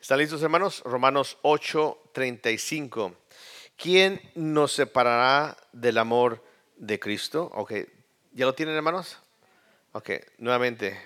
¿Están 0.00 0.18
listos, 0.18 0.42
hermanos? 0.42 0.82
Romanos 0.86 1.36
8, 1.42 2.10
35. 2.12 3.14
¿Quién 3.76 4.18
nos 4.34 4.72
separará 4.72 5.58
del 5.72 5.98
amor 5.98 6.42
de 6.76 6.98
Cristo? 6.98 7.50
Ok, 7.54 7.74
¿ya 8.32 8.46
lo 8.46 8.54
tienen, 8.54 8.74
hermanos? 8.76 9.18
Ok, 9.92 10.12
nuevamente. 10.38 10.98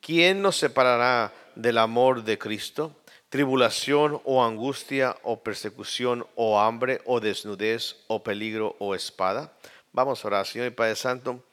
¿Quién 0.00 0.42
nos 0.42 0.56
separará 0.56 1.32
del 1.54 1.78
amor 1.78 2.24
de 2.24 2.36
Cristo? 2.36 2.96
Tribulación 3.28 4.20
o 4.24 4.44
angustia 4.44 5.16
o 5.22 5.44
persecución 5.44 6.26
o 6.34 6.58
hambre 6.58 7.02
o 7.04 7.20
desnudez 7.20 7.94
o 8.08 8.24
peligro 8.24 8.74
o 8.80 8.96
espada. 8.96 9.52
Vamos 9.92 10.24
a 10.24 10.28
orar, 10.28 10.46
Señor 10.48 10.66
y 10.66 10.70
Padre 10.70 10.96
Santo. 10.96 11.44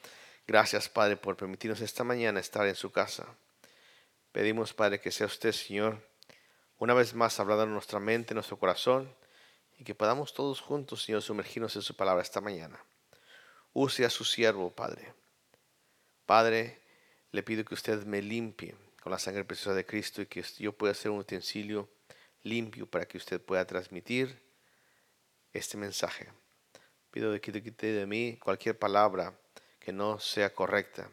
Gracias, 0.47 0.89
Padre, 0.89 1.17
por 1.17 1.37
permitirnos 1.37 1.81
esta 1.81 2.03
mañana 2.03 2.39
estar 2.39 2.65
en 2.65 2.75
su 2.75 2.91
casa. 2.91 3.27
Pedimos, 4.31 4.73
Padre, 4.73 4.99
que 4.99 5.11
sea 5.11 5.27
usted, 5.27 5.51
Señor, 5.51 6.01
una 6.79 6.93
vez 6.93 7.13
más 7.13 7.39
hablando 7.39 7.63
en 7.63 7.73
nuestra 7.73 7.99
mente, 7.99 8.33
en 8.33 8.35
nuestro 8.35 8.57
corazón, 8.57 9.13
y 9.77 9.83
que 9.83 9.95
podamos 9.95 10.33
todos 10.33 10.61
juntos, 10.61 11.03
Señor, 11.03 11.21
sumergirnos 11.21 11.75
en 11.75 11.81
su 11.81 11.95
palabra 11.95 12.23
esta 12.23 12.41
mañana. 12.41 12.83
Use 13.73 14.05
a 14.05 14.09
su 14.09 14.23
siervo, 14.23 14.71
Padre. 14.71 15.13
Padre, 16.25 16.81
le 17.31 17.43
pido 17.43 17.63
que 17.63 17.73
usted 17.73 18.05
me 18.05 18.21
limpie 18.21 18.75
con 19.01 19.11
la 19.11 19.19
sangre 19.19 19.43
preciosa 19.43 19.73
de 19.73 19.85
Cristo 19.85 20.21
y 20.21 20.25
que 20.25 20.43
yo 20.57 20.73
pueda 20.73 20.93
ser 20.93 21.11
un 21.11 21.19
utensilio 21.19 21.89
limpio 22.43 22.89
para 22.89 23.07
que 23.07 23.17
usted 23.17 23.41
pueda 23.41 23.65
transmitir 23.65 24.41
este 25.53 25.77
mensaje. 25.77 26.31
Pido 27.11 27.39
que 27.39 27.51
te 27.51 27.63
quite 27.63 27.87
de 27.87 28.05
mí 28.05 28.37
cualquier 28.37 28.77
palabra 28.77 29.39
que 29.79 29.93
no 29.93 30.19
sea 30.19 30.53
correcta 30.53 31.09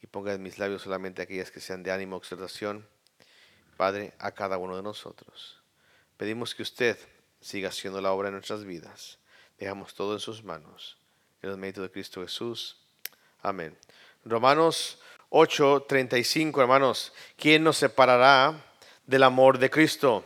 y 0.00 0.06
ponga 0.06 0.34
en 0.34 0.42
mis 0.42 0.58
labios 0.58 0.82
solamente 0.82 1.22
aquellas 1.22 1.50
que 1.50 1.60
sean 1.60 1.82
de 1.82 1.90
ánimo, 1.90 2.16
exhortación 2.16 2.88
Padre, 3.78 4.12
a 4.18 4.32
cada 4.32 4.58
uno 4.58 4.76
de 4.76 4.82
nosotros. 4.82 5.56
Pedimos 6.16 6.52
que 6.52 6.62
usted 6.62 6.98
siga 7.40 7.68
haciendo 7.68 8.00
la 8.00 8.10
obra 8.10 8.26
en 8.26 8.34
nuestras 8.34 8.64
vidas. 8.64 9.18
Dejamos 9.56 9.94
todo 9.94 10.14
en 10.14 10.18
sus 10.18 10.42
manos. 10.42 10.96
En 11.42 11.50
el 11.50 11.58
mérito 11.58 11.82
de 11.82 11.90
Cristo 11.92 12.20
Jesús. 12.20 12.76
Amén. 13.40 13.78
Romanos 14.24 14.98
8, 15.30 15.86
35, 15.88 16.60
hermanos. 16.60 17.12
¿Quién 17.36 17.62
nos 17.62 17.76
separará 17.76 18.64
del 19.06 19.22
amor 19.22 19.60
de 19.60 19.70
Cristo? 19.70 20.24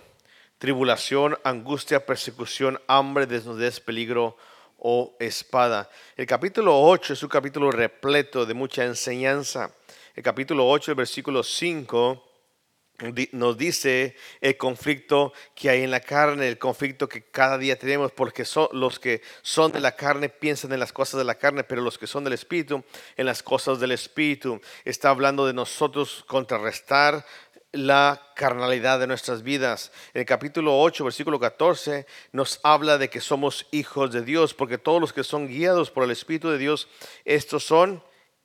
Tribulación, 0.56 1.38
angustia, 1.44 2.06
persecución, 2.06 2.80
hambre, 2.86 3.26
desnudez, 3.26 3.80
peligro 3.80 4.34
o 4.78 5.14
espada. 5.20 5.90
El 6.16 6.24
capítulo 6.24 6.80
8 6.80 7.12
es 7.12 7.22
un 7.22 7.28
capítulo 7.28 7.70
repleto 7.70 8.46
de 8.46 8.54
mucha 8.54 8.86
enseñanza. 8.86 9.74
El 10.14 10.22
capítulo 10.22 10.66
8, 10.66 10.92
el 10.92 10.96
versículo 10.96 11.42
5 11.42 12.31
nos 13.32 13.56
dice 13.56 14.16
el 14.40 14.56
conflicto 14.56 15.32
que 15.54 15.70
hay 15.70 15.82
en 15.82 15.90
la 15.90 16.00
carne, 16.00 16.48
el 16.48 16.58
conflicto 16.58 17.08
que 17.08 17.22
cada 17.22 17.58
día 17.58 17.78
tenemos, 17.78 18.12
porque 18.12 18.44
son, 18.44 18.68
los 18.72 18.98
que 18.98 19.22
son 19.42 19.72
de 19.72 19.80
la 19.80 19.96
carne 19.96 20.28
piensan 20.28 20.72
en 20.72 20.80
las 20.80 20.92
cosas 20.92 21.18
de 21.18 21.24
la 21.24 21.34
carne, 21.34 21.64
pero 21.64 21.82
los 21.82 21.98
que 21.98 22.06
son 22.06 22.24
del 22.24 22.32
Espíritu 22.32 22.84
en 23.16 23.26
las 23.26 23.42
cosas 23.42 23.80
del 23.80 23.92
Espíritu. 23.92 24.60
Está 24.84 25.10
hablando 25.10 25.46
de 25.46 25.52
nosotros 25.52 26.24
contrarrestar 26.26 27.24
la 27.72 28.20
carnalidad 28.36 29.00
de 29.00 29.06
nuestras 29.06 29.42
vidas. 29.42 29.92
En 30.12 30.20
el 30.20 30.26
capítulo 30.26 30.78
8, 30.78 31.04
versículo 31.04 31.40
14, 31.40 32.06
nos 32.32 32.60
habla 32.62 32.98
de 32.98 33.08
que 33.08 33.20
somos 33.20 33.66
hijos 33.70 34.12
de 34.12 34.22
Dios, 34.22 34.54
porque 34.54 34.78
todos 34.78 35.00
los 35.00 35.12
que 35.12 35.24
son 35.24 35.48
guiados 35.48 35.90
por 35.90 36.04
el 36.04 36.10
Espíritu 36.10 36.50
de 36.50 36.58
Dios, 36.58 36.88
estos 37.24 37.64
son 37.64 38.04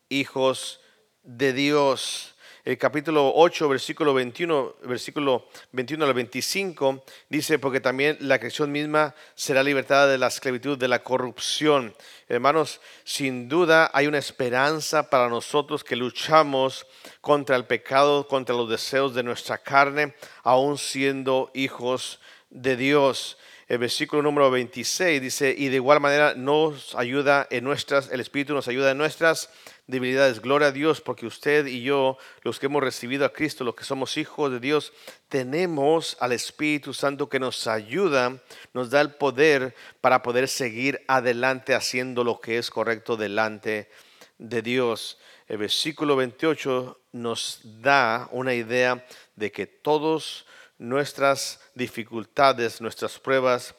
hijos 0.10 0.80
de 1.24 1.52
Dios 1.52 2.37
el 2.68 2.78
capítulo 2.78 3.32
8, 3.34 3.70
versículo 3.70 4.14
21, 4.14 4.76
versículo 4.84 5.48
21 5.72 6.04
al 6.04 6.14
25, 6.14 7.02
dice, 7.30 7.60
porque 7.60 7.80
también 7.80 8.18
la 8.20 8.40
creación 8.40 8.74
misma 8.74 9.16
será 9.36 9.64
libertada 9.64 10.08
de 10.08 10.18
la 10.18 10.28
esclavitud, 10.28 10.78
de 10.78 10.90
la 10.90 11.02
corrupción. 11.02 11.96
Hermanos, 12.28 12.82
sin 13.06 13.48
duda 13.48 13.90
hay 13.94 14.08
una 14.08 14.18
esperanza 14.18 15.10
para 15.10 15.30
nosotros 15.30 15.86
que 15.86 15.96
luchamos 15.96 16.86
contra 17.22 17.56
el 17.56 17.64
pecado, 17.64 18.28
contra 18.28 18.54
los 18.54 18.70
deseos 18.70 19.16
de 19.16 19.24
nuestra 19.24 19.60
carne, 19.60 20.14
aún 20.44 20.78
siendo 20.78 21.52
hijos 21.54 22.20
de 22.50 22.76
Dios 22.76 23.38
el 23.68 23.80
versículo 23.80 24.22
número 24.22 24.50
26 24.50 25.22
dice, 25.22 25.54
y 25.58 25.68
de 25.68 25.76
igual 25.76 26.00
manera 26.00 26.36
nos 26.36 26.96
ayuda 26.96 27.48
en 27.50 27.66
nuestras, 27.66 28.10
el 28.12 28.22
Espíritu 28.22 28.54
nos 28.54 28.70
ayuda 28.70 28.92
en 28.92 28.98
nuestras 28.98 29.50
debilidades. 29.88 30.42
Gloria 30.42 30.68
a 30.68 30.72
Dios 30.72 31.02
porque 31.02 31.26
usted 31.26 31.66
y 31.66 31.82
yo, 31.82 32.18
los 32.44 32.60
que 32.60 32.68
hemos 32.68 32.84
recibido 32.84 33.26
a 33.26 33.34
Cristo, 33.34 33.64
los 33.64 33.76
que 33.76 33.86
somos 33.86 34.18
hijos 34.18 34.52
de 34.52 34.60
Dios, 34.60 34.94
tenemos 35.30 36.18
al 36.20 36.34
Espíritu 36.34 36.94
Santo 36.94 37.30
que 37.30 37.40
nos 37.40 37.66
ayuda, 37.68 38.38
nos 38.74 38.90
da 38.90 39.02
el 39.02 39.12
poder 39.12 39.74
para 40.02 40.22
poder 40.22 40.48
seguir 40.48 41.04
adelante 41.08 41.74
haciendo 41.74 42.24
lo 42.24 42.40
que 42.40 42.58
es 42.58 42.70
correcto 42.70 43.16
delante 43.18 43.90
de 44.38 44.62
Dios. 44.62 45.18
El 45.48 45.60
versículo 45.60 46.18
28 46.18 47.00
nos 47.14 47.62
da 47.64 48.28
una 48.32 48.54
idea 48.54 49.06
de 49.36 49.52
que 49.52 49.66
todos 49.66 50.46
nuestras 50.78 51.62
dificultades, 51.74 52.82
nuestras 52.82 53.18
pruebas, 53.18 53.74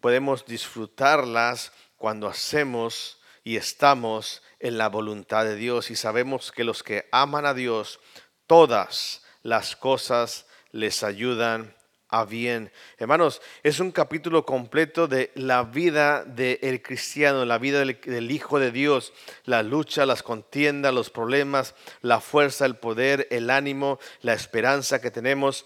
podemos 0.00 0.46
disfrutarlas 0.46 1.72
cuando 1.96 2.28
hacemos 2.28 3.17
y 3.48 3.56
estamos 3.56 4.42
en 4.60 4.76
la 4.76 4.90
voluntad 4.90 5.46
de 5.46 5.56
Dios 5.56 5.90
y 5.90 5.96
sabemos 5.96 6.52
que 6.52 6.64
los 6.64 6.82
que 6.82 7.08
aman 7.12 7.46
a 7.46 7.54
Dios, 7.54 7.98
todas 8.46 9.22
las 9.42 9.74
cosas 9.74 10.44
les 10.70 11.02
ayudan 11.02 11.74
a 12.10 12.26
bien. 12.26 12.70
Hermanos, 12.98 13.40
es 13.62 13.80
un 13.80 13.90
capítulo 13.90 14.44
completo 14.44 15.08
de 15.08 15.32
la 15.34 15.62
vida 15.62 16.26
del 16.26 16.82
cristiano, 16.82 17.46
la 17.46 17.56
vida 17.56 17.78
del, 17.78 17.98
del, 18.02 18.30
Hijo 18.30 18.58
de 18.58 18.70
Dios, 18.70 19.14
la 19.44 19.62
lucha, 19.62 20.04
las 20.04 20.22
contiendas, 20.22 20.92
los 20.92 21.08
problemas, 21.08 21.74
la 22.02 22.20
fuerza, 22.20 22.66
el 22.66 22.76
poder, 22.76 23.28
el 23.30 23.48
ánimo, 23.48 23.98
la 24.20 24.34
esperanza 24.34 25.00
que 25.00 25.10
tenemos 25.10 25.64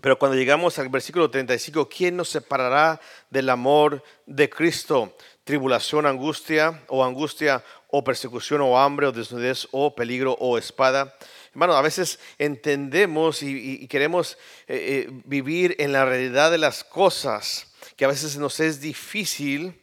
pero 0.00 0.18
cuando 0.18 0.36
llegamos 0.36 0.78
al 0.78 0.88
versículo 0.88 1.30
35, 1.30 1.88
¿quién 1.88 2.16
nos 2.16 2.30
separará 2.30 3.00
del 3.28 3.50
amor 3.50 4.02
de 4.24 4.48
Cristo? 4.48 5.14
Tribulación, 5.44 6.06
angustia 6.06 6.82
o 6.88 7.04
angustia 7.04 7.64
o 7.88 8.04
persecución 8.04 8.60
o 8.60 8.78
hambre 8.78 9.06
o 9.06 9.12
desnudez 9.12 9.66
o 9.72 9.94
peligro 9.94 10.36
o 10.38 10.58
espada. 10.58 11.16
Hermano, 11.50 11.74
a 11.74 11.82
veces 11.82 12.20
entendemos 12.38 13.42
y, 13.42 13.86
queremos 13.88 14.38
eh, 14.68 15.06
eh, 15.08 15.22
vivir 15.24 15.74
en 15.78 15.92
la 15.92 16.04
realidad 16.04 16.50
de 16.50 16.58
las 16.58 16.84
cosas, 16.84 17.72
que 17.96 18.04
a 18.04 18.08
veces 18.08 18.36
nos 18.36 18.60
es 18.60 18.80
difícil 18.80 19.82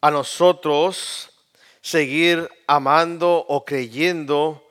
a 0.00 0.10
nosotros 0.10 1.30
seguir 1.80 2.48
amando 2.66 3.44
o 3.48 3.64
creyendo 3.64 4.62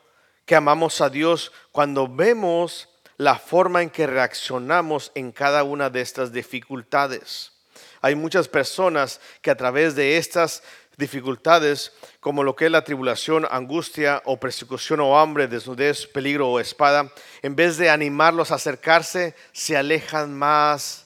que 0.46 0.56
amamos 0.56 1.02
a 1.02 1.10
Dios 1.10 1.52
cuando 1.72 2.08
vemos 2.08 2.90
la 3.18 3.40
forma 3.40 3.82
en 3.82 3.90
que 3.90 4.06
reaccionamos 4.06 5.12
en 5.16 5.32
cada 5.32 5.64
una 5.64 5.90
de 5.90 6.02
estas 6.02 6.32
dificultades. 6.32 7.57
Hay 8.02 8.16
muchas 8.16 8.48
personas 8.48 9.20
que 9.42 9.52
a 9.52 9.58
través 9.58 9.96
de 9.96 10.18
estas 10.18 10.64
dificultades, 10.98 11.94
como 12.20 12.44
lo 12.44 12.56
que 12.56 12.66
es 12.66 12.72
la 12.72 12.84
tribulación, 12.84 13.48
angustia 13.50 14.22
o 14.26 14.40
persecución 14.40 15.00
o 15.00 15.18
hambre, 15.18 15.48
desnudez, 15.48 16.08
peligro 16.08 16.50
o 16.50 16.60
espada, 16.60 17.12
en 17.44 17.56
vez 17.56 17.78
de 17.78 17.90
animarlos 17.90 18.52
a 18.52 18.56
acercarse, 18.56 19.36
se 19.52 19.78
alejan 19.78 20.36
más 20.36 21.06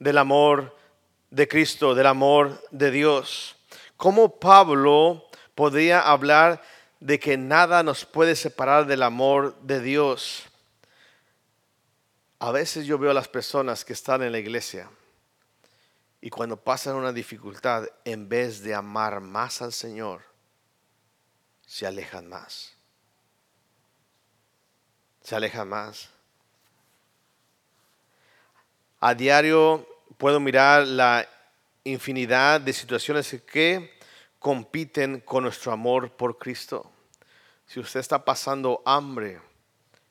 del 0.00 0.18
amor 0.18 0.76
de 1.30 1.46
Cristo, 1.46 1.94
del 1.94 2.06
amor 2.06 2.60
de 2.70 2.90
Dios. 2.90 3.56
¿Cómo 3.96 4.40
Pablo 4.40 5.24
podía 5.54 6.00
hablar 6.00 6.62
de 6.98 7.20
que 7.20 7.36
nada 7.36 7.82
nos 7.82 8.04
puede 8.04 8.34
separar 8.34 8.86
del 8.86 9.02
amor 9.04 9.56
de 9.62 9.80
Dios? 9.80 10.44
A 12.40 12.50
veces 12.50 12.86
yo 12.86 12.98
veo 12.98 13.12
a 13.12 13.14
las 13.14 13.28
personas 13.28 13.84
que 13.84 13.92
están 13.92 14.22
en 14.22 14.32
la 14.32 14.38
iglesia 14.38 14.90
y 16.26 16.30
cuando 16.30 16.56
pasan 16.56 16.96
una 16.96 17.12
dificultad, 17.12 17.86
en 18.04 18.28
vez 18.28 18.60
de 18.60 18.74
amar 18.74 19.20
más 19.20 19.62
al 19.62 19.72
Señor, 19.72 20.24
se 21.64 21.86
alejan 21.86 22.28
más. 22.28 22.74
Se 25.22 25.36
alejan 25.36 25.68
más. 25.68 26.10
A 28.98 29.14
diario 29.14 29.86
puedo 30.18 30.40
mirar 30.40 30.88
la 30.88 31.28
infinidad 31.84 32.60
de 32.60 32.72
situaciones 32.72 33.40
que 33.42 33.96
compiten 34.40 35.20
con 35.20 35.44
nuestro 35.44 35.70
amor 35.70 36.10
por 36.10 36.38
Cristo. 36.38 36.90
Si 37.68 37.78
usted 37.78 38.00
está 38.00 38.24
pasando 38.24 38.82
hambre, 38.84 39.40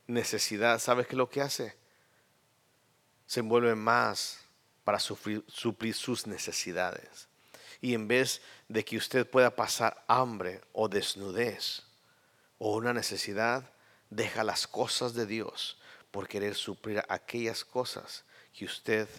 necesidad, 0.07 0.79
¿sabe 0.79 1.03
qué 1.03 1.09
es 1.11 1.17
lo 1.17 1.29
que 1.29 1.41
hace? 1.41 1.75
se 3.27 3.41
envuelve 3.41 3.75
más 3.75 4.44
para 4.85 4.99
suplir, 4.99 5.43
sus 5.93 6.27
necesidades. 6.27 7.27
Y 7.81 7.93
en 7.93 8.07
vez 8.07 8.41
de 8.69 8.85
que 8.85 8.95
usted 8.95 9.29
pueda 9.29 9.53
pasar 9.53 10.05
hambre 10.07 10.61
o 10.71 10.87
desnudez 10.87 11.81
o 12.59 12.77
una 12.77 12.93
necesidad, 12.93 13.69
deja 14.09 14.43
las 14.43 14.67
cosas 14.67 15.13
de 15.13 15.25
Dios 15.25 15.77
por 16.11 16.27
querer 16.29 16.55
suplir 16.55 17.03
aquellas 17.09 17.65
cosas 17.65 18.23
que 18.53 18.65
usted 18.65 19.09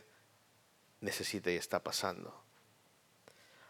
necesita 1.01 1.51
y 1.51 1.57
está 1.57 1.81
pasando. 1.81 2.33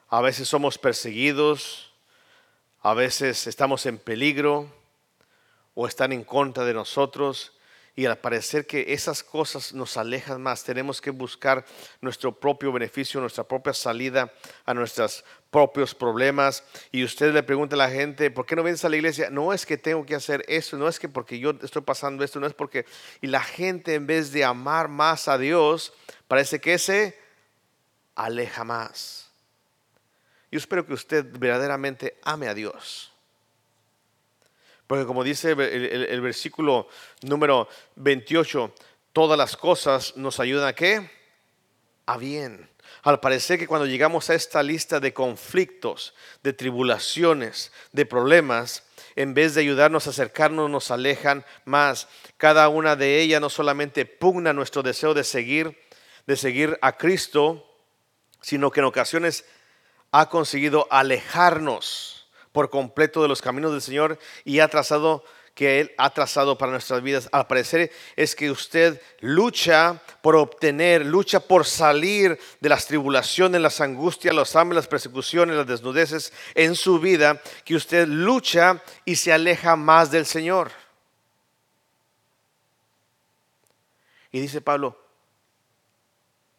A 0.09 0.21
veces 0.21 0.47
somos 0.49 0.79
perseguidos, 0.79 1.93
a 2.83 2.95
veces 2.95 3.47
estamos 3.49 3.87
en 3.87 3.99
peligro 3.99 4.71
o 5.75 5.89
están 5.89 6.13
en 6.13 6.23
contra 6.23 6.65
de 6.65 6.75
nosotros 6.75 7.56
y 7.99 8.05
al 8.05 8.19
parecer 8.19 8.67
que 8.67 8.93
esas 8.93 9.25
cosas 9.25 9.73
nos 9.73 9.97
alejan 9.97 10.43
más, 10.43 10.63
tenemos 10.63 11.01
que 11.01 11.11
buscar 11.11 11.65
nuestro 12.03 12.39
propio 12.39 12.71
beneficio, 12.71 13.23
nuestra 13.23 13.45
propia 13.45 13.73
salida 13.73 14.31
a 14.67 14.75
nuestros 14.75 15.25
propios 15.51 15.95
problemas. 15.95 16.63
Y 16.93 17.03
usted 17.03 17.33
le 17.33 17.43
pregunta 17.43 17.75
a 17.75 17.79
la 17.79 17.89
gente, 17.89 18.31
¿por 18.31 18.45
qué 18.45 18.55
no 18.55 18.63
vienes 18.63 18.85
a 18.85 18.91
la 18.91 18.97
iglesia? 18.97 19.31
No 19.31 19.55
es 19.55 19.65
que 19.65 19.79
tengo 19.79 20.05
que 20.05 20.15
hacer 20.15 20.45
esto, 20.47 20.77
no 20.77 20.89
es 20.89 21.01
que 21.01 21.09
porque 21.09 21.39
yo 21.39 21.55
estoy 21.63 21.81
pasando 21.81 22.23
esto, 22.23 22.39
no 22.39 22.47
es 22.47 22.53
porque... 22.53 22.85
Y 23.23 23.29
la 23.29 23.41
gente 23.41 23.95
en 23.95 24.07
vez 24.07 24.31
de 24.31 24.45
amar 24.45 24.89
más 24.89 25.27
a 25.27 25.39
Dios, 25.39 25.95
parece 26.29 26.61
que 26.61 26.77
se 26.77 27.19
aleja 28.15 28.63
más. 28.63 29.31
Yo 30.53 30.59
espero 30.59 30.87
que 30.87 30.93
usted 30.93 31.25
verdaderamente 31.39 32.19
ame 32.23 32.47
a 32.47 32.53
Dios. 32.53 33.16
Porque 34.87 35.05
como 35.05 35.25
dice 35.25 35.53
el, 35.53 36.21
versículo 36.21 36.89
número 37.23 37.69
28, 37.97 38.73
todas 39.13 39.37
las 39.37 39.57
cosas 39.57 40.17
nos 40.17 40.39
ayudan 40.39 40.69
a 40.69 40.75
qué? 40.75 41.11
A 42.07 42.17
bien. 42.17 42.71
Al 43.03 43.19
parecer 43.21 43.59
que 43.59 43.67
cuando 43.67 43.87
llegamos 43.87 44.31
a 44.31 44.35
esta 44.35 44.63
lista 44.63 45.01
de 45.01 45.13
conflictos, 45.13 46.15
de 46.43 46.53
tribulaciones, 46.53 47.73
de 47.93 48.07
problemas, 48.07 48.85
en 49.17 49.35
vez 49.35 49.55
de 49.55 49.63
ayudarnos 49.63 50.07
a 50.07 50.11
acercarnos, 50.11 50.71
nos 50.71 50.91
alejan 50.91 51.45
más. 51.65 52.09
Cada 52.37 52.69
una 52.69 52.95
de 52.95 53.21
ellas 53.21 53.41
no 53.41 53.51
solamente 53.51 54.07
pugna 54.07 54.53
nuestro 54.53 54.83
deseo 54.83 55.15
de 55.15 55.25
seguir, 55.25 55.77
de 56.27 56.37
seguir 56.37 56.79
a 56.81 56.97
Cristo, 56.97 57.67
sino 58.41 58.71
que 58.71 58.81
en 58.81 58.87
ocasiones 58.87 59.45
ha 60.13 60.29
conseguido 60.29 60.87
alejarnos 60.91 62.16
por 62.57 62.71
completo 62.71 63.21
de 63.21 63.29
los 63.29 63.43
caminos 63.43 63.71
del 63.71 63.83
Señor 63.83 64.19
y 64.43 64.61
ha 64.61 64.69
trazado 64.69 65.23
que 65.55 65.79
Él 65.79 65.93
ha 65.99 66.09
trazado 66.09 66.57
para 66.57 66.73
nuestras 66.73 67.03
vidas. 67.03 67.29
Al 67.31 67.47
parecer 67.47 67.93
es 68.17 68.35
que 68.35 68.51
usted 68.51 68.99
lucha 69.21 70.01
por 70.23 70.37
obtener, 70.37 71.05
lucha 71.05 71.39
por 71.39 71.67
salir 71.67 72.41
de 72.59 72.69
las 72.71 72.87
tribulaciones, 72.87 73.61
las 73.61 73.83
angustias, 73.83 74.35
los 74.35 74.57
hambre, 74.57 74.75
las 74.75 74.87
persecuciones, 74.87 75.55
las 75.55 75.67
desnudeces 75.67 76.33
en 76.55 76.75
su 76.77 76.99
vida, 76.99 77.43
que 77.63 77.75
usted 77.75 78.09
lucha 78.09 78.83
y 79.05 79.17
se 79.17 79.35
aleja 79.35 79.77
más 79.77 80.11
del 80.11 80.25
Señor. 80.25 80.71
Y 84.33 84.41
dice 84.41 84.63
Pablo, 84.63 84.99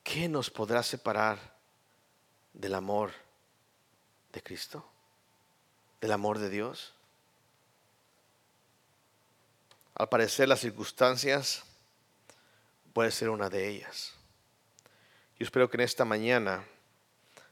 ¿qué 0.03 0.29
nos 0.29 0.51
podrá 0.51 0.83
separar 0.83 1.39
del 2.53 2.75
amor 2.75 3.09
de 4.31 4.43
Cristo? 4.43 4.87
Del 6.07 6.13
amor 6.13 6.39
de 6.39 6.49
Dios? 6.49 6.93
Al 9.93 10.07
parecer 10.07 10.47
las 10.47 10.61
circunstancias 10.61 11.63
puede 12.93 13.11
ser 13.11 13.27
una 13.29 13.49
de 13.49 13.67
ellas. 13.67 14.13
Yo 15.37 15.43
espero 15.43 15.69
que 15.69 15.75
en 15.75 15.81
esta 15.81 16.05
mañana 16.05 16.63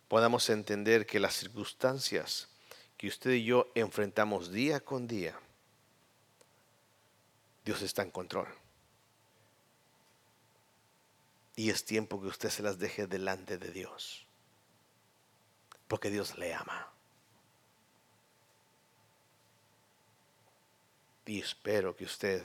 podamos 0.07 0.49
entender 0.49 1.05
que 1.05 1.19
las 1.19 1.33
circunstancias 1.33 2.47
que 2.95 3.09
usted 3.09 3.31
y 3.31 3.43
yo 3.43 3.69
enfrentamos 3.75 4.53
día 4.53 4.79
con 4.79 5.05
día, 5.05 5.37
Dios 7.65 7.81
está 7.81 8.03
en 8.03 8.11
control. 8.11 8.47
Y 11.57 11.71
es 11.71 11.83
tiempo 11.83 12.21
que 12.21 12.27
usted 12.27 12.49
se 12.49 12.63
las 12.63 12.79
deje 12.79 13.05
delante 13.05 13.57
de 13.57 13.71
Dios. 13.71 14.25
Porque 15.89 16.09
Dios 16.09 16.37
le 16.37 16.53
ama. 16.53 16.94
Y 21.25 21.39
espero 21.39 21.95
que 21.95 22.05
usted 22.05 22.43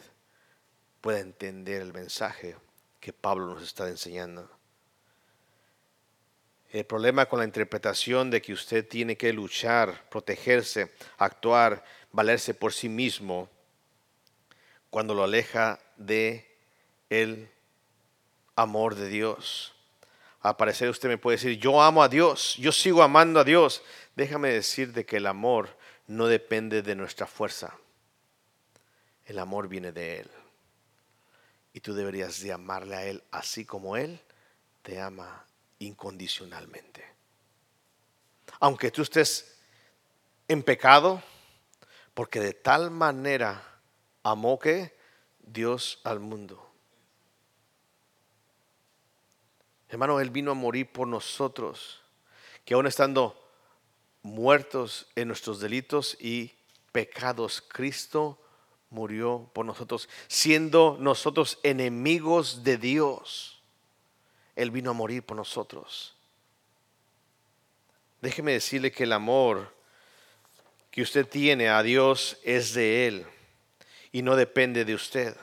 pueda 1.01 1.21
entender 1.21 1.83
el 1.83 1.93
mensaje 1.93 2.57
que 2.99 3.13
Pablo 3.13 3.47
nos 3.47 3.63
está 3.63 3.89
enseñando. 3.89 4.51
El 6.71 6.85
problema 6.85 7.27
con 7.27 7.41
la 7.41 7.45
interpretación 7.45 8.31
de 8.31 8.41
que 8.41 8.53
usted 8.53 8.87
tiene 8.87 9.17
que 9.17 9.33
luchar, 9.33 10.09
protegerse, 10.09 10.93
actuar, 11.19 11.85
valerse 12.13 12.55
por 12.55 12.73
sí 12.73 12.89
mismo, 12.89 13.51
cuando 14.89 15.15
lo 15.15 15.25
aleja 15.25 15.81
de 15.97 16.47
el 17.09 17.51
amor 18.55 18.95
de 18.95 19.09
Dios. 19.09 19.75
Al 20.41 20.57
parecer 20.57 20.89
usted 20.89 21.09
me 21.09 21.19
puede 21.19 21.37
decir, 21.37 21.59
yo 21.59 21.83
amo 21.83 22.03
a 22.03 22.09
Dios, 22.09 22.57
yo 22.57 22.73
sigo 22.73 23.03
amando 23.03 23.41
a 23.41 23.45
Dios. 23.45 23.83
Déjame 24.17 24.51
decirte 24.51 25.05
que 25.05 25.17
el 25.17 25.27
amor 25.27 25.77
no 26.07 26.27
depende 26.27 26.83
de 26.83 26.95
nuestra 26.95 27.27
fuerza. 27.27 27.75
El 29.27 29.39
amor 29.39 29.69
viene 29.69 29.93
de 29.93 30.21
Él. 30.21 30.31
Y 31.73 31.81
tú 31.81 31.95
deberías 31.95 32.41
de 32.41 32.53
amarle 32.53 32.97
a 32.97 33.05
Él 33.05 33.23
así 33.31 33.65
como 33.65 33.97
Él 33.97 34.21
te 34.83 35.01
ama 35.01 35.47
incondicionalmente. 35.79 37.05
Aunque 38.59 38.91
tú 38.91 39.03
estés 39.03 39.59
en 40.49 40.63
pecado, 40.63 41.23
porque 42.15 42.41
de 42.41 42.55
tal 42.55 42.91
manera 42.91 43.81
amó 44.23 44.59
que 44.59 44.97
Dios 45.39 46.01
al 46.05 46.21
mundo. 46.21 46.71
Hermano, 49.89 50.21
Él 50.21 50.31
vino 50.31 50.51
a 50.51 50.55
morir 50.55 50.93
por 50.93 51.09
nosotros, 51.09 52.01
que 52.65 52.75
aún 52.75 52.87
estando 52.87 53.37
muertos 54.23 55.09
en 55.17 55.29
nuestros 55.29 55.61
delitos 55.61 56.17
y 56.21 56.53
pecados, 56.93 57.61
Cristo 57.63 58.39
murió 58.91 59.49
por 59.55 59.65
nosotros, 59.65 60.09
siendo 60.29 60.97
nosotros 61.01 61.59
enemigos 61.63 62.65
de 62.65 62.77
Dios. 62.77 63.63
Él 64.57 64.71
vino 64.71 64.91
a 64.91 64.95
morir 64.95 65.23
por 65.23 65.37
nosotros. 65.37 66.15
Déjeme 68.21 68.53
decirle 68.53 68.93
que 68.93 69.05
el 69.05 69.13
amor 69.13 69.73
que 70.91 71.03
usted 71.03 71.27
tiene 71.27 71.69
a 71.69 71.83
Dios 71.83 72.37
es 72.43 72.75
de 72.75 73.07
Él 73.07 73.27
y 74.13 74.23
no 74.23 74.37
depende 74.37 74.85
de 74.85 74.95
usted. 74.95 75.37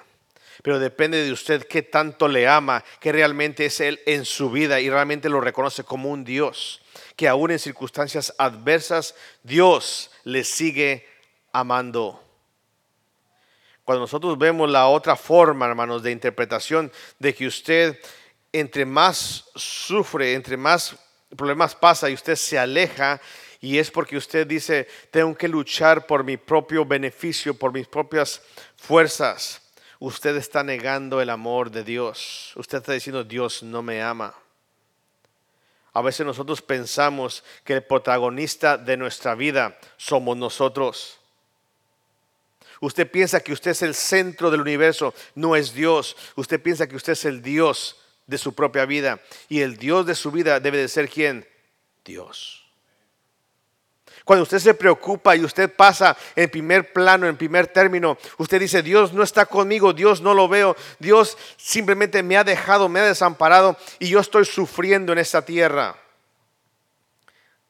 Pero 0.61 0.79
depende 0.79 1.23
de 1.23 1.31
usted 1.31 1.65
qué 1.67 1.83
tanto 1.83 2.27
le 2.27 2.47
ama, 2.47 2.83
que 2.99 3.11
realmente 3.11 3.65
es 3.65 3.79
Él 3.79 3.99
en 4.05 4.25
su 4.25 4.51
vida 4.51 4.79
y 4.79 4.89
realmente 4.89 5.29
lo 5.29 5.39
reconoce 5.39 5.83
como 5.83 6.09
un 6.09 6.23
Dios, 6.23 6.81
que 7.15 7.27
aún 7.27 7.51
en 7.51 7.59
circunstancias 7.59 8.33
adversas 8.37 9.15
Dios 9.43 10.11
le 10.23 10.43
sigue 10.43 11.07
amando. 11.53 12.26
Cuando 13.87 14.01
nosotros 14.01 14.37
vemos 14.37 14.69
la 14.69 14.89
otra 14.89 15.15
forma, 15.15 15.65
hermanos, 15.65 16.03
de 16.03 16.11
interpretación 16.11 16.91
de 17.19 17.33
que 17.33 17.47
usted 17.47 17.97
entre 18.51 18.85
más 18.85 19.45
sufre, 19.55 20.33
entre 20.33 20.57
más 20.57 20.97
problemas 21.37 21.73
pasa 21.73 22.09
y 22.09 22.13
usted 22.13 22.35
se 22.35 22.59
aleja, 22.59 23.21
y 23.61 23.77
es 23.77 23.89
porque 23.89 24.17
usted 24.17 24.45
dice, 24.45 24.89
tengo 25.09 25.33
que 25.37 25.47
luchar 25.47 26.05
por 26.05 26.25
mi 26.25 26.35
propio 26.35 26.83
beneficio, 26.83 27.53
por 27.53 27.71
mis 27.71 27.87
propias 27.87 28.41
fuerzas. 28.75 29.61
Usted 29.99 30.35
está 30.35 30.63
negando 30.63 31.21
el 31.21 31.29
amor 31.29 31.71
de 31.71 31.85
Dios. 31.85 32.51
Usted 32.57 32.79
está 32.79 32.91
diciendo, 32.91 33.23
Dios 33.23 33.63
no 33.63 33.81
me 33.81 34.01
ama. 34.01 34.35
A 35.93 36.01
veces 36.01 36.25
nosotros 36.25 36.61
pensamos 36.61 37.41
que 37.63 37.75
el 37.75 37.83
protagonista 37.85 38.77
de 38.77 38.97
nuestra 38.97 39.33
vida 39.33 39.79
somos 39.95 40.35
nosotros. 40.35 41.21
Usted 42.81 43.09
piensa 43.09 43.39
que 43.39 43.53
usted 43.53 43.71
es 43.71 43.81
el 43.81 43.95
centro 43.95 44.51
del 44.51 44.61
universo, 44.61 45.13
no 45.35 45.55
es 45.55 45.73
Dios. 45.73 46.15
Usted 46.35 46.61
piensa 46.61 46.87
que 46.87 46.95
usted 46.95 47.13
es 47.13 47.25
el 47.25 47.41
Dios 47.41 47.97
de 48.27 48.37
su 48.37 48.53
propia 48.53 48.85
vida. 48.85 49.19
Y 49.49 49.61
el 49.61 49.77
Dios 49.77 50.05
de 50.05 50.15
su 50.15 50.31
vida 50.31 50.59
debe 50.59 50.77
de 50.77 50.87
ser 50.87 51.09
quién? 51.09 51.47
Dios. 52.05 52.67
Cuando 54.27 54.43
usted 54.43 54.59
se 54.59 54.73
preocupa 54.73 55.37
y 55.37 55.45
usted 55.45 55.73
pasa 55.73 56.17
en 56.35 56.49
primer 56.49 56.91
plano, 56.91 57.27
en 57.27 57.37
primer 57.37 57.67
término, 57.67 58.17
usted 58.37 58.59
dice, 58.59 58.83
Dios 58.83 59.13
no 59.13 59.23
está 59.23 59.45
conmigo, 59.45 59.93
Dios 59.93 60.19
no 60.19 60.33
lo 60.33 60.49
veo, 60.49 60.75
Dios 60.99 61.37
simplemente 61.55 62.21
me 62.23 62.35
ha 62.35 62.43
dejado, 62.43 62.89
me 62.89 62.99
ha 62.99 63.05
desamparado 63.05 63.77
y 63.99 64.09
yo 64.09 64.19
estoy 64.19 64.43
sufriendo 64.43 65.13
en 65.13 65.19
esta 65.19 65.45
tierra. 65.45 65.95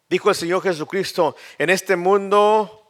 Dijo 0.10 0.30
el 0.30 0.36
Señor 0.36 0.64
Jesucristo, 0.64 1.36
en 1.60 1.70
este 1.70 1.96
mundo 1.96 2.90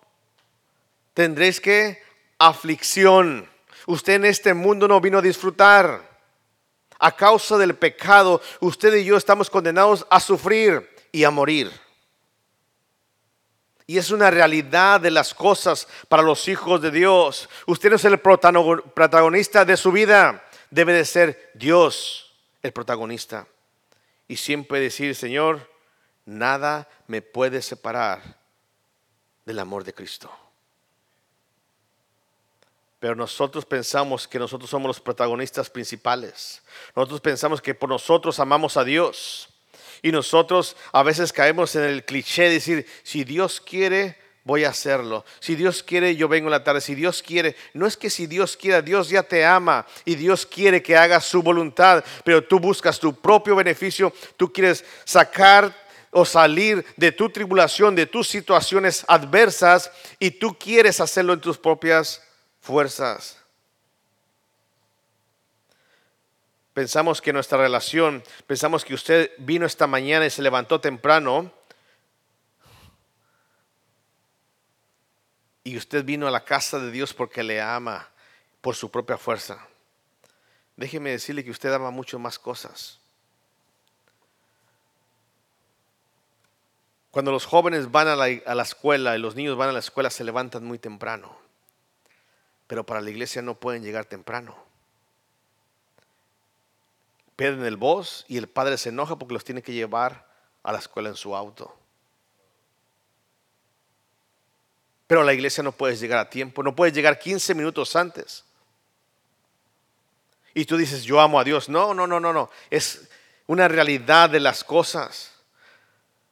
tendréis 1.13 1.59
que 1.59 2.06
aflicción. 2.37 3.49
Usted 3.85 4.13
en 4.13 4.25
este 4.25 4.53
mundo 4.53 4.87
no 4.87 5.01
vino 5.01 5.19
a 5.19 5.21
disfrutar. 5.21 6.17
A 6.99 7.15
causa 7.15 7.57
del 7.57 7.75
pecado, 7.75 8.41
usted 8.59 8.95
y 8.95 9.05
yo 9.05 9.17
estamos 9.17 9.51
condenados 9.51 10.05
a 10.09 10.19
sufrir 10.19 10.89
y 11.11 11.23
a 11.25 11.29
morir. 11.29 11.71
Y 13.85 13.97
es 13.97 14.09
una 14.11 14.31
realidad 14.31 14.99
de 14.99 15.11
las 15.11 15.33
cosas 15.33 15.87
para 16.09 16.23
los 16.23 16.47
hijos 16.47 16.81
de 16.81 16.91
Dios. 16.91 17.49
Usted 17.67 17.91
no 17.91 17.95
es 17.95 18.05
el 18.05 18.19
protagonista 18.19 19.63
de 19.63 19.77
su 19.77 19.91
vida. 19.91 20.43
debe 20.69 20.91
de 20.91 21.05
ser 21.05 21.51
Dios 21.53 22.35
el 22.61 22.73
protagonista. 22.73 23.47
Y 24.27 24.35
siempre 24.35 24.79
decir, 24.79 25.15
Señor, 25.15 25.71
nada 26.25 26.89
me 27.07 27.21
puede 27.21 27.61
separar 27.61 28.39
del 29.45 29.59
amor 29.59 29.85
de 29.85 29.93
Cristo. 29.93 30.46
Pero 32.99 33.15
nosotros 33.15 33.65
pensamos 33.65 34.27
que 34.27 34.39
nosotros 34.39 34.69
somos 34.69 34.87
los 34.87 34.99
protagonistas 34.99 35.69
principales. 35.69 36.63
Nosotros 36.95 37.21
pensamos 37.21 37.61
que 37.61 37.75
por 37.75 37.89
nosotros 37.89 38.39
amamos 38.39 38.75
a 38.75 38.83
Dios. 38.83 39.49
Y 40.01 40.11
nosotros 40.11 40.75
a 40.91 41.03
veces 41.03 41.31
caemos 41.31 41.75
en 41.75 41.83
el 41.83 42.05
cliché 42.05 42.43
de 42.43 42.49
decir, 42.49 42.87
si 43.03 43.23
Dios 43.23 43.61
quiere, 43.61 44.17
voy 44.43 44.63
a 44.63 44.69
hacerlo. 44.69 45.25
Si 45.39 45.55
Dios 45.55 45.83
quiere, 45.83 46.15
yo 46.15 46.27
vengo 46.27 46.47
en 46.47 46.51
la 46.51 46.63
tarde. 46.63 46.81
Si 46.81 46.95
Dios 46.95 47.21
quiere, 47.21 47.55
no 47.73 47.85
es 47.85 47.97
que 47.97 48.09
si 48.09 48.25
Dios 48.25 48.57
quiera, 48.57 48.81
Dios 48.81 49.09
ya 49.09 49.21
te 49.21 49.45
ama 49.45 49.85
y 50.05 50.15
Dios 50.15 50.45
quiere 50.45 50.81
que 50.81 50.97
hagas 50.97 51.25
su 51.25 51.43
voluntad, 51.43 52.03
pero 52.23 52.43
tú 52.43 52.59
buscas 52.59 52.99
tu 52.99 53.13
propio 53.13 53.55
beneficio, 53.55 54.11
tú 54.37 54.51
quieres 54.51 54.83
sacar 55.05 55.75
o 56.09 56.25
salir 56.25 56.83
de 56.95 57.11
tu 57.11 57.29
tribulación, 57.29 57.93
de 57.93 58.07
tus 58.07 58.27
situaciones 58.27 59.05
adversas 59.07 59.91
y 60.17 60.31
tú 60.31 60.57
quieres 60.57 60.99
hacerlo 60.99 61.33
en 61.33 61.41
tus 61.41 61.57
propias 61.57 62.23
fuerzas. 62.67 63.37
Pensamos 66.73 67.21
que 67.21 67.31
nuestra 67.31 67.57
relación, 67.57 68.21
pensamos 68.45 68.83
que 68.83 68.93
usted 68.93 69.31
vino 69.37 69.65
esta 69.65 69.87
mañana 69.87 70.25
y 70.25 70.29
se 70.29 70.41
levantó 70.41 70.81
temprano 70.81 71.49
y 75.63 75.77
usted 75.77 76.03
vino 76.03 76.27
a 76.27 76.31
la 76.31 76.43
casa 76.43 76.77
de 76.77 76.91
Dios 76.91 77.13
porque 77.13 77.41
le 77.41 77.61
ama 77.61 78.09
por 78.59 78.75
su 78.75 78.91
propia 78.91 79.17
fuerza. 79.17 79.65
Déjeme 80.75 81.11
decirle 81.11 81.45
que 81.45 81.51
usted 81.51 81.71
ama 81.73 81.89
mucho 81.89 82.19
más 82.19 82.37
cosas. 82.37 82.99
Cuando 87.11 87.31
los 87.31 87.45
jóvenes 87.45 87.89
van 87.91 88.09
a 88.09 88.15
la, 88.17 88.25
a 88.45 88.55
la, 88.55 88.63
escuela 88.63 89.15
y 89.15 89.19
los 89.19 89.35
niños 89.35 89.57
van 89.57 89.69
a 89.69 89.71
la 89.71 89.79
escuela 89.79 90.09
se 90.09 90.25
levantan 90.25 90.65
muy 90.65 90.77
temprano 90.77 91.46
pero 92.67 92.85
para 92.85 93.01
la 93.01 93.09
iglesia 93.09 93.41
no 93.41 93.55
pueden 93.55 93.83
llegar 93.83 94.05
temprano. 94.05 94.55
Pierden 97.35 97.65
el 97.65 97.77
voz 97.77 98.25
y 98.27 98.37
el 98.37 98.47
padre 98.47 98.77
se 98.77 98.89
enoja 98.89 99.17
porque 99.17 99.33
los 99.33 99.43
tiene 99.43 99.61
que 99.61 99.73
llevar 99.73 100.27
a 100.63 100.71
la 100.71 100.79
escuela 100.79 101.09
en 101.09 101.15
su 101.15 101.35
auto. 101.35 101.73
Pero 105.07 105.23
la 105.23 105.33
iglesia 105.33 105.63
no 105.63 105.71
puedes 105.71 105.99
llegar 105.99 106.19
a 106.19 106.29
tiempo, 106.29 106.61
no 106.61 106.75
puedes 106.75 106.93
llegar 106.93 107.17
15 107.17 107.55
minutos 107.55 107.95
antes. 107.95 108.43
Y 110.53 110.65
tú 110.65 110.75
dices, 110.75 111.03
yo 111.03 111.21
amo 111.21 111.39
a 111.39 111.43
Dios. 111.43 111.69
No, 111.69 111.93
no, 111.93 112.05
no, 112.07 112.19
no, 112.19 112.33
no. 112.33 112.49
Es 112.69 113.07
una 113.45 113.67
realidad 113.67 114.29
de 114.29 114.39
las 114.39 114.63
cosas. 114.63 115.31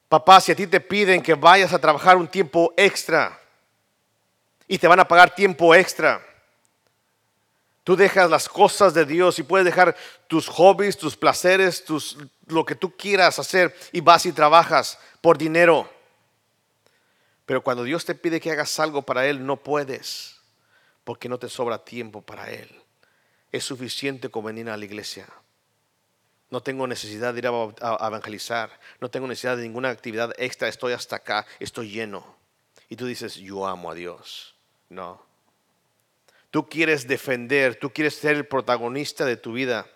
Papá, 0.08 0.40
si 0.40 0.52
a 0.52 0.56
ti 0.56 0.66
te 0.66 0.80
piden 0.80 1.22
que 1.22 1.34
vayas 1.34 1.72
a 1.72 1.78
trabajar 1.78 2.16
un 2.16 2.28
tiempo 2.28 2.74
extra, 2.76 3.40
y 4.68 4.78
te 4.78 4.88
van 4.88 5.00
a 5.00 5.08
pagar 5.08 5.34
tiempo 5.34 5.74
extra. 5.74 6.24
Tú 7.86 7.94
dejas 7.94 8.28
las 8.28 8.48
cosas 8.48 8.94
de 8.94 9.04
Dios 9.04 9.38
y 9.38 9.44
puedes 9.44 9.64
dejar 9.64 9.96
tus 10.26 10.48
hobbies, 10.48 10.96
tus 10.96 11.16
placeres, 11.16 11.84
tus, 11.84 12.18
lo 12.46 12.64
que 12.64 12.74
tú 12.74 12.96
quieras 12.96 13.38
hacer 13.38 13.72
y 13.92 14.00
vas 14.00 14.26
y 14.26 14.32
trabajas 14.32 14.98
por 15.20 15.38
dinero. 15.38 15.88
Pero 17.44 17.62
cuando 17.62 17.84
Dios 17.84 18.04
te 18.04 18.16
pide 18.16 18.40
que 18.40 18.50
hagas 18.50 18.80
algo 18.80 19.02
para 19.02 19.26
Él, 19.28 19.46
no 19.46 19.56
puedes, 19.56 20.34
porque 21.04 21.28
no 21.28 21.38
te 21.38 21.48
sobra 21.48 21.84
tiempo 21.84 22.22
para 22.22 22.50
Él. 22.50 22.68
Es 23.52 23.62
suficiente 23.62 24.30
con 24.30 24.44
venir 24.44 24.68
a 24.68 24.76
la 24.76 24.84
iglesia. 24.84 25.28
No 26.50 26.60
tengo 26.60 26.88
necesidad 26.88 27.34
de 27.34 27.38
ir 27.38 27.46
a 27.46 28.06
evangelizar. 28.08 28.80
No 29.00 29.10
tengo 29.10 29.28
necesidad 29.28 29.56
de 29.56 29.62
ninguna 29.62 29.90
actividad 29.90 30.32
extra. 30.38 30.66
Estoy 30.66 30.92
hasta 30.92 31.16
acá. 31.16 31.46
Estoy 31.60 31.90
lleno. 31.90 32.36
Y 32.88 32.96
tú 32.96 33.06
dices, 33.06 33.36
yo 33.36 33.64
amo 33.64 33.92
a 33.92 33.94
Dios. 33.94 34.55
No. 34.88 35.24
Tú 36.50 36.68
quieres 36.68 37.06
defender, 37.06 37.76
tú 37.76 37.92
quieres 37.92 38.14
ser 38.14 38.36
el 38.36 38.46
protagonista 38.46 39.24
de 39.24 39.36
tu 39.36 39.52
vida. 39.52 39.86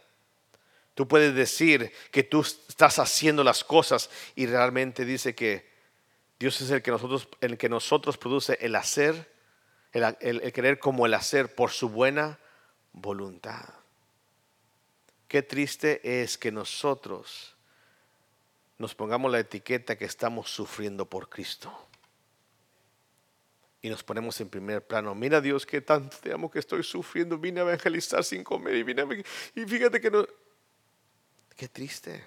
Tú 0.95 1.09
puedes 1.09 1.35
decir 1.35 1.93
que 2.11 2.23
tú 2.23 2.41
estás 2.41 2.99
haciendo 2.99 3.45
las 3.45 3.65
cosas 3.65 4.11
y 4.35 4.47
realmente 4.47 5.05
dice 5.05 5.35
que 5.35 5.71
Dios 6.39 6.61
es 6.61 6.71
el 6.71 6.83
que 6.83 6.91
nosotros, 6.91 7.29
el 7.41 7.57
que 7.57 7.69
nosotros 7.69 8.19
produce 8.19 8.59
el 8.61 8.75
hacer, 8.75 9.33
el, 9.93 10.17
el 10.21 10.53
querer 10.53 10.79
como 10.79 11.07
el 11.07 11.15
hacer 11.15 11.55
por 11.55 11.71
su 11.71 11.89
buena 11.89 12.39
voluntad. 12.93 13.75
Qué 15.29 15.43
triste 15.43 16.23
es 16.23 16.37
que 16.37 16.51
nosotros 16.51 17.55
nos 18.79 18.95
pongamos 18.95 19.31
la 19.31 19.39
etiqueta 19.39 19.97
que 19.97 20.07
estamos 20.07 20.51
sufriendo 20.51 21.07
por 21.07 21.29
Cristo 21.29 21.90
y 23.83 23.89
nos 23.89 24.03
ponemos 24.03 24.39
en 24.41 24.49
primer 24.49 24.87
plano. 24.87 25.15
Mira 25.15 25.41
Dios, 25.41 25.65
qué 25.65 25.81
tanto 25.81 26.17
te 26.19 26.33
amo 26.33 26.51
que 26.51 26.59
estoy 26.59 26.83
sufriendo. 26.83 27.39
Vine 27.39 27.61
a 27.61 27.63
evangelizar 27.65 28.23
sin 28.23 28.45
comer 28.45 28.77
y 28.77 29.61
y 29.61 29.67
fíjate 29.67 30.01
que 30.01 30.11
no. 30.11 30.27
Qué 31.57 31.69
triste. 31.69 32.25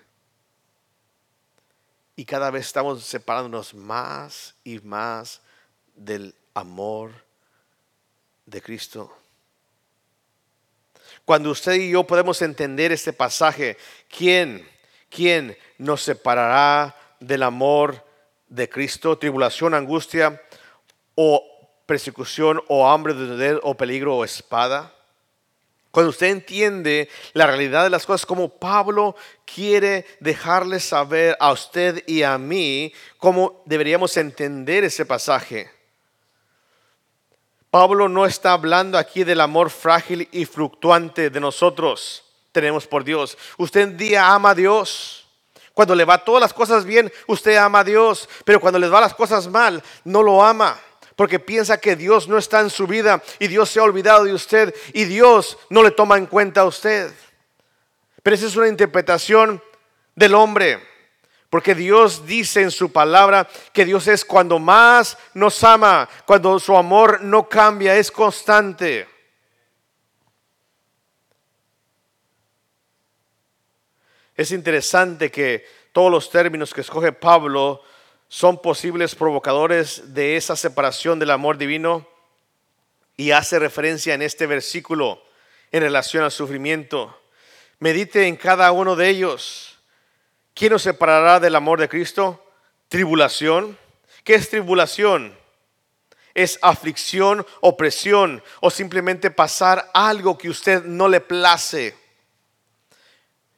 Y 2.16 2.26
cada 2.26 2.50
vez 2.52 2.66
estamos 2.68 3.04
separándonos 3.04 3.74
más 3.74 4.56
y 4.64 4.80
más 4.80 5.42
del 5.96 6.36
amor 6.54 7.12
de 8.46 8.62
Cristo. 8.62 9.16
Cuando 11.26 11.52
usted 11.52 11.74
y 11.74 11.92
yo 11.92 12.04
podemos 12.04 12.42
entender 12.42 12.92
este 12.92 13.14
pasaje, 13.14 13.78
¿quién, 14.10 14.68
quién 15.10 15.58
nos 15.78 16.02
separará 16.02 16.96
del 17.20 17.44
amor 17.44 18.06
de 18.48 18.68
Cristo? 18.70 19.18
Tribulación, 19.18 19.74
angustia 19.74 20.42
o 21.16 21.44
persecución 21.86 22.62
o 22.68 22.88
hambre, 22.88 23.14
de 23.14 23.60
o 23.62 23.76
peligro 23.76 24.16
o 24.16 24.24
espada. 24.24 24.94
Cuando 25.92 26.10
usted 26.10 26.28
entiende 26.28 27.08
la 27.34 27.46
realidad 27.46 27.84
de 27.84 27.92
las 27.92 28.06
cosas, 28.06 28.26
como 28.26 28.50
Pablo 28.50 29.16
quiere 29.46 30.06
dejarle 30.20 30.80
saber 30.80 31.38
a 31.40 31.52
usted 31.52 32.04
y 32.08 32.24
a 32.24 32.38
mí 32.38 32.92
cómo 33.18 33.62
deberíamos 33.66 34.18
entender 34.18 34.84
ese 34.84 35.06
pasaje. 35.06 35.70
Pablo 37.70 38.10
no 38.10 38.26
está 38.26 38.54
hablando 38.54 38.98
aquí 38.98 39.24
del 39.24 39.42
amor 39.42 39.70
frágil 39.70 40.28
y 40.32 40.46
fluctuante 40.46 41.30
de 41.30 41.40
nosotros 41.40 42.24
tenemos 42.54 42.88
por 42.88 43.04
Dios. 43.04 43.38
Usted 43.58 43.88
un 43.90 43.98
día 43.98 44.34
ama 44.34 44.52
a 44.52 44.56
Dios. 44.56 45.28
Cuando 45.74 45.96
le 45.96 46.06
va 46.06 46.24
todas 46.24 46.40
las 46.40 46.54
cosas 46.54 46.86
bien, 46.86 47.12
usted 47.28 47.58
ama 47.58 47.80
a 47.80 47.84
Dios. 47.84 48.30
Pero 48.46 48.62
cuando 48.62 48.80
le 48.80 48.88
va 48.88 49.02
las 49.02 49.16
cosas 49.16 49.48
mal, 49.48 49.84
no 50.06 50.22
lo 50.22 50.42
ama 50.44 50.80
porque 51.16 51.40
piensa 51.40 51.80
que 51.80 51.96
Dios 51.96 52.28
no 52.28 52.38
está 52.38 52.60
en 52.62 52.70
su 52.70 52.88
vida 52.88 53.22
y 53.40 53.48
Dios 53.48 53.70
se 53.70 53.80
ha 53.80 53.84
olvidado 53.84 54.24
de 54.24 54.34
usted 54.34 54.74
y 54.94 55.06
Dios 55.06 55.58
no 55.70 55.84
le 55.84 55.92
toma 55.92 56.18
en 56.18 56.26
cuenta 56.26 56.62
a 56.62 56.66
usted. 56.66 57.12
Pero 58.22 58.36
esa 58.36 58.48
es 58.48 58.56
una 58.56 58.68
interpretación 58.68 59.62
del 60.16 60.34
hombre, 60.34 60.82
porque 61.50 61.76
Dios 61.76 62.26
dice 62.26 62.62
en 62.62 62.72
su 62.72 62.92
palabra 62.92 63.48
que 63.74 63.86
Dios 63.86 64.08
es 64.08 64.24
cuando 64.26 64.60
más 64.60 65.18
nos 65.34 65.64
ama, 65.64 66.10
cuando 66.26 66.58
su 66.60 66.76
amor 66.76 67.22
no 67.22 67.48
cambia, 67.48 67.96
es 67.96 68.12
constante. 68.12 69.08
Es 74.36 74.52
interesante 74.52 75.30
que 75.30 75.64
todos 75.92 76.12
los 76.12 76.30
términos 76.30 76.74
que 76.74 76.82
escoge 76.82 77.12
Pablo 77.12 77.84
son 78.34 78.60
posibles 78.60 79.14
provocadores 79.14 80.16
de 80.16 80.38
esa 80.38 80.56
separación 80.56 81.20
del 81.20 81.30
amor 81.30 81.60
divino 81.60 82.08
y 83.16 83.30
hace 83.30 83.60
referencia 83.60 84.16
en 84.16 84.24
este 84.24 84.48
versículo 84.48 85.24
en 85.72 85.84
relación 85.84 86.24
al 86.24 86.32
sufrimiento. 86.32 87.16
Medite 87.78 88.26
en 88.26 88.36
cada 88.36 88.72
uno 88.72 88.96
de 88.96 89.08
ellos. 89.08 89.78
¿Quién 90.56 90.72
nos 90.72 90.82
separará 90.82 91.40
del 91.40 91.56
amor 91.56 91.80
de 91.80 91.88
Cristo? 91.88 92.44
Tribulación. 92.88 93.78
¿Qué 94.24 94.34
es 94.34 94.50
tribulación? 94.50 95.38
Es 96.34 96.58
aflicción, 96.64 97.46
opresión 97.62 98.44
o 98.62 98.72
simplemente 98.72 99.30
pasar 99.30 99.92
algo 99.94 100.40
que 100.40 100.50
usted 100.50 100.84
no 100.86 101.08
le 101.08 101.22
place. 101.22 101.96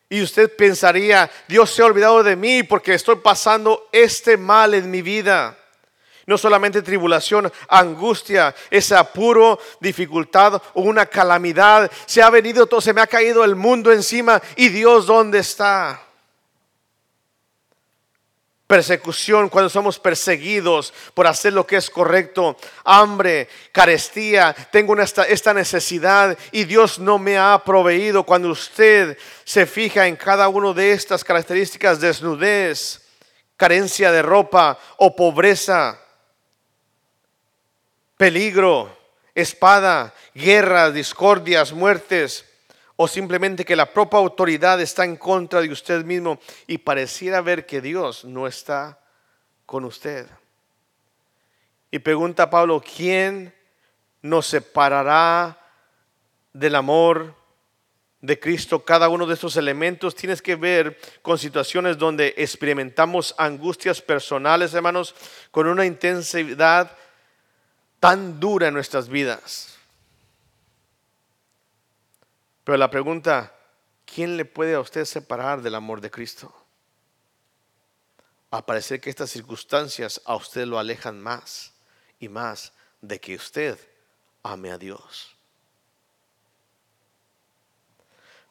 Y 0.10 0.22
usted 0.22 0.56
pensaría, 0.56 1.30
Dios 1.48 1.72
se 1.72 1.82
ha 1.82 1.86
olvidado 1.86 2.24
de 2.24 2.36
mí 2.36 2.64
porque 2.64 2.94
estoy 2.94 3.16
pasando 3.18 3.90
este 3.92 4.38
mal 4.38 4.74
en 4.74 4.92
mi 4.92 5.02
vida. 5.02 5.58
No 6.28 6.38
solamente 6.38 6.82
tribulación, 6.82 7.52
angustia, 7.68 8.56
ese 8.70 8.96
apuro, 8.96 9.60
dificultad 9.80 10.62
o 10.74 10.82
una 10.82 11.06
calamidad. 11.06 11.92
Se 12.06 12.22
ha 12.22 12.30
venido 12.30 12.66
todo, 12.66 12.82
se 12.82 12.94
me 12.94 13.02
ha 13.02 13.08
caído 13.08 13.44
el 13.44 13.56
mundo 13.56 13.92
encima 13.92 14.42
y 14.56 14.70
Dios 14.70 15.06
dónde 15.06 15.40
está. 15.40 16.05
Persecución, 18.68 19.50
cuando 19.50 19.70
somos 19.70 20.00
perseguidos 20.00 20.94
por 21.14 21.28
hacer 21.28 21.54
lo 21.54 21.68
que 21.68 21.76
es 21.76 21.90
correcto, 21.90 22.58
hambre, 22.84 23.48
carestía, 23.72 24.56
tengo 24.72 24.96
esta, 25.00 25.54
necesidad 25.54 26.38
y 26.52 26.64
Dios 26.64 26.98
no 26.98 27.20
me 27.20 27.38
ha 27.38 27.62
proveído. 27.64 28.24
Cuando 28.24 28.50
usted 28.50 29.18
se 29.44 29.66
fija 29.66 30.08
en 30.08 30.16
cada 30.16 30.48
una 30.48 30.74
de 30.74 30.94
estas 30.94 31.24
características, 31.24 32.00
desnudez, 32.00 33.02
carencia 33.56 34.12
de 34.12 34.22
ropa 34.22 34.80
o 34.98 35.16
pobreza, 35.16 36.00
peligro, 38.18 38.98
espada, 39.36 40.14
guerras, 40.34 40.94
discordias, 40.94 41.72
muertes, 41.72 42.46
o 42.98 43.08
simplemente 43.08 43.66
que 43.66 43.76
la 43.76 43.92
propia 43.92 44.20
autoridad 44.20 44.80
está 44.80 45.04
en 45.04 45.18
contra 45.18 45.62
de 45.62 45.70
usted 45.70 46.06
mismo 46.06 46.40
y 46.68 46.78
pareciera 46.78 47.42
ver 47.42 47.66
que 47.66 47.82
Dios 47.82 48.24
no 48.24 48.48
está 48.48 49.00
con 49.66 49.84
usted. 49.84 50.28
Y 51.92 52.00
pregunta 52.00 52.50
Pablo, 52.50 52.82
¿quién 52.82 53.54
nos 54.22 54.48
separará 54.48 55.60
del 56.54 56.76
amor 56.76 57.36
de 58.22 58.40
Cristo? 58.40 58.84
Cada 58.84 59.10
uno 59.10 59.26
de 59.26 59.34
estos 59.34 59.58
elementos 59.58 60.16
tienes 60.16 60.42
que 60.42 60.56
ver 60.56 60.98
con 61.22 61.38
situaciones 61.38 61.98
donde 61.98 62.34
experimentamos 62.38 63.36
angustias 63.38 64.02
personales, 64.02 64.74
hermanos, 64.74 65.16
con 65.52 65.68
una 65.68 65.86
intensidad 65.86 66.96
tan 68.00 68.40
dura 68.40 68.68
en 68.68 68.74
nuestras 68.74 69.10
vidas 69.10 69.75
pero 72.66 72.80
la 72.80 72.90
pregunta, 72.90 73.56
¿quién 74.06 74.38
le 74.38 74.44
puede 74.44 74.74
a 74.74 74.80
usted 74.80 75.06
separar 75.06 75.62
del 75.62 75.76
amor 75.76 76.02
de 76.02 76.10
Cristo? 76.10 76.54
A 78.50 78.66
parecer 78.66 79.00
que 79.00 79.12
estas 79.12 79.30
circunstancias 79.30 80.20
a 80.26 80.36
usted 80.36 80.66
lo 80.66 80.80
alejan 80.80 81.22
más 81.22 81.74
y 82.20 82.28
más 82.28 82.74
de 83.02 83.22
que 83.22 83.36
usted 83.36 83.78
ame 84.42 84.72
a 84.72 84.80
Dios. 84.80 85.36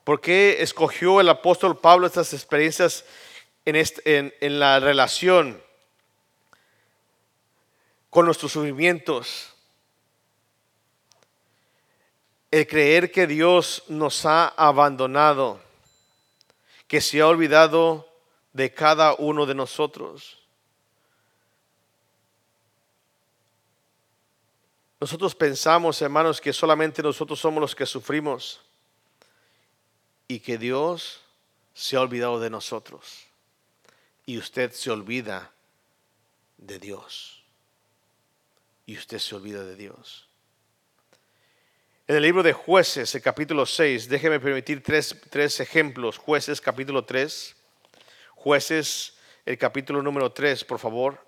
¿Por 0.04 0.20
qué 0.20 0.62
escogió 0.62 1.20
el 1.20 1.28
apóstol 1.28 1.80
Pablo 1.80 2.06
estas 2.06 2.34
experiencias 2.34 3.04
en, 3.64 4.32
en 4.40 4.58
la 4.60 4.78
relación 4.78 5.60
con 8.10 8.26
nuestros 8.26 8.52
sufrimientos? 8.52 9.53
El 12.54 12.68
creer 12.68 13.10
que 13.10 13.26
Dios 13.26 13.82
nos 13.88 14.24
ha 14.24 14.46
abandonado, 14.46 15.60
que 16.86 17.00
se 17.00 17.20
ha 17.20 17.26
olvidado 17.26 18.08
de 18.52 18.72
cada 18.72 19.14
uno 19.14 19.44
de 19.44 19.56
nosotros. 19.56 20.38
Nosotros 25.00 25.34
pensamos, 25.34 26.00
hermanos, 26.00 26.40
que 26.40 26.52
solamente 26.52 27.02
nosotros 27.02 27.40
somos 27.40 27.60
los 27.60 27.74
que 27.74 27.86
sufrimos 27.86 28.60
y 30.28 30.38
que 30.38 30.56
Dios 30.56 31.22
se 31.74 31.96
ha 31.96 32.02
olvidado 32.02 32.38
de 32.38 32.50
nosotros. 32.50 33.26
Y 34.26 34.38
usted 34.38 34.70
se 34.70 34.92
olvida 34.92 35.50
de 36.56 36.78
Dios. 36.78 37.42
Y 38.86 38.96
usted 38.96 39.18
se 39.18 39.34
olvida 39.34 39.64
de 39.64 39.74
Dios. 39.74 40.23
En 42.06 42.16
el 42.16 42.22
libro 42.22 42.42
de 42.42 42.52
jueces, 42.52 43.14
el 43.14 43.22
capítulo 43.22 43.64
6, 43.64 44.10
déjeme 44.10 44.38
permitir 44.38 44.82
tres, 44.82 45.16
tres 45.30 45.58
ejemplos. 45.60 46.18
Jueces, 46.18 46.60
capítulo 46.60 47.02
3. 47.02 47.56
Jueces, 48.34 49.14
el 49.46 49.56
capítulo 49.56 50.02
número 50.02 50.30
3, 50.30 50.64
por 50.64 50.78
favor. 50.78 51.18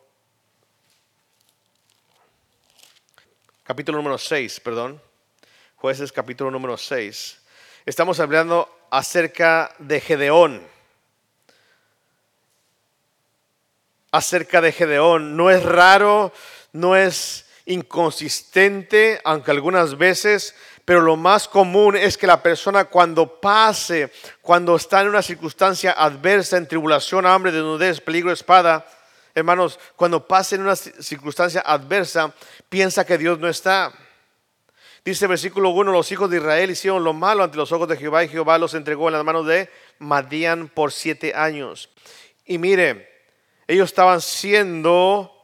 Capítulo 3.62 3.96
número 3.96 4.18
6, 4.18 4.60
perdón. 4.60 5.00
Jueces, 5.76 6.12
capítulo 6.12 6.50
número 6.50 6.76
6. 6.76 7.40
Estamos 7.86 8.20
hablando 8.20 8.68
acerca 8.90 9.74
de 9.78 9.98
Gedeón. 9.98 10.62
Acerca 14.10 14.60
de 14.60 14.72
Gedeón. 14.72 15.38
No 15.38 15.50
es 15.50 15.62
raro, 15.62 16.34
no 16.74 16.96
es 16.96 17.45
inconsistente, 17.66 19.20
aunque 19.24 19.50
algunas 19.50 19.98
veces, 19.98 20.54
pero 20.84 21.00
lo 21.00 21.16
más 21.16 21.48
común 21.48 21.96
es 21.96 22.16
que 22.16 22.28
la 22.28 22.42
persona 22.42 22.84
cuando 22.84 23.40
pase, 23.40 24.10
cuando 24.40 24.76
está 24.76 25.02
en 25.02 25.08
una 25.08 25.22
circunstancia 25.22 25.92
adversa, 25.92 26.56
en 26.56 26.68
tribulación, 26.68 27.26
hambre, 27.26 27.50
desnudez, 27.50 28.00
peligro, 28.00 28.32
espada, 28.32 28.86
hermanos, 29.34 29.78
cuando 29.96 30.26
pase 30.26 30.54
en 30.54 30.62
una 30.62 30.76
circunstancia 30.76 31.60
adversa, 31.60 32.32
piensa 32.68 33.04
que 33.04 33.18
Dios 33.18 33.38
no 33.40 33.48
está. 33.48 33.92
Dice 35.04 35.26
versículo 35.26 35.70
1, 35.70 35.92
los 35.92 36.10
hijos 36.10 36.30
de 36.30 36.38
Israel 36.38 36.70
hicieron 36.70 37.04
lo 37.04 37.12
malo 37.12 37.44
ante 37.44 37.56
los 37.56 37.70
ojos 37.72 37.88
de 37.88 37.96
Jehová 37.96 38.24
y 38.24 38.28
Jehová 38.28 38.58
los 38.58 38.74
entregó 38.74 39.08
en 39.08 39.14
las 39.14 39.24
manos 39.24 39.46
de 39.46 39.68
Madián 39.98 40.68
por 40.68 40.92
siete 40.92 41.34
años. 41.34 41.90
Y 42.44 42.58
mire, 42.58 43.08
ellos 43.68 43.90
estaban 43.90 44.20
siendo 44.20 45.35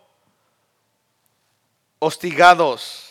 hostigados 2.03 3.11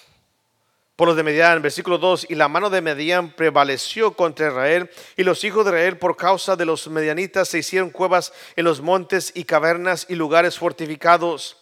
por 0.97 1.07
los 1.07 1.15
de 1.15 1.23
Medián. 1.23 1.61
Versículo 1.61 1.97
2, 1.97 2.27
y 2.29 2.35
la 2.35 2.49
mano 2.49 2.69
de 2.69 2.81
Medián 2.81 3.31
prevaleció 3.31 4.11
contra 4.11 4.49
Israel, 4.49 4.91
y 5.15 5.23
los 5.23 5.45
hijos 5.45 5.63
de 5.63 5.71
Israel 5.71 5.97
por 5.97 6.17
causa 6.17 6.57
de 6.57 6.65
los 6.65 6.89
medianitas 6.89 7.47
se 7.47 7.59
hicieron 7.59 7.89
cuevas 7.89 8.33
en 8.57 8.65
los 8.65 8.81
montes 8.81 9.31
y 9.33 9.45
cavernas 9.45 10.05
y 10.09 10.15
lugares 10.15 10.59
fortificados. 10.59 11.55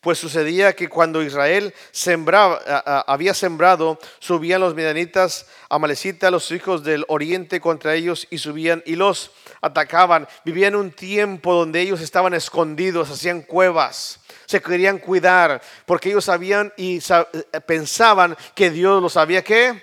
Pues 0.00 0.18
sucedía 0.18 0.74
que 0.74 0.88
cuando 0.88 1.22
Israel 1.22 1.72
sembraba, 1.92 2.58
había 3.06 3.34
sembrado, 3.34 3.98
subían 4.18 4.60
los 4.60 4.74
medianitas, 4.74 5.46
amalecita, 5.70 6.30
los 6.32 6.50
hijos 6.50 6.82
del 6.82 7.04
oriente 7.06 7.60
contra 7.60 7.94
ellos 7.94 8.26
y 8.30 8.38
subían 8.38 8.82
y 8.84 8.96
los 8.96 9.30
atacaban. 9.62 10.26
Vivían 10.44 10.74
un 10.74 10.90
tiempo 10.90 11.54
donde 11.54 11.80
ellos 11.80 12.00
estaban 12.00 12.34
escondidos, 12.34 13.10
hacían 13.10 13.42
cuevas 13.42 14.23
se 14.54 14.62
querían 14.62 14.98
cuidar, 14.98 15.60
porque 15.84 16.10
ellos 16.10 16.26
sabían 16.26 16.72
y 16.76 16.98
eh, 16.98 17.60
pensaban 17.66 18.36
que 18.54 18.70
Dios 18.70 19.02
los 19.02 19.16
había 19.16 19.42
que 19.42 19.82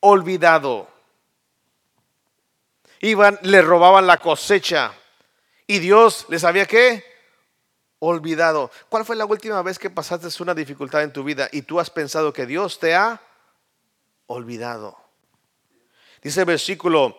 olvidado. 0.00 0.86
Iban, 3.00 3.38
le 3.40 3.62
robaban 3.62 4.06
la 4.06 4.18
cosecha 4.18 4.92
y 5.66 5.78
Dios 5.78 6.26
les 6.28 6.44
había 6.44 6.66
que 6.66 7.02
olvidado. 8.00 8.70
¿Cuál 8.90 9.06
fue 9.06 9.16
la 9.16 9.24
última 9.24 9.62
vez 9.62 9.78
que 9.78 9.88
pasaste 9.88 10.42
una 10.42 10.52
dificultad 10.52 11.02
en 11.02 11.14
tu 11.14 11.24
vida 11.24 11.48
y 11.50 11.62
tú 11.62 11.80
has 11.80 11.88
pensado 11.88 12.34
que 12.34 12.44
Dios 12.44 12.78
te 12.78 12.94
ha 12.94 13.18
olvidado? 14.26 14.94
Dice 16.22 16.40
el 16.40 16.46
versículo 16.46 17.16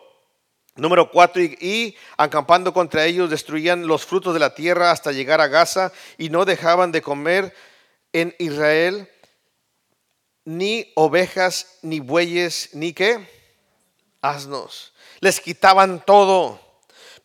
Número 0.76 1.08
cuatro, 1.08 1.40
y, 1.40 1.96
acampando 2.16 2.72
contra 2.72 3.06
ellos 3.06 3.30
destruían 3.30 3.86
los 3.86 4.04
frutos 4.04 4.34
de 4.34 4.40
la 4.40 4.54
tierra 4.54 4.90
hasta 4.90 5.12
llegar 5.12 5.40
a 5.40 5.46
Gaza 5.46 5.92
y 6.18 6.30
no 6.30 6.44
dejaban 6.44 6.90
de 6.90 7.00
comer 7.00 7.54
en 8.12 8.34
Israel 8.40 9.08
ni 10.44 10.92
ovejas, 10.96 11.78
ni 11.82 12.00
bueyes, 12.00 12.70
ni 12.72 12.92
qué, 12.92 13.24
asnos. 14.20 14.92
Les 15.20 15.40
quitaban 15.40 16.04
todo, 16.04 16.60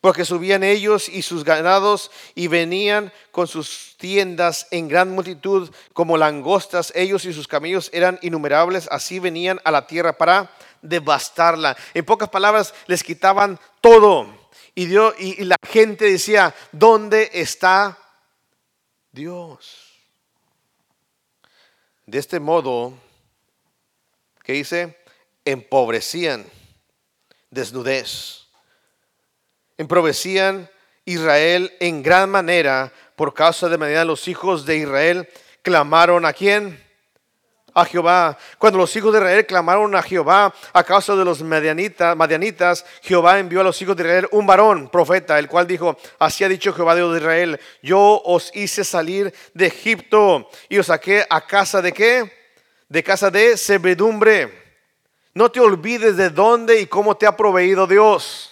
porque 0.00 0.24
subían 0.24 0.62
ellos 0.62 1.08
y 1.08 1.22
sus 1.22 1.44
ganados 1.44 2.10
y 2.34 2.46
venían 2.46 3.12
con 3.32 3.46
sus 3.48 3.96
tiendas 3.98 4.68
en 4.70 4.88
gran 4.88 5.10
multitud 5.10 5.70
como 5.92 6.16
langostas. 6.16 6.92
Ellos 6.94 7.24
y 7.24 7.32
sus 7.32 7.48
camellos 7.48 7.90
eran 7.92 8.18
innumerables, 8.22 8.88
así 8.90 9.18
venían 9.18 9.60
a 9.64 9.70
la 9.70 9.86
tierra 9.86 10.16
para 10.16 10.50
devastarla. 10.82 11.76
En 11.94 12.04
pocas 12.04 12.28
palabras, 12.28 12.74
les 12.86 13.02
quitaban 13.02 13.58
todo. 13.80 14.26
Y, 14.74 14.86
Dios, 14.86 15.14
y, 15.18 15.44
la 15.44 15.56
gente 15.66 16.04
decía, 16.04 16.54
¿dónde 16.72 17.30
está 17.32 17.98
Dios? 19.12 19.86
De 22.06 22.18
este 22.18 22.40
modo, 22.40 22.94
¿qué 24.42 24.54
dice? 24.54 24.98
Empobrecían, 25.44 26.44
desnudez. 27.50 28.46
Empobrecían 29.78 30.70
Israel 31.04 31.74
en 31.80 32.02
gran 32.02 32.30
manera 32.30 32.92
por 33.16 33.34
causa 33.34 33.68
de 33.68 33.78
manera 33.78 34.04
los 34.04 34.28
hijos 34.28 34.64
de 34.64 34.78
Israel 34.78 35.28
clamaron 35.62 36.24
a 36.24 36.32
quién? 36.32 36.82
A 37.74 37.84
Jehová. 37.84 38.36
Cuando 38.58 38.78
los 38.78 38.94
hijos 38.96 39.12
de 39.12 39.18
Israel 39.18 39.46
clamaron 39.46 39.94
a 39.94 40.02
Jehová 40.02 40.54
a 40.72 40.84
causa 40.84 41.14
de 41.16 41.24
los 41.24 41.42
madianitas, 41.42 42.16
madianitas, 42.16 42.84
Jehová 43.02 43.38
envió 43.38 43.60
a 43.60 43.64
los 43.64 43.80
hijos 43.82 43.96
de 43.96 44.02
Israel 44.02 44.28
un 44.32 44.46
varón, 44.46 44.88
profeta, 44.88 45.38
el 45.38 45.48
cual 45.48 45.66
dijo, 45.66 45.96
así 46.18 46.44
ha 46.44 46.48
dicho 46.48 46.72
Jehová 46.72 46.94
Dios 46.94 47.12
de 47.12 47.20
Israel, 47.20 47.60
yo 47.82 48.22
os 48.24 48.50
hice 48.54 48.84
salir 48.84 49.32
de 49.54 49.66
Egipto 49.66 50.48
y 50.68 50.78
os 50.78 50.86
saqué 50.86 51.24
a 51.28 51.46
casa 51.46 51.82
de 51.82 51.92
qué? 51.92 52.32
De 52.88 53.02
casa 53.02 53.30
de 53.30 53.56
servidumbre. 53.56 54.58
No 55.34 55.50
te 55.50 55.60
olvides 55.60 56.16
de 56.16 56.30
dónde 56.30 56.80
y 56.80 56.86
cómo 56.86 57.16
te 57.16 57.26
ha 57.26 57.36
proveído 57.36 57.86
Dios. 57.86 58.50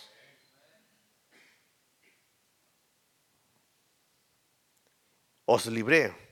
os 5.48 5.64
libré 5.66 6.27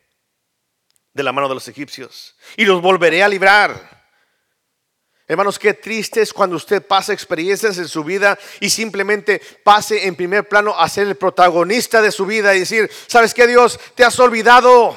de 1.16 1.22
la 1.22 1.32
mano 1.32 1.48
de 1.48 1.54
los 1.54 1.66
egipcios 1.66 2.36
y 2.58 2.66
los 2.66 2.82
volveré 2.82 3.22
a 3.22 3.28
librar. 3.28 3.96
Hermanos, 5.26 5.58
qué 5.58 5.74
triste 5.74 6.20
es 6.20 6.32
cuando 6.32 6.56
usted 6.56 6.86
pasa 6.86 7.12
experiencias 7.12 7.78
en 7.78 7.88
su 7.88 8.04
vida 8.04 8.38
y 8.60 8.68
simplemente 8.70 9.40
pase 9.64 10.06
en 10.06 10.14
primer 10.14 10.46
plano 10.46 10.78
a 10.78 10.88
ser 10.88 11.08
el 11.08 11.16
protagonista 11.16 12.00
de 12.00 12.12
su 12.12 12.26
vida 12.26 12.54
y 12.54 12.60
decir, 12.60 12.88
¿sabes 13.08 13.34
qué 13.34 13.46
Dios? 13.46 13.80
Te 13.94 14.04
has 14.04 14.20
olvidado. 14.20 14.96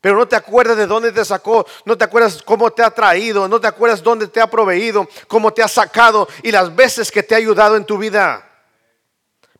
Pero 0.00 0.16
no 0.16 0.28
te 0.28 0.36
acuerdas 0.36 0.76
de 0.76 0.86
dónde 0.86 1.12
te 1.12 1.24
sacó, 1.24 1.66
no 1.84 1.98
te 1.98 2.04
acuerdas 2.04 2.42
cómo 2.42 2.70
te 2.70 2.82
ha 2.82 2.90
traído, 2.90 3.48
no 3.48 3.60
te 3.60 3.66
acuerdas 3.66 4.02
dónde 4.02 4.28
te 4.28 4.40
ha 4.40 4.46
proveído, 4.48 5.08
cómo 5.26 5.52
te 5.52 5.62
ha 5.62 5.68
sacado 5.68 6.28
y 6.42 6.52
las 6.52 6.74
veces 6.74 7.10
que 7.10 7.22
te 7.22 7.34
ha 7.34 7.38
ayudado 7.38 7.76
en 7.76 7.84
tu 7.84 7.98
vida. 7.98 8.53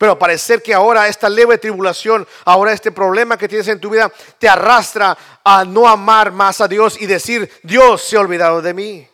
Pero 0.05 0.19
parecer 0.19 0.63
que 0.63 0.75
ahora 0.75 1.09
esta 1.09 1.31
leve 1.31 1.57
tribulación, 1.57 2.29
ahora 2.45 2.75
este 2.75 2.93
problema 2.93 3.39
que 3.39 3.49
tienes 3.49 3.69
en 3.69 3.81
tu 3.81 3.89
vida, 3.89 4.13
te 4.39 4.47
arrastra 4.47 5.17
a 5.43 5.65
no 5.65 5.89
amar 5.89 6.31
más 6.31 6.61
a 6.61 6.69
Dios 6.69 7.01
y 7.01 7.07
decir, 7.07 7.51
Dios 7.63 8.03
se 8.03 8.19
ha 8.19 8.21
olvidado 8.21 8.61
de 8.61 8.75
mí. 8.75 9.09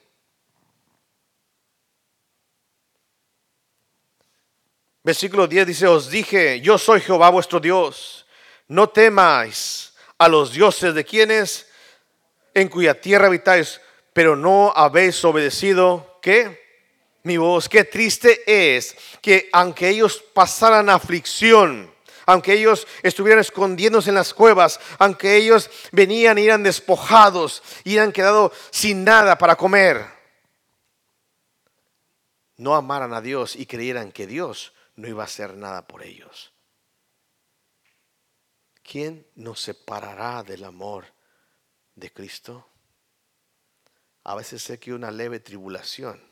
Versículo 5.05 5.46
10 5.46 5.68
dice, 5.68 5.87
os 5.87 6.11
dije, 6.11 6.61
yo 6.61 6.76
soy 6.76 7.00
Jehová 7.00 7.31
vuestro 7.31 7.61
Dios, 7.61 8.26
no 8.66 8.88
temáis 8.88 9.94
a 10.18 10.26
los 10.26 10.50
dioses 10.50 10.92
de 10.92 11.05
quienes 11.05 11.68
en 12.53 12.66
cuya 12.66 13.00
tierra 13.00 13.29
habitáis, 13.29 13.81
pero 14.12 14.35
no 14.35 14.72
habéis 14.74 15.24
obedecido, 15.24 16.18
¿qué? 16.20 16.61
Mi 17.22 17.37
voz, 17.37 17.68
qué 17.68 17.85
triste 17.85 18.42
es 18.46 18.96
que 19.20 19.50
aunque 19.52 19.90
ellos 19.90 20.24
pasaran 20.33 20.88
aflicción, 20.88 21.92
aunque 22.24 22.54
ellos 22.54 22.87
estuvieran 23.02 23.40
escondiéndose 23.40 24.09
en 24.09 24.14
las 24.14 24.33
cuevas, 24.33 24.80
aunque 24.98 25.37
ellos 25.37 25.70
venían 25.92 26.38
y 26.38 26.46
eran 26.46 26.62
despojados 26.62 27.62
y 27.85 27.98
han 27.98 28.12
quedado 28.12 28.52
sin 28.70 29.04
nada 29.04 29.37
para 29.37 29.56
comer, 29.56 30.06
no 32.56 32.74
amaran 32.74 33.12
a 33.12 33.20
Dios 33.20 33.56
y 33.56 33.66
creyeran 33.66 34.12
que 34.12 34.26
Dios 34.26 34.72
no 34.96 35.09
iba 35.09 35.22
a 35.22 35.26
hacer 35.26 35.56
nada 35.56 35.87
por 35.87 36.02
ellos. 36.02 36.52
¿Quién 38.83 39.26
nos 39.35 39.61
separará 39.61 40.42
del 40.42 40.64
amor 40.64 41.06
de 41.94 42.12
Cristo? 42.12 42.66
A 44.24 44.35
veces 44.35 44.62
sé 44.62 44.78
que 44.78 44.92
una 44.92 45.11
leve 45.11 45.40
tribulación 45.40 46.29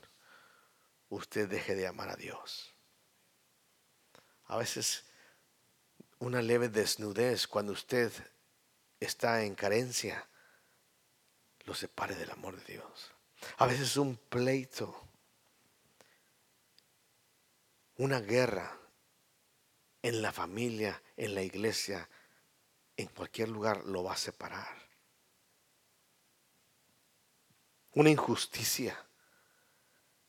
usted 1.09 1.49
deje 1.49 1.75
de 1.75 1.87
amar 1.87 2.11
a 2.11 2.17
Dios. 2.17 2.75
A 4.47 4.57
veces 4.57 5.05
una 6.19 6.43
leve 6.43 6.69
desnudez 6.69 7.47
cuando 7.47 7.73
usted 7.73 8.13
está 9.01 9.45
en 9.45 9.55
carencia 9.55 10.29
lo 11.65 11.75
separe 11.75 12.15
del 12.15 12.31
amor 12.31 12.57
de 12.57 12.75
Dios. 12.75 13.13
A 13.59 13.67
veces 13.67 13.97
un 13.97 14.17
pleito 14.17 15.09
una 17.99 18.21
guerra 18.21 18.79
en 20.03 20.23
la 20.23 20.33
familia, 20.33 21.03
en 21.17 21.35
la 21.35 21.43
iglesia, 21.43 22.09
en 22.97 23.09
cualquier 23.09 23.49
lugar 23.49 23.85
lo 23.85 24.05
va 24.05 24.13
a 24.13 24.17
separar. 24.17 24.89
Una 27.93 28.11
injusticia 28.11 29.08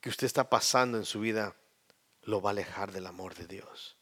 que 0.02 0.10
usted 0.10 0.28
está 0.28 0.50
pasando 0.50 0.98
en 0.98 1.06
su 1.06 1.20
vida 1.20 1.56
lo 2.24 2.42
va 2.42 2.50
a 2.50 2.52
alejar 2.52 2.92
del 2.92 3.08
amor 3.08 3.36
de 3.36 3.48
Dios. 3.48 3.98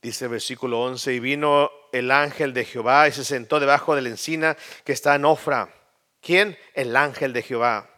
Dice 0.00 0.24
el 0.24 0.32
versículo 0.32 0.82
11, 0.82 1.14
y 1.14 1.20
vino 1.20 1.70
el 1.92 2.10
ángel 2.10 2.52
de 2.52 2.64
Jehová 2.64 3.06
y 3.06 3.12
se 3.12 3.24
sentó 3.24 3.60
debajo 3.60 3.94
de 3.94 4.02
la 4.02 4.08
encina 4.08 4.56
que 4.84 4.92
está 4.92 5.14
en 5.14 5.24
Ofra. 5.24 5.72
¿Quién? 6.20 6.58
El 6.74 6.96
ángel 6.96 7.32
de 7.32 7.42
Jehová 7.42 7.88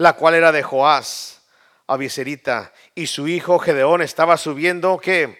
la 0.00 0.14
cual 0.14 0.34
era 0.34 0.50
de 0.50 0.62
Joás, 0.62 1.42
Abiserita, 1.86 2.72
y 2.94 3.06
su 3.06 3.28
hijo 3.28 3.58
Gedeón 3.58 4.00
estaba 4.00 4.38
subiendo 4.38 4.98
que 4.98 5.38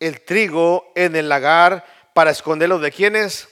el 0.00 0.24
trigo 0.24 0.90
en 0.96 1.14
el 1.14 1.28
lagar 1.28 1.86
para 2.12 2.32
esconderlo 2.32 2.80
de 2.80 2.90
quienes? 2.90 3.48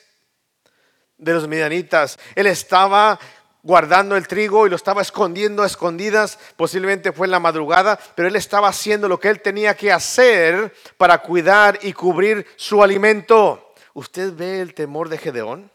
De 1.17 1.33
los 1.33 1.47
medianitas. 1.49 2.19
Él 2.35 2.47
estaba 2.47 3.19
guardando 3.63 4.17
el 4.17 4.29
trigo 4.29 4.67
y 4.67 4.71
lo 4.71 4.77
estaba 4.77 5.01
escondiendo 5.01 5.63
a 5.63 5.67
escondidas, 5.67 6.39
posiblemente 6.57 7.13
fue 7.13 7.27
en 7.27 7.31
la 7.31 7.41
madrugada, 7.41 7.99
pero 8.15 8.29
él 8.29 8.37
estaba 8.37 8.69
haciendo 8.69 9.09
lo 9.09 9.19
que 9.19 9.29
él 9.29 9.41
tenía 9.41 9.75
que 9.75 9.91
hacer 9.91 10.75
para 10.99 11.19
cuidar 11.19 11.79
y 11.83 11.95
cubrir 11.95 12.47
su 12.57 12.83
alimento. 12.83 13.73
¿Usted 13.95 14.35
ve 14.35 14.61
el 14.61 14.75
temor 14.75 15.09
de 15.09 15.19
Gedeón? 15.19 15.71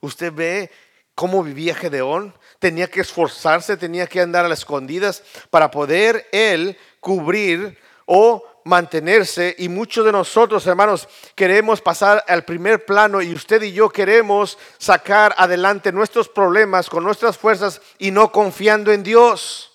¿Usted 0.00 0.32
ve 0.32 0.70
cómo 1.14 1.42
vivía 1.42 1.74
Gedeón? 1.74 2.34
tenía 2.60 2.88
que 2.88 3.00
esforzarse, 3.00 3.76
tenía 3.76 4.06
que 4.06 4.20
andar 4.20 4.44
a 4.44 4.48
las 4.48 4.60
escondidas 4.60 5.24
para 5.48 5.72
poder 5.72 6.28
él 6.30 6.78
cubrir 7.00 7.76
o 8.06 8.44
mantenerse 8.64 9.54
y 9.58 9.68
muchos 9.68 10.04
de 10.04 10.12
nosotros, 10.12 10.66
hermanos, 10.66 11.08
queremos 11.34 11.80
pasar 11.80 12.24
al 12.28 12.44
primer 12.44 12.84
plano 12.84 13.22
y 13.22 13.32
usted 13.32 13.62
y 13.62 13.72
yo 13.72 13.88
queremos 13.88 14.58
sacar 14.78 15.34
adelante 15.36 15.92
nuestros 15.92 16.28
problemas 16.28 16.88
con 16.88 17.04
nuestras 17.04 17.38
fuerzas 17.38 17.80
y 17.98 18.10
no 18.10 18.32
confiando 18.32 18.92
en 18.92 19.02
Dios. 19.02 19.72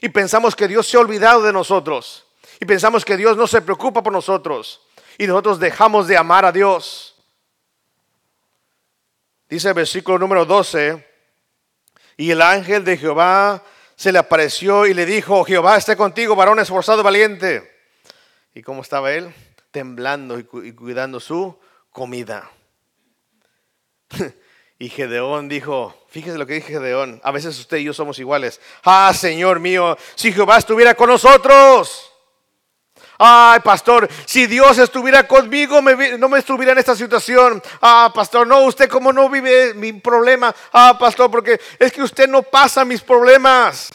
Y 0.00 0.08
pensamos 0.08 0.56
que 0.56 0.68
Dios 0.68 0.86
se 0.86 0.96
ha 0.96 1.00
olvidado 1.00 1.42
de 1.42 1.52
nosotros. 1.52 2.26
Y 2.58 2.64
pensamos 2.64 3.04
que 3.04 3.16
Dios 3.16 3.36
no 3.36 3.46
se 3.46 3.62
preocupa 3.62 4.02
por 4.02 4.12
nosotros. 4.12 4.80
Y 5.18 5.26
nosotros 5.26 5.58
dejamos 5.58 6.08
de 6.08 6.16
amar 6.16 6.44
a 6.44 6.52
Dios. 6.52 7.14
Dice 9.48 9.68
el 9.68 9.74
versículo 9.74 10.18
número 10.18 10.44
12, 10.44 11.06
y 12.16 12.30
el 12.30 12.42
ángel 12.42 12.84
de 12.84 12.96
Jehová 12.98 13.64
se 14.00 14.12
le 14.12 14.18
apareció 14.18 14.86
y 14.86 14.94
le 14.94 15.04
dijo, 15.04 15.44
Jehová 15.44 15.76
esté 15.76 15.94
contigo, 15.94 16.34
varón 16.34 16.58
esforzado, 16.58 17.02
valiente. 17.02 17.70
¿Y 18.54 18.62
cómo 18.62 18.80
estaba 18.80 19.12
él? 19.12 19.30
Temblando 19.72 20.38
y 20.38 20.44
cuidando 20.72 21.20
su 21.20 21.58
comida. 21.90 22.50
Y 24.82 24.88
Gedeón 24.88 25.50
dijo, 25.50 25.94
fíjese 26.08 26.38
lo 26.38 26.46
que 26.46 26.54
dije 26.54 26.72
Gedeón, 26.72 27.20
a 27.22 27.30
veces 27.32 27.58
usted 27.58 27.76
y 27.76 27.84
yo 27.84 27.92
somos 27.92 28.18
iguales. 28.18 28.62
Ah, 28.82 29.12
Señor 29.14 29.60
mío, 29.60 29.98
si 30.14 30.32
Jehová 30.32 30.56
estuviera 30.56 30.94
con 30.94 31.10
nosotros. 31.10 32.09
Ay, 33.22 33.60
pastor, 33.60 34.08
si 34.24 34.46
Dios 34.46 34.78
estuviera 34.78 35.28
conmigo, 35.28 35.82
no 35.82 36.28
me 36.30 36.38
estuviera 36.38 36.72
en 36.72 36.78
esta 36.78 36.96
situación. 36.96 37.62
Ah, 37.82 38.10
pastor, 38.14 38.46
no, 38.46 38.62
usted 38.62 38.88
como 38.88 39.12
no 39.12 39.28
vive 39.28 39.74
mi 39.74 39.92
problema. 39.92 40.54
Ah, 40.72 40.96
pastor, 40.98 41.30
porque 41.30 41.60
es 41.78 41.92
que 41.92 42.02
usted 42.02 42.26
no 42.26 42.42
pasa 42.42 42.82
mis 42.82 43.02
problemas. 43.02 43.90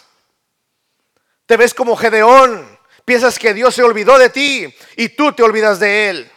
Te 1.47 1.57
ves 1.57 1.73
como 1.73 1.95
Gedeón. 1.95 2.77
Piensas 3.03 3.39
que 3.39 3.55
Dios 3.55 3.73
se 3.73 3.81
olvidó 3.81 4.19
de 4.19 4.29
ti 4.29 4.71
y 4.95 5.09
tú 5.09 5.33
te 5.33 5.41
olvidas 5.41 5.79
de 5.79 6.09
Él. 6.09 6.31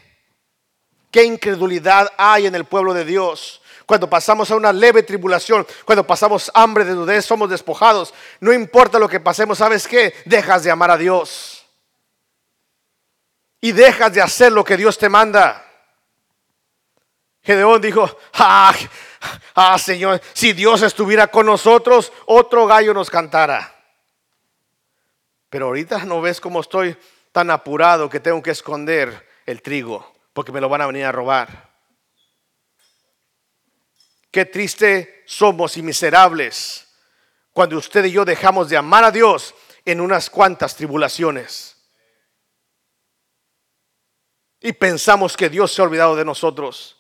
Qué 1.11 1.25
incredulidad 1.25 2.11
hay 2.17 2.47
en 2.47 2.55
el 2.55 2.65
pueblo 2.65 2.95
de 2.95 3.05
Dios. 3.05 3.61
Cuando 3.85 4.09
pasamos 4.09 4.51
a 4.51 4.57
una 4.57 4.73
leve 4.73 5.03
tribulación, 5.03 5.67
cuando 5.85 6.07
pasamos 6.07 6.51
hambre, 6.55 6.85
de 6.85 6.93
desnudez, 6.93 7.27
somos 7.27 7.51
despojados. 7.51 8.15
No 8.41 8.51
importa 8.51 8.99
lo 8.99 9.11
que 9.11 9.21
pasemos, 9.21 9.59
¿sabes 9.59 9.87
qué? 9.87 10.15
Dejas 10.25 10.65
de 10.65 10.71
amar 10.71 10.91
a 10.91 10.97
Dios 10.97 11.58
y 13.61 13.73
dejas 13.73 14.13
de 14.13 14.23
hacer 14.23 14.53
lo 14.53 14.65
que 14.65 14.77
Dios 14.77 14.99
te 14.99 15.09
manda. 15.09 15.65
Gedeón 17.43 17.81
dijo, 17.81 18.09
ah, 18.35 18.75
ah, 19.55 19.79
Señor, 19.79 20.21
si 20.33 20.53
Dios 20.53 20.83
estuviera 20.83 21.29
con 21.29 21.47
nosotros, 21.47 22.13
otro 22.27 22.67
gallo 22.67 22.95
nos 22.95 23.11
cantara. 23.11 23.75
Pero 25.49 25.67
ahorita 25.67 26.05
no 26.05 26.21
ves 26.21 26.41
cómo 26.41 26.61
estoy 26.61 26.97
tan 27.33 27.51
apurado 27.51 28.09
que 28.09 28.21
tengo 28.21 28.43
que 28.43 28.51
esconder 28.51 29.27
el 29.47 29.63
trigo, 29.63 30.15
porque 30.33 30.53
me 30.53 30.61
lo 30.61 30.69
van 30.69 30.83
a 30.83 30.87
venir 30.87 31.05
a 31.05 31.13
robar. 31.13 31.69
Qué 34.31 34.45
triste 34.45 35.25
somos 35.27 35.77
y 35.79 35.83
miserables 35.83 36.87
cuando 37.53 37.79
usted 37.79 38.05
y 38.05 38.13
yo 38.13 38.25
dejamos 38.25 38.69
de 38.69 38.77
amar 38.77 39.05
a 39.05 39.11
Dios 39.11 39.55
en 39.85 40.01
unas 40.01 40.29
cuantas 40.29 40.77
tribulaciones 40.77 41.78
y 44.61 44.73
pensamos 44.73 45.37
que 45.37 45.49
Dios 45.49 45.73
se 45.73 45.81
ha 45.81 45.85
olvidado 45.85 46.17
de 46.17 46.25
nosotros. 46.25 46.97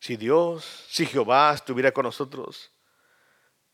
Si 0.00 0.16
Dios, 0.16 0.84
si 0.90 1.06
Jehová 1.06 1.54
estuviera 1.54 1.92
con 1.92 2.04
nosotros, 2.04 2.70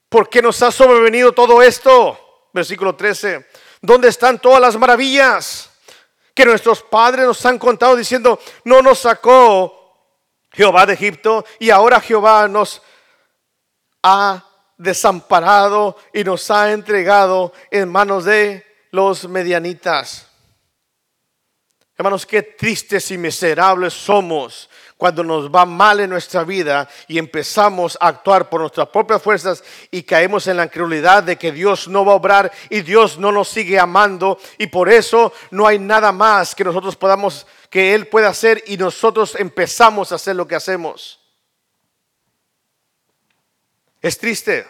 ¿por 0.08 0.28
qué 0.28 0.40
nos 0.40 0.62
ha 0.62 0.70
sobrevenido 0.70 1.32
todo 1.32 1.60
esto? 1.62 2.48
Versículo 2.52 2.94
13. 2.94 3.46
¿Dónde 3.80 4.08
están 4.08 4.38
todas 4.38 4.60
las 4.60 4.76
maravillas 4.76 5.70
que 6.34 6.44
nuestros 6.44 6.82
padres 6.82 7.26
nos 7.26 7.44
han 7.44 7.58
contado 7.58 7.96
diciendo, 7.96 8.38
no 8.64 8.80
nos 8.80 9.00
sacó 9.00 10.16
Jehová 10.52 10.86
de 10.86 10.94
Egipto 10.94 11.44
y 11.58 11.70
ahora 11.70 12.00
Jehová 12.00 12.48
nos 12.48 12.82
ha 14.02 14.44
desamparado 14.78 15.96
y 16.14 16.24
nos 16.24 16.50
ha 16.50 16.72
entregado 16.72 17.52
en 17.70 17.90
manos 17.90 18.24
de 18.24 18.64
los 18.90 19.28
medianitas. 19.28 20.29
Hermanos, 22.00 22.24
qué 22.24 22.42
tristes 22.42 23.10
y 23.10 23.18
miserables 23.18 23.92
somos 23.92 24.70
cuando 24.96 25.22
nos 25.22 25.54
va 25.54 25.66
mal 25.66 26.00
en 26.00 26.08
nuestra 26.08 26.44
vida 26.44 26.88
y 27.06 27.18
empezamos 27.18 27.98
a 28.00 28.08
actuar 28.08 28.48
por 28.48 28.62
nuestras 28.62 28.88
propias 28.88 29.20
fuerzas 29.20 29.62
y 29.90 30.02
caemos 30.04 30.46
en 30.46 30.56
la 30.56 30.64
incredulidad 30.64 31.22
de 31.22 31.36
que 31.36 31.52
Dios 31.52 31.88
no 31.88 32.02
va 32.02 32.12
a 32.12 32.16
obrar 32.16 32.50
y 32.70 32.80
Dios 32.80 33.18
no 33.18 33.30
nos 33.30 33.50
sigue 33.50 33.78
amando 33.78 34.38
y 34.56 34.68
por 34.68 34.88
eso 34.88 35.34
no 35.50 35.66
hay 35.66 35.78
nada 35.78 36.10
más 36.10 36.54
que 36.54 36.64
nosotros 36.64 36.96
podamos, 36.96 37.46
que 37.68 37.92
Él 37.92 38.08
pueda 38.08 38.28
hacer 38.28 38.64
y 38.66 38.78
nosotros 38.78 39.34
empezamos 39.38 40.10
a 40.10 40.14
hacer 40.14 40.36
lo 40.36 40.48
que 40.48 40.54
hacemos. 40.54 41.20
Es 44.00 44.16
triste. 44.16 44.66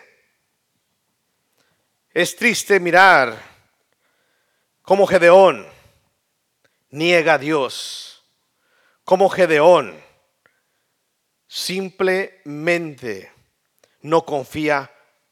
Es 2.13 2.35
triste 2.35 2.81
mirar 2.81 3.41
cómo 4.83 5.07
Gedeón 5.07 5.79
niega 6.91 7.35
a 7.35 7.39
Dios, 7.39 8.23
como 9.05 9.29
Gedeón. 9.29 10.01
Simplemente 11.47 13.33
no 14.03 14.25
confía 14.25 14.91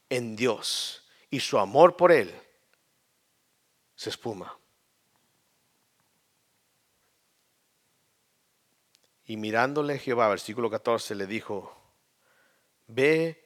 en 0.09 0.35
Dios 0.35 1.07
y 1.29 1.39
su 1.39 1.57
amor 1.57 1.95
por 1.95 2.11
él 2.11 2.33
se 3.95 4.09
espuma. 4.09 4.57
Y 9.25 9.37
mirándole 9.37 9.99
Jehová, 9.99 10.27
versículo 10.27 10.69
14, 10.69 11.13
le 11.15 11.27
dijo, 11.27 11.77
ve 12.87 13.45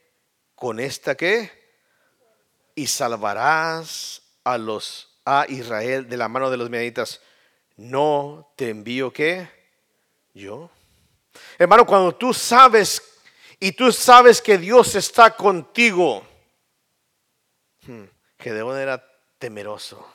con 0.56 0.80
esta 0.80 1.16
que 1.16 1.52
y 2.74 2.88
salvarás 2.88 4.22
a 4.44 4.58
los 4.58 5.10
a 5.26 5.46
Israel 5.48 6.10
de 6.10 6.18
la 6.18 6.28
mano 6.28 6.50
de 6.50 6.58
los 6.58 6.70
medianitas 6.70 7.22
no 7.78 8.52
te 8.56 8.70
envío 8.70 9.12
qué? 9.12 9.50
Yo. 10.34 10.70
Hermano, 11.58 11.86
cuando 11.86 12.16
tú 12.16 12.34
sabes 12.34 13.02
y 13.60 13.72
tú 13.72 13.92
sabes 13.92 14.42
que 14.42 14.58
Dios 14.58 14.96
está 14.96 15.36
contigo, 15.36 16.24
hmm, 17.86 18.04
que 18.38 18.52
de 18.52 18.82
era 18.82 19.04
temeroso. 19.38 20.06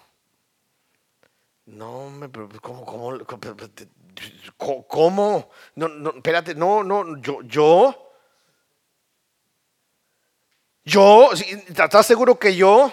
No, 1.66 2.10
¿cómo? 2.62 2.84
¿Cómo? 2.84 3.18
¿Cómo? 4.86 5.50
No, 5.74 5.88
no, 5.88 6.10
espérate, 6.10 6.54
no, 6.54 6.82
no, 6.82 7.20
yo, 7.20 7.42
yo. 7.42 8.12
¿Yo? 10.84 11.30
¿Estás 11.32 12.06
seguro 12.06 12.38
que 12.38 12.56
yo? 12.56 12.90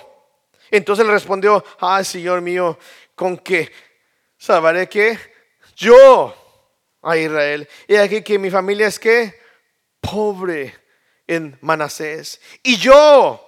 Entonces 0.69 1.05
le 1.05 1.11
respondió, 1.13 1.63
ay 1.79 2.03
Señor 2.03 2.41
mío, 2.41 2.77
con 3.15 3.37
que 3.37 3.71
¿Sabré 4.45 4.87
que 4.87 5.17
yo 5.75 6.35
a 7.01 7.17
Israel. 7.17 7.67
Y 7.87 7.95
aquí 7.95 8.21
que 8.21 8.37
mi 8.37 8.51
familia 8.51 8.85
es 8.85 8.99
que 8.99 9.41
pobre 9.99 10.75
en 11.25 11.57
Manasés. 11.61 12.39
Y 12.61 12.77
yo, 12.77 13.41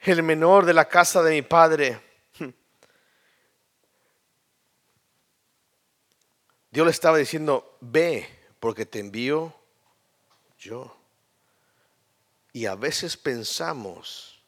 el 0.00 0.22
menor 0.22 0.64
de 0.64 0.72
la 0.72 0.88
casa 0.88 1.22
de 1.22 1.32
mi 1.32 1.42
padre. 1.42 2.00
Dios 6.70 6.86
le 6.86 6.92
estaba 6.92 7.18
diciendo, 7.18 7.76
ve, 7.82 8.26
porque 8.58 8.86
te 8.86 9.00
envío 9.00 9.54
yo. 10.58 10.96
Y 12.54 12.64
a 12.64 12.74
veces 12.74 13.18
pensamos 13.18 14.42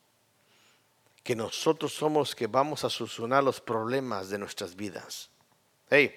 que 1.22 1.36
nosotros 1.36 1.92
somos 1.92 2.34
que 2.34 2.46
vamos 2.46 2.84
a 2.84 2.90
solucionar 2.90 3.44
los 3.44 3.60
problemas 3.60 4.30
de 4.30 4.38
nuestras 4.38 4.74
vidas. 4.74 5.31
Hey, 5.94 6.10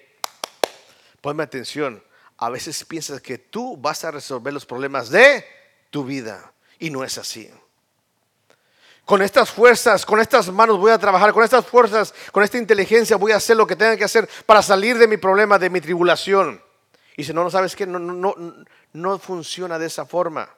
ponme 1.20 1.42
atención. 1.42 2.02
A 2.38 2.48
veces 2.48 2.82
piensas 2.86 3.20
que 3.20 3.36
tú 3.36 3.76
vas 3.76 4.04
a 4.04 4.10
resolver 4.10 4.50
los 4.50 4.64
problemas 4.64 5.10
de 5.10 5.44
tu 5.90 6.02
vida 6.02 6.50
y 6.78 6.88
no 6.88 7.04
es 7.04 7.18
así. 7.18 7.50
Con 9.04 9.20
estas 9.20 9.50
fuerzas, 9.50 10.06
con 10.06 10.18
estas 10.18 10.50
manos 10.50 10.78
voy 10.78 10.92
a 10.92 10.98
trabajar, 10.98 11.30
con 11.34 11.44
estas 11.44 11.66
fuerzas, 11.66 12.14
con 12.32 12.42
esta 12.42 12.56
inteligencia 12.56 13.18
voy 13.18 13.32
a 13.32 13.36
hacer 13.36 13.54
lo 13.54 13.66
que 13.66 13.76
tenga 13.76 13.98
que 13.98 14.04
hacer 14.04 14.26
para 14.46 14.62
salir 14.62 14.96
de 14.96 15.06
mi 15.06 15.18
problema, 15.18 15.58
de 15.58 15.68
mi 15.68 15.82
tribulación. 15.82 16.62
Y 17.14 17.24
si 17.24 17.34
no, 17.34 17.44
no 17.44 17.50
sabes 17.50 17.76
que 17.76 17.86
no, 17.86 17.98
no, 17.98 18.34
no 18.94 19.18
funciona 19.18 19.78
de 19.78 19.88
esa 19.88 20.06
forma. 20.06 20.48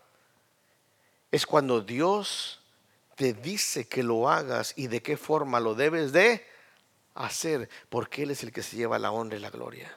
Es 1.32 1.44
cuando 1.44 1.80
Dios 1.80 2.60
te 3.16 3.32
dice 3.32 3.88
que 3.88 4.04
lo 4.04 4.30
hagas 4.30 4.74
y 4.76 4.86
de 4.86 5.02
qué 5.02 5.16
forma 5.16 5.58
lo 5.58 5.74
debes 5.74 6.12
de 6.12 6.46
hacer, 7.26 7.68
porque 7.88 8.22
Él 8.22 8.30
es 8.30 8.42
el 8.42 8.52
que 8.52 8.62
se 8.62 8.76
lleva 8.76 8.98
la 8.98 9.10
honra 9.10 9.36
y 9.36 9.40
la 9.40 9.50
gloria. 9.50 9.96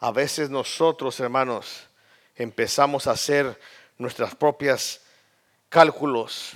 A 0.00 0.10
veces 0.10 0.50
nosotros, 0.50 1.18
hermanos, 1.20 1.86
empezamos 2.36 3.06
a 3.06 3.12
hacer 3.12 3.58
nuestras 3.96 4.34
propias 4.34 5.00
cálculos. 5.68 6.52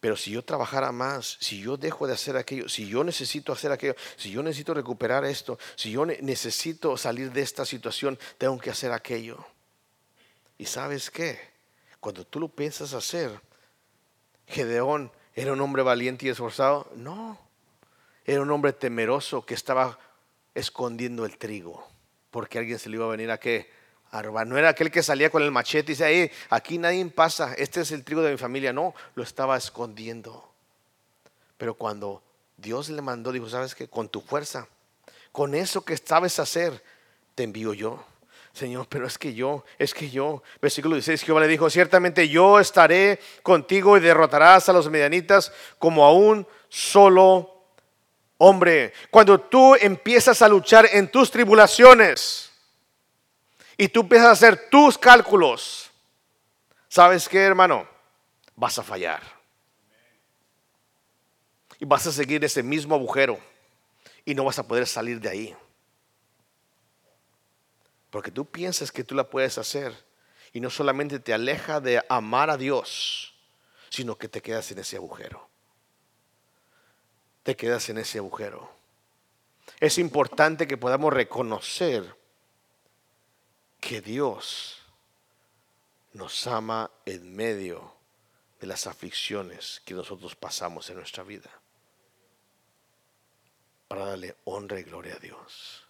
Pero 0.00 0.16
si 0.16 0.32
yo 0.32 0.44
trabajara 0.44 0.90
más, 0.90 1.36
si 1.40 1.60
yo 1.60 1.76
dejo 1.76 2.06
de 2.08 2.14
hacer 2.14 2.36
aquello, 2.36 2.68
si 2.68 2.88
yo 2.88 3.04
necesito 3.04 3.52
hacer 3.52 3.70
aquello, 3.70 3.94
si 4.16 4.32
yo 4.32 4.42
necesito 4.42 4.74
recuperar 4.74 5.24
esto, 5.24 5.58
si 5.76 5.92
yo 5.92 6.04
necesito 6.04 6.96
salir 6.96 7.30
de 7.32 7.40
esta 7.42 7.64
situación, 7.64 8.18
tengo 8.36 8.58
que 8.58 8.70
hacer 8.70 8.90
aquello. 8.90 9.44
¿Y 10.58 10.66
sabes 10.66 11.10
qué? 11.10 11.38
Cuando 12.00 12.26
tú 12.26 12.40
lo 12.40 12.48
piensas 12.48 12.94
hacer, 12.94 13.40
Gedeón 14.48 15.12
¿Era 15.34 15.52
un 15.52 15.60
hombre 15.60 15.82
valiente 15.82 16.26
y 16.26 16.28
esforzado? 16.28 16.90
No. 16.94 17.38
Era 18.24 18.42
un 18.42 18.50
hombre 18.50 18.72
temeroso 18.72 19.44
que 19.44 19.54
estaba 19.54 19.98
escondiendo 20.54 21.24
el 21.24 21.38
trigo. 21.38 21.86
Porque 22.30 22.58
alguien 22.58 22.78
se 22.78 22.88
le 22.88 22.96
iba 22.96 23.06
a 23.06 23.10
venir 23.10 23.30
a 23.30 23.38
qué? 23.38 23.70
No 24.12 24.58
era 24.58 24.68
aquel 24.68 24.90
que 24.90 25.02
salía 25.02 25.30
con 25.30 25.42
el 25.42 25.50
machete 25.50 25.92
y 25.92 25.94
decía, 25.94 26.30
aquí 26.50 26.76
nadie 26.76 27.04
pasa, 27.06 27.54
este 27.54 27.80
es 27.80 27.92
el 27.92 28.04
trigo 28.04 28.20
de 28.20 28.32
mi 28.32 28.36
familia. 28.36 28.72
No, 28.72 28.94
lo 29.14 29.22
estaba 29.22 29.56
escondiendo. 29.56 30.52
Pero 31.56 31.74
cuando 31.74 32.22
Dios 32.58 32.90
le 32.90 33.00
mandó, 33.00 33.32
dijo, 33.32 33.48
¿sabes 33.48 33.74
qué? 33.74 33.88
Con 33.88 34.10
tu 34.10 34.20
fuerza, 34.20 34.68
con 35.32 35.54
eso 35.54 35.82
que 35.82 35.96
sabes 35.96 36.38
hacer, 36.38 36.82
te 37.34 37.44
envío 37.44 37.72
yo. 37.72 38.04
Señor, 38.52 38.86
pero 38.88 39.06
es 39.06 39.16
que 39.16 39.32
yo, 39.32 39.64
es 39.78 39.94
que 39.94 40.10
yo, 40.10 40.42
versículo 40.60 40.94
16, 40.94 41.22
Jehová 41.22 41.40
le 41.40 41.48
dijo, 41.48 41.70
ciertamente 41.70 42.28
yo 42.28 42.60
estaré 42.60 43.18
contigo 43.42 43.96
y 43.96 44.00
derrotarás 44.00 44.68
a 44.68 44.74
los 44.74 44.90
medianitas 44.90 45.52
como 45.78 46.04
a 46.04 46.12
un 46.12 46.46
solo 46.68 47.64
hombre. 48.36 48.92
Cuando 49.10 49.40
tú 49.40 49.74
empiezas 49.76 50.42
a 50.42 50.48
luchar 50.48 50.86
en 50.92 51.10
tus 51.10 51.30
tribulaciones 51.30 52.50
y 53.78 53.88
tú 53.88 54.00
empiezas 54.00 54.28
a 54.28 54.32
hacer 54.32 54.68
tus 54.68 54.98
cálculos, 54.98 55.90
¿sabes 56.88 57.28
qué, 57.30 57.40
hermano? 57.40 57.88
Vas 58.54 58.78
a 58.78 58.82
fallar. 58.82 59.22
Y 61.78 61.86
vas 61.86 62.06
a 62.06 62.12
seguir 62.12 62.44
ese 62.44 62.62
mismo 62.62 62.94
agujero 62.94 63.40
y 64.26 64.34
no 64.34 64.44
vas 64.44 64.58
a 64.58 64.68
poder 64.68 64.86
salir 64.86 65.18
de 65.20 65.28
ahí. 65.30 65.56
Porque 68.12 68.30
tú 68.30 68.44
piensas 68.44 68.92
que 68.92 69.04
tú 69.04 69.14
la 69.14 69.30
puedes 69.30 69.56
hacer 69.56 69.96
y 70.52 70.60
no 70.60 70.68
solamente 70.68 71.18
te 71.18 71.32
aleja 71.32 71.80
de 71.80 72.04
amar 72.10 72.50
a 72.50 72.58
Dios, 72.58 73.34
sino 73.88 74.18
que 74.18 74.28
te 74.28 74.42
quedas 74.42 74.70
en 74.70 74.80
ese 74.80 74.96
agujero. 74.96 75.48
Te 77.42 77.56
quedas 77.56 77.88
en 77.88 77.96
ese 77.96 78.18
agujero. 78.18 78.70
Es 79.80 79.96
importante 79.96 80.68
que 80.68 80.76
podamos 80.76 81.10
reconocer 81.10 82.14
que 83.80 84.02
Dios 84.02 84.76
nos 86.12 86.46
ama 86.46 86.90
en 87.06 87.34
medio 87.34 87.94
de 88.60 88.66
las 88.66 88.86
aflicciones 88.86 89.80
que 89.86 89.94
nosotros 89.94 90.36
pasamos 90.36 90.90
en 90.90 90.96
nuestra 90.96 91.22
vida 91.22 91.50
para 93.88 94.04
darle 94.04 94.36
honra 94.44 94.78
y 94.78 94.82
gloria 94.82 95.14
a 95.14 95.18
Dios. 95.18 95.81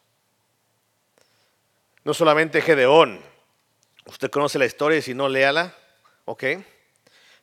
No 2.04 2.14
solamente 2.14 2.60
Gedeón. 2.60 3.20
Usted 4.06 4.30
conoce 4.30 4.58
la 4.58 4.66
historia 4.66 4.98
y 4.98 5.02
si 5.02 5.14
no, 5.14 5.28
léala. 5.28 5.76
¿Ok? 6.24 6.44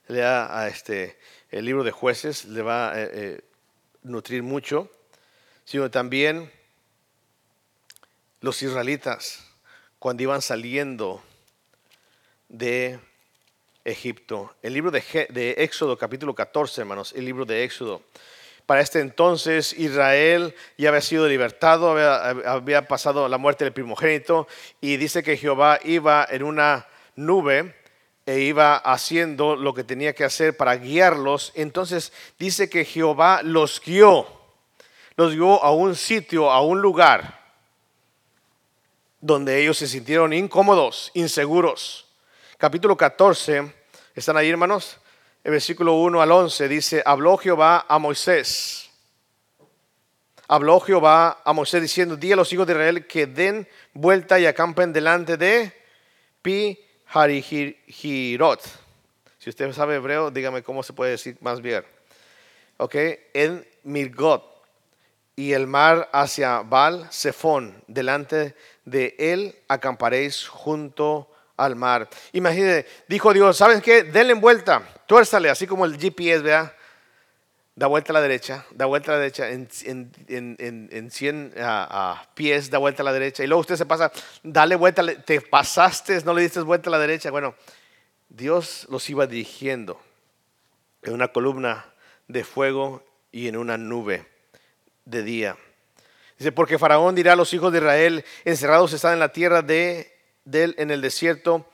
Lea 0.08 0.58
a 0.58 0.68
este, 0.68 1.18
el 1.50 1.64
libro 1.64 1.82
de 1.82 1.92
jueces, 1.92 2.44
le 2.44 2.60
va 2.60 2.92
a 2.92 3.00
eh, 3.00 3.10
eh, 3.12 3.40
nutrir 4.02 4.42
mucho. 4.42 4.90
Sino 5.64 5.90
también 5.90 6.52
los 8.40 8.62
israelitas, 8.62 9.46
cuando 9.98 10.24
iban 10.24 10.42
saliendo 10.42 11.22
de 12.48 12.98
Egipto. 13.84 14.54
El 14.62 14.74
libro 14.74 14.90
de, 14.90 15.02
de 15.30 15.52
Éxodo, 15.58 15.96
capítulo 15.96 16.34
14, 16.34 16.82
hermanos, 16.82 17.14
el 17.16 17.24
libro 17.24 17.46
de 17.46 17.64
Éxodo. 17.64 18.02
Para 18.70 18.82
este 18.82 19.00
entonces 19.00 19.72
Israel 19.72 20.54
ya 20.78 20.90
había 20.90 21.00
sido 21.00 21.26
libertado, 21.26 21.90
había, 21.90 22.86
pasado 22.86 23.28
la 23.28 23.36
muerte 23.36 23.64
del 23.64 23.72
primogénito 23.72 24.46
y 24.80 24.96
dice 24.96 25.24
que 25.24 25.36
Jehová 25.36 25.80
iba 25.82 26.24
en 26.30 26.44
una 26.44 26.86
nube 27.16 27.74
e 28.26 28.38
iba 28.42 28.76
haciendo 28.76 29.56
lo 29.56 29.74
que 29.74 29.82
tenía 29.82 30.12
que 30.12 30.22
hacer 30.22 30.56
para 30.56 30.76
guiarlos, 30.76 31.50
entonces 31.56 32.12
dice 32.38 32.70
que 32.70 32.84
Jehová 32.84 33.40
los 33.42 33.82
guió, 33.84 34.28
los 35.16 35.34
guió 35.34 35.60
a 35.64 35.72
un 35.72 35.96
sitio, 35.96 36.52
a 36.52 36.60
un 36.60 36.80
lugar 36.80 37.40
donde 39.20 39.60
ellos 39.60 39.78
se 39.78 39.88
sintieron 39.88 40.32
incómodos, 40.32 41.10
inseguros. 41.14 42.06
Capítulo 42.56 42.96
14, 42.96 43.74
¿están 44.14 44.36
ahí 44.36 44.48
hermanos? 44.48 45.00
El 45.42 45.52
versículo 45.52 45.94
1 45.94 46.20
al 46.20 46.32
11 46.32 46.68
dice, 46.68 47.02
habló 47.06 47.38
Jehová 47.38 47.86
a 47.88 47.98
Moisés. 47.98 48.90
Habló 50.46 50.80
Jehová 50.80 51.40
a 51.44 51.52
Moisés 51.54 51.80
diciendo, 51.80 52.16
di 52.16 52.32
a 52.32 52.36
los 52.36 52.52
hijos 52.52 52.66
de 52.66 52.74
Israel 52.74 53.06
que 53.06 53.26
den 53.26 53.66
vuelta 53.94 54.38
y 54.38 54.44
acampen 54.44 54.92
delante 54.92 55.38
de 55.38 55.72
Pi 56.42 56.78
Harihirot. 57.06 58.60
Si 59.38 59.48
usted 59.48 59.72
sabe 59.72 59.94
hebreo, 59.94 60.30
dígame 60.30 60.62
cómo 60.62 60.82
se 60.82 60.92
puede 60.92 61.12
decir 61.12 61.38
más 61.40 61.62
bien. 61.62 61.84
Ok, 62.76 62.96
en 63.32 63.66
Mirgot 63.84 64.44
y 65.36 65.54
el 65.54 65.66
mar 65.66 66.10
hacia 66.12 66.60
Baal 66.60 67.08
Zephon, 67.10 67.82
delante 67.86 68.54
de 68.84 69.14
él 69.18 69.56
acamparéis 69.68 70.46
junto 70.46 71.29
al 71.64 71.76
mar. 71.76 72.08
Imagínense, 72.32 72.86
dijo 73.08 73.32
Dios, 73.32 73.56
¿saben 73.56 73.80
qué? 73.80 74.04
Denle 74.04 74.34
vuelta, 74.34 74.82
tuérzale, 75.06 75.50
así 75.50 75.66
como 75.66 75.84
el 75.84 75.98
GPS, 75.98 76.42
vea. 76.42 76.74
Da 77.74 77.86
vuelta 77.86 78.12
a 78.12 78.14
la 78.14 78.20
derecha, 78.20 78.66
da 78.72 78.84
vuelta 78.84 79.12
a 79.12 79.14
la 79.14 79.20
derecha, 79.20 79.48
en, 79.48 79.68
en, 80.28 81.10
100 81.10 81.54
pies 82.34 82.68
da 82.68 82.78
vuelta 82.78 83.02
a 83.02 83.04
la 83.04 83.12
derecha. 83.12 83.42
Y 83.42 83.46
luego 83.46 83.60
usted 83.60 83.76
se 83.76 83.86
pasa, 83.86 84.12
dale 84.42 84.76
vuelta, 84.76 85.02
te 85.22 85.40
pasaste, 85.40 86.22
no 86.24 86.34
le 86.34 86.42
diste 86.42 86.60
vuelta 86.60 86.90
a 86.90 86.92
la 86.92 86.98
derecha. 86.98 87.30
Bueno, 87.30 87.54
Dios 88.28 88.86
los 88.90 89.08
iba 89.08 89.26
dirigiendo 89.26 89.98
en 91.02 91.14
una 91.14 91.28
columna 91.28 91.86
de 92.28 92.44
fuego 92.44 93.04
y 93.32 93.48
en 93.48 93.56
una 93.56 93.78
nube 93.78 94.26
de 95.04 95.22
día. 95.22 95.56
Dice, 96.38 96.52
porque 96.52 96.78
Faraón 96.78 97.14
dirá 97.14 97.34
a 97.34 97.36
los 97.36 97.52
hijos 97.52 97.72
de 97.72 97.78
Israel, 97.78 98.24
encerrados 98.44 98.92
están 98.92 99.14
en 99.14 99.18
la 99.18 99.32
tierra 99.32 99.62
de, 99.62 100.19
en 100.52 100.90
el 100.90 101.00
desierto, 101.00 101.66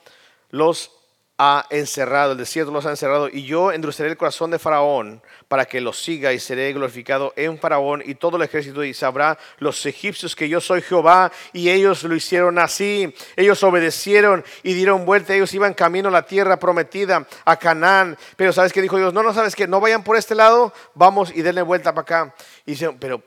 los 0.50 0.92
ha 1.38 1.66
encerrado, 1.68 2.32
el 2.32 2.38
desierto 2.38 2.72
los 2.72 2.86
ha 2.86 2.90
encerrado, 2.90 3.28
y 3.28 3.44
yo 3.44 3.70
endureceré 3.70 4.08
el 4.08 4.16
corazón 4.16 4.50
de 4.50 4.58
Faraón 4.58 5.22
para 5.48 5.66
que 5.66 5.82
los 5.82 6.02
siga 6.02 6.32
y 6.32 6.38
seré 6.40 6.72
glorificado 6.72 7.34
en 7.36 7.58
Faraón 7.58 8.02
y 8.04 8.14
todo 8.14 8.38
el 8.38 8.42
ejército 8.42 8.82
y 8.82 8.94
sabrá 8.94 9.38
los 9.58 9.84
egipcios 9.84 10.34
que 10.34 10.48
yo 10.48 10.60
soy 10.60 10.80
Jehová. 10.80 11.30
Y 11.52 11.68
ellos 11.68 12.04
lo 12.04 12.14
hicieron 12.14 12.58
así, 12.58 13.14
ellos 13.36 13.62
obedecieron 13.62 14.44
y 14.62 14.72
dieron 14.72 15.04
vuelta, 15.04 15.34
ellos 15.34 15.52
iban 15.52 15.74
camino 15.74 16.08
a 16.08 16.12
la 16.12 16.22
tierra 16.22 16.58
prometida, 16.58 17.26
a 17.44 17.56
Canaán, 17.56 18.16
pero 18.36 18.52
sabes 18.52 18.72
que 18.72 18.80
dijo 18.80 18.96
Dios, 18.96 19.12
no, 19.12 19.22
no 19.22 19.34
sabes 19.34 19.54
que 19.54 19.68
no 19.68 19.80
vayan 19.80 20.02
por 20.02 20.16
este 20.16 20.34
lado, 20.34 20.72
vamos 20.94 21.30
y 21.34 21.42
denle 21.42 21.62
vuelta 21.62 21.92
para 21.92 22.02
acá. 22.02 22.34
Y 22.64 22.72
dicen, 22.72 22.98
pero 22.98 23.22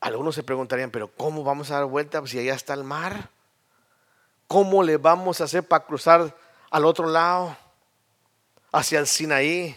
algunos 0.00 0.34
se 0.34 0.42
preguntarían, 0.42 0.90
pero 0.90 1.08
¿cómo 1.16 1.42
vamos 1.44 1.70
a 1.70 1.76
dar 1.76 1.86
vuelta 1.86 2.24
si 2.26 2.38
allá 2.38 2.54
está 2.54 2.74
el 2.74 2.84
mar? 2.84 3.30
¿Cómo 4.52 4.82
le 4.82 4.98
vamos 4.98 5.40
a 5.40 5.44
hacer 5.44 5.66
para 5.66 5.86
cruzar? 5.86 6.36
al 6.72 6.86
otro 6.86 7.06
lado, 7.06 7.54
hacia 8.72 8.98
el 8.98 9.06
Sinaí, 9.06 9.76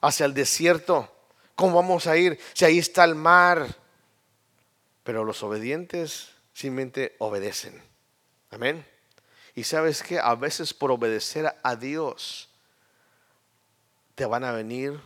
hacia 0.00 0.26
el 0.26 0.34
desierto. 0.34 1.08
¿Cómo 1.54 1.76
vamos 1.76 2.08
a 2.08 2.16
ir 2.16 2.38
si 2.54 2.64
ahí 2.64 2.78
está 2.78 3.04
el 3.04 3.14
mar? 3.14 3.66
Pero 5.04 5.24
los 5.24 5.44
obedientes 5.44 6.30
simplemente 6.52 7.14
obedecen. 7.18 7.80
Amén. 8.50 8.84
Y 9.54 9.62
sabes 9.62 10.02
que 10.02 10.18
a 10.18 10.34
veces 10.34 10.74
por 10.74 10.90
obedecer 10.90 11.54
a 11.62 11.76
Dios 11.76 12.48
te 14.16 14.26
van 14.26 14.42
a 14.42 14.50
venir 14.50 15.00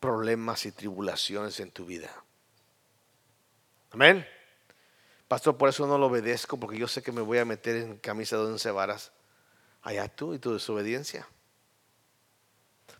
problemas 0.00 0.64
y 0.64 0.72
tribulaciones 0.72 1.60
en 1.60 1.70
tu 1.70 1.84
vida. 1.84 2.10
Amén. 3.90 4.26
Pastor, 5.30 5.56
por 5.56 5.68
eso 5.68 5.86
no 5.86 5.96
lo 5.96 6.06
obedezco, 6.06 6.56
porque 6.56 6.76
yo 6.76 6.88
sé 6.88 7.04
que 7.04 7.12
me 7.12 7.20
voy 7.20 7.38
a 7.38 7.44
meter 7.44 7.76
en 7.76 7.98
camisa 7.98 8.36
de 8.36 8.46
once 8.46 8.68
varas. 8.72 9.12
Allá 9.80 10.08
tú 10.08 10.34
y 10.34 10.40
tu 10.40 10.52
desobediencia. 10.52 11.24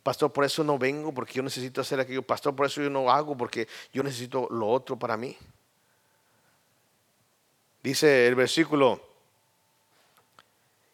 Pastor, 0.05 0.33
por 0.33 0.45
eso 0.45 0.63
no 0.63 0.79
vengo, 0.79 1.13
porque 1.13 1.33
yo 1.35 1.43
necesito 1.43 1.81
hacer 1.81 1.99
aquello. 1.99 2.23
Pastor, 2.23 2.55
por 2.55 2.67
eso 2.67 2.81
yo 2.81 2.89
no 2.89 3.11
hago, 3.11 3.37
porque 3.37 3.67
yo 3.93 4.05
necesito 4.05 4.47
lo 4.49 4.69
otro 4.69 4.97
para 4.97 5.17
mí. 5.17 5.37
Dice 7.83 8.29
el 8.29 8.37
versículo, 8.37 9.05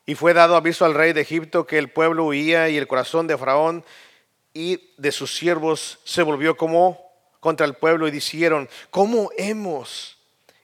y 0.07 0.15
fue 0.15 0.33
dado 0.33 0.57
aviso 0.57 0.87
al 0.87 0.95
rey 0.95 1.13
de 1.13 1.21
Egipto 1.21 1.67
que 1.67 1.77
el 1.77 1.91
pueblo 1.91 2.25
huía 2.25 2.71
y 2.71 2.79
el 2.79 2.89
corazón 2.89 3.27
de 3.27 3.37
Faraón 3.37 3.85
y 4.55 4.95
de 4.97 5.13
sus 5.13 5.37
siervos 5.37 5.99
se 6.03 6.23
volvió 6.23 6.57
como 6.57 6.99
contra 7.41 7.67
el 7.67 7.75
pueblo 7.75 8.09
y 8.09 8.11
dijeron, 8.11 8.71
¿cómo 8.89 9.29
hemos 9.37 10.16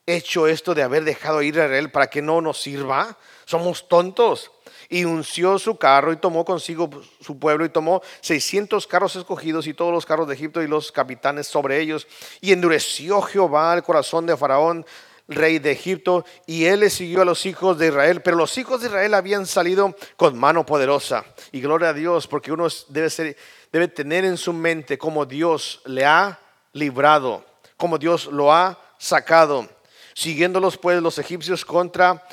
hecho 0.07 0.47
esto 0.47 0.75
de 0.75 0.83
haber 0.83 1.05
dejado 1.05 1.43
ir 1.43 1.61
a 1.61 1.65
Israel 1.65 1.91
para 1.91 2.09
que 2.09 2.23
no 2.23 2.41
nos 2.41 2.61
sirva? 2.61 3.17
Somos 3.45 3.88
tontos 3.88 4.51
y 4.88 5.05
unció 5.05 5.59
su 5.59 5.77
carro 5.77 6.12
y 6.12 6.17
tomó 6.17 6.45
consigo 6.45 6.91
su 7.21 7.38
pueblo 7.38 7.65
y 7.65 7.71
tomó 7.71 8.03
600 8.21 8.87
carros 8.87 9.17
escogidos 9.17 9.67
y 9.67 9.75
todos 9.75 9.93
los 9.93 10.05
carros 10.05 10.29
de 10.29 10.35
Egipto 10.35 10.62
y 10.62 10.69
los 10.69 10.93
capitanes 10.93 11.47
sobre 11.47 11.81
ellos. 11.81 12.07
Y 12.41 12.53
endureció 12.53 13.23
Jehová 13.23 13.75
el 13.75 13.83
corazón 13.83 14.27
de 14.27 14.37
Faraón, 14.37 14.85
rey 15.29 15.59
de 15.59 15.71
Egipto, 15.71 16.25
y 16.47 16.65
él 16.67 16.81
le 16.81 16.91
siguió 16.91 17.23
a 17.23 17.25
los 17.25 17.47
hijos 17.47 17.79
de 17.79 17.88
Israel. 17.88 18.21
Pero 18.23 18.37
los 18.37 18.57
hijos 18.59 18.81
de 18.81 18.88
Israel 18.88 19.15
habían 19.15 19.47
salido 19.47 19.97
con 20.17 20.38
mano 20.38 20.67
poderosa. 20.67 21.25
Y 21.53 21.61
gloria 21.61 21.91
a 21.91 21.95
Dios, 21.95 22.27
porque 22.27 22.53
uno 22.53 22.69
debe, 22.88 23.09
ser, 23.09 23.37
debe 23.73 23.88
tener 23.88 24.25
en 24.25 24.37
su 24.37 24.53
mente 24.53 24.99
cómo 24.99 25.25
Dios 25.25 25.81
le 25.87 26.05
ha 26.05 26.38
librado, 26.73 27.45
cómo 27.77 27.99
Dios 27.99 28.27
lo 28.27 28.53
ha 28.53 28.79
sacado. 28.99 29.69
Siguiéndolos 30.14 30.79
pues 30.79 31.03
los 31.03 31.18
egipcios 31.18 31.64
contra 31.64 32.27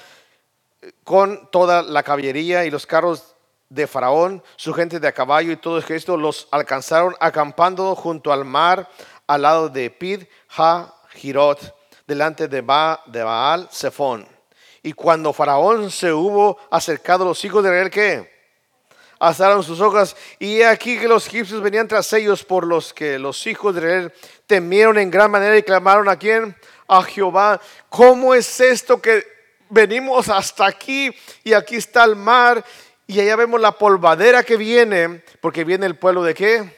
con 1.03 1.49
toda 1.51 1.81
la 1.81 2.03
caballería 2.03 2.65
y 2.65 2.71
los 2.71 2.85
carros 2.85 3.35
de 3.69 3.85
Faraón, 3.85 4.43
su 4.55 4.73
gente 4.73 4.99
de 4.99 5.07
a 5.07 5.11
caballo 5.11 5.51
y 5.51 5.57
todo 5.57 5.77
esto 5.77 6.17
los 6.17 6.47
alcanzaron 6.51 7.15
acampando 7.19 7.95
junto 7.95 8.33
al 8.33 8.43
mar 8.43 8.89
al 9.27 9.43
lado 9.43 9.69
de 9.69 9.91
Pid 9.91 10.23
Ha 10.57 10.93
Girot, 11.13 11.75
delante 12.07 12.47
de, 12.47 12.61
ba, 12.61 13.01
de 13.05 13.21
Baal 13.21 13.69
Zephon. 13.71 14.27
Y 14.81 14.93
cuando 14.93 15.33
Faraón 15.33 15.91
se 15.91 16.11
hubo 16.11 16.57
acercado, 16.71 17.25
los 17.25 17.43
hijos 17.45 17.63
de 17.63 17.69
Israel, 17.69 17.89
¿qué? 17.91 18.39
Alzaron 19.19 19.63
sus 19.63 19.81
hojas 19.81 20.15
y 20.39 20.61
aquí 20.61 20.97
que 20.97 21.07
los 21.07 21.27
egipcios 21.27 21.61
venían 21.61 21.87
tras 21.87 22.11
ellos, 22.13 22.43
por 22.43 22.65
los 22.65 22.93
que 22.93 23.19
los 23.19 23.45
hijos 23.45 23.75
de 23.75 23.81
Israel 23.81 24.13
temieron 24.47 24.97
en 24.97 25.11
gran 25.11 25.29
manera 25.29 25.57
y 25.57 25.63
clamaron 25.63 26.07
a 26.07 26.17
quién? 26.17 26.55
A 26.89 27.03
Jehová. 27.03 27.61
¿Cómo 27.87 28.33
es 28.33 28.59
esto 28.59 29.01
que 29.01 29.23
venimos 29.69 30.27
hasta 30.27 30.65
aquí 30.65 31.15
y 31.43 31.53
aquí 31.53 31.75
está 31.75 32.03
el 32.03 32.15
mar 32.15 32.65
y 33.07 33.19
allá 33.19 33.35
vemos 33.35 33.61
la 33.61 33.71
polvadera 33.71 34.43
que 34.43 34.57
viene, 34.57 35.23
porque 35.41 35.63
viene 35.63 35.85
el 35.85 35.97
pueblo 35.97 36.23
de 36.23 36.33
qué? 36.33 36.77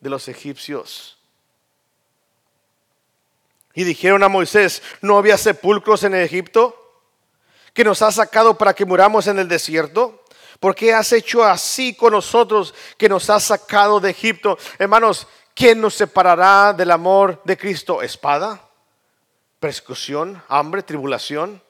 De 0.00 0.10
los 0.10 0.26
egipcios. 0.28 1.18
Y 3.74 3.84
dijeron 3.84 4.22
a 4.22 4.28
Moisés, 4.28 4.82
¿no 5.00 5.16
había 5.16 5.36
sepulcros 5.36 6.02
en 6.02 6.14
Egipto? 6.14 6.76
Que 7.72 7.84
nos 7.84 8.02
ha 8.02 8.10
sacado 8.10 8.58
para 8.58 8.74
que 8.74 8.84
muramos 8.84 9.26
en 9.28 9.38
el 9.38 9.46
desierto. 9.46 10.24
¿Por 10.58 10.74
qué 10.74 10.92
has 10.92 11.12
hecho 11.12 11.44
así 11.44 11.94
con 11.94 12.12
nosotros 12.12 12.74
que 12.98 13.08
nos 13.08 13.30
has 13.30 13.44
sacado 13.44 14.00
de 14.00 14.10
Egipto? 14.10 14.58
Hermanos, 14.78 15.26
¿quién 15.54 15.80
nos 15.80 15.94
separará 15.94 16.72
del 16.72 16.90
amor 16.90 17.40
de 17.44 17.56
Cristo? 17.56 18.02
¿Espada? 18.02 18.69
¿Persecución? 19.60 20.42
¿Hambre? 20.48 20.82
¿Tribulación? 20.82 21.62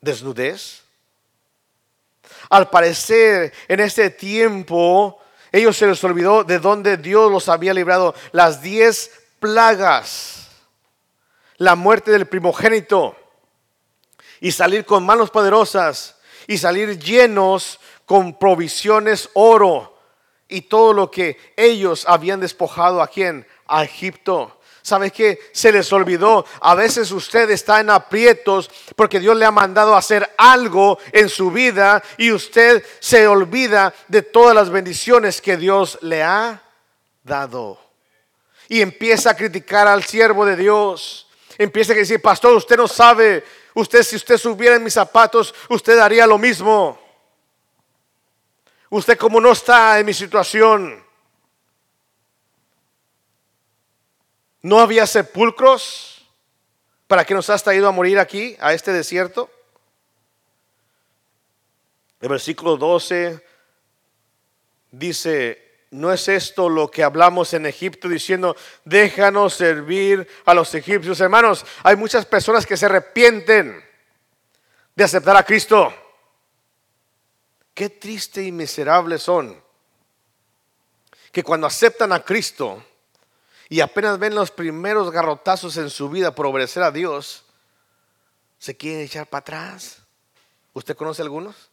desnudez. 0.00 0.82
Al 2.50 2.68
parecer, 2.70 3.52
en 3.68 3.80
este 3.80 4.10
tiempo, 4.10 5.20
ellos 5.50 5.76
se 5.76 5.86
les 5.86 6.02
olvidó 6.04 6.44
de 6.44 6.58
dónde 6.58 6.96
Dios 6.96 7.30
los 7.30 7.48
había 7.48 7.74
librado. 7.74 8.14
Las 8.32 8.62
diez 8.62 9.10
plagas, 9.40 10.48
la 11.56 11.74
muerte 11.74 12.10
del 12.10 12.26
primogénito, 12.26 13.16
y 14.40 14.52
salir 14.52 14.84
con 14.84 15.04
manos 15.04 15.30
poderosas, 15.30 16.16
y 16.46 16.58
salir 16.58 16.98
llenos 16.98 17.80
con 18.04 18.38
provisiones, 18.38 19.28
oro, 19.34 19.98
y 20.48 20.62
todo 20.62 20.92
lo 20.92 21.10
que 21.10 21.36
ellos 21.56 22.04
habían 22.08 22.40
despojado 22.40 23.02
a 23.02 23.08
quien? 23.08 23.46
A 23.66 23.84
Egipto. 23.84 24.57
¿Sabe 24.88 25.10
qué? 25.10 25.38
Se 25.52 25.70
les 25.70 25.92
olvidó. 25.92 26.46
A 26.62 26.74
veces 26.74 27.12
usted 27.12 27.50
está 27.50 27.80
en 27.80 27.90
aprietos 27.90 28.70
porque 28.96 29.20
Dios 29.20 29.36
le 29.36 29.44
ha 29.44 29.50
mandado 29.50 29.94
hacer 29.94 30.32
algo 30.38 30.98
en 31.12 31.28
su 31.28 31.50
vida 31.50 32.02
y 32.16 32.32
usted 32.32 32.82
se 32.98 33.28
olvida 33.28 33.92
de 34.08 34.22
todas 34.22 34.54
las 34.54 34.70
bendiciones 34.70 35.42
que 35.42 35.58
Dios 35.58 35.98
le 36.00 36.22
ha 36.22 36.62
dado. 37.22 37.78
Y 38.66 38.80
empieza 38.80 39.30
a 39.30 39.36
criticar 39.36 39.86
al 39.86 40.04
siervo 40.04 40.46
de 40.46 40.56
Dios. 40.56 41.28
Empieza 41.58 41.92
a 41.92 41.96
decir, 41.96 42.22
pastor, 42.22 42.54
usted 42.54 42.78
no 42.78 42.88
sabe. 42.88 43.44
Usted, 43.74 44.02
si 44.02 44.16
usted 44.16 44.38
subiera 44.38 44.76
en 44.76 44.84
mis 44.84 44.94
zapatos, 44.94 45.54
usted 45.68 45.98
haría 45.98 46.26
lo 46.26 46.38
mismo. 46.38 46.98
Usted 48.88 49.18
como 49.18 49.38
no 49.38 49.52
está 49.52 49.98
en 49.98 50.06
mi 50.06 50.14
situación. 50.14 51.07
No 54.62 54.80
había 54.80 55.06
sepulcros 55.06 56.26
para 57.06 57.24
que 57.24 57.34
nos 57.34 57.48
has 57.50 57.62
traído 57.62 57.88
a 57.88 57.92
morir 57.92 58.18
aquí, 58.18 58.56
a 58.60 58.72
este 58.72 58.92
desierto. 58.92 59.50
El 62.20 62.28
versículo 62.28 62.76
12 62.76 63.44
dice, 64.90 65.86
¿no 65.90 66.12
es 66.12 66.28
esto 66.28 66.68
lo 66.68 66.90
que 66.90 67.02
hablamos 67.04 67.54
en 67.54 67.66
Egipto 67.66 68.08
diciendo, 68.08 68.56
déjanos 68.84 69.54
servir 69.54 70.28
a 70.44 70.54
los 70.54 70.74
egipcios? 70.74 71.20
Hermanos, 71.20 71.64
hay 71.82 71.96
muchas 71.96 72.26
personas 72.26 72.66
que 72.66 72.76
se 72.76 72.86
arrepienten 72.86 73.84
de 74.94 75.04
aceptar 75.04 75.36
a 75.36 75.44
Cristo. 75.44 75.94
Qué 77.72 77.90
triste 77.90 78.42
y 78.42 78.50
miserable 78.50 79.18
son 79.18 79.62
que 81.30 81.44
cuando 81.44 81.68
aceptan 81.68 82.12
a 82.12 82.24
Cristo 82.24 82.84
y 83.68 83.80
apenas 83.80 84.18
ven 84.18 84.34
los 84.34 84.50
primeros 84.50 85.10
garrotazos 85.10 85.76
en 85.76 85.90
su 85.90 86.08
vida 86.08 86.34
por 86.34 86.46
obedecer 86.46 86.82
a 86.82 86.90
Dios, 86.90 87.44
se 88.58 88.76
quieren 88.76 89.00
echar 89.00 89.26
para 89.26 89.40
atrás. 89.40 89.98
¿Usted 90.72 90.96
conoce 90.96 91.22
algunos? 91.22 91.70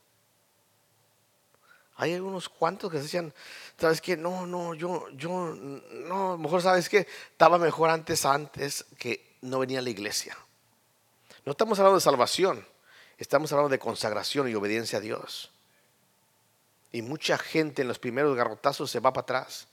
Hay 1.97 2.13
algunos 2.13 2.49
cuantos 2.49 2.91
que 2.91 2.99
decían, 2.99 3.33
¿sabes 3.79 4.01
qué? 4.01 4.17
No, 4.17 4.45
no, 4.45 4.73
yo, 4.73 5.09
yo, 5.11 5.55
no, 5.55 6.37
mejor 6.37 6.61
sabes 6.61 6.89
que 6.89 7.07
estaba 7.31 7.57
mejor 7.57 7.89
antes, 7.89 8.25
antes 8.25 8.85
que 8.97 9.37
no 9.41 9.59
venía 9.59 9.79
a 9.79 9.81
la 9.81 9.89
iglesia. 9.89 10.37
No 11.45 11.53
estamos 11.53 11.79
hablando 11.79 11.95
de 11.95 12.01
salvación, 12.01 12.67
estamos 13.17 13.51
hablando 13.53 13.69
de 13.69 13.79
consagración 13.79 14.49
y 14.49 14.55
obediencia 14.55 14.97
a 14.97 15.01
Dios. 15.01 15.51
Y 16.91 17.01
mucha 17.01 17.37
gente 17.37 17.83
en 17.83 17.87
los 17.87 17.99
primeros 17.99 18.35
garrotazos 18.35 18.91
se 18.91 18.99
va 18.99 19.13
para 19.13 19.23
atrás. 19.23 19.67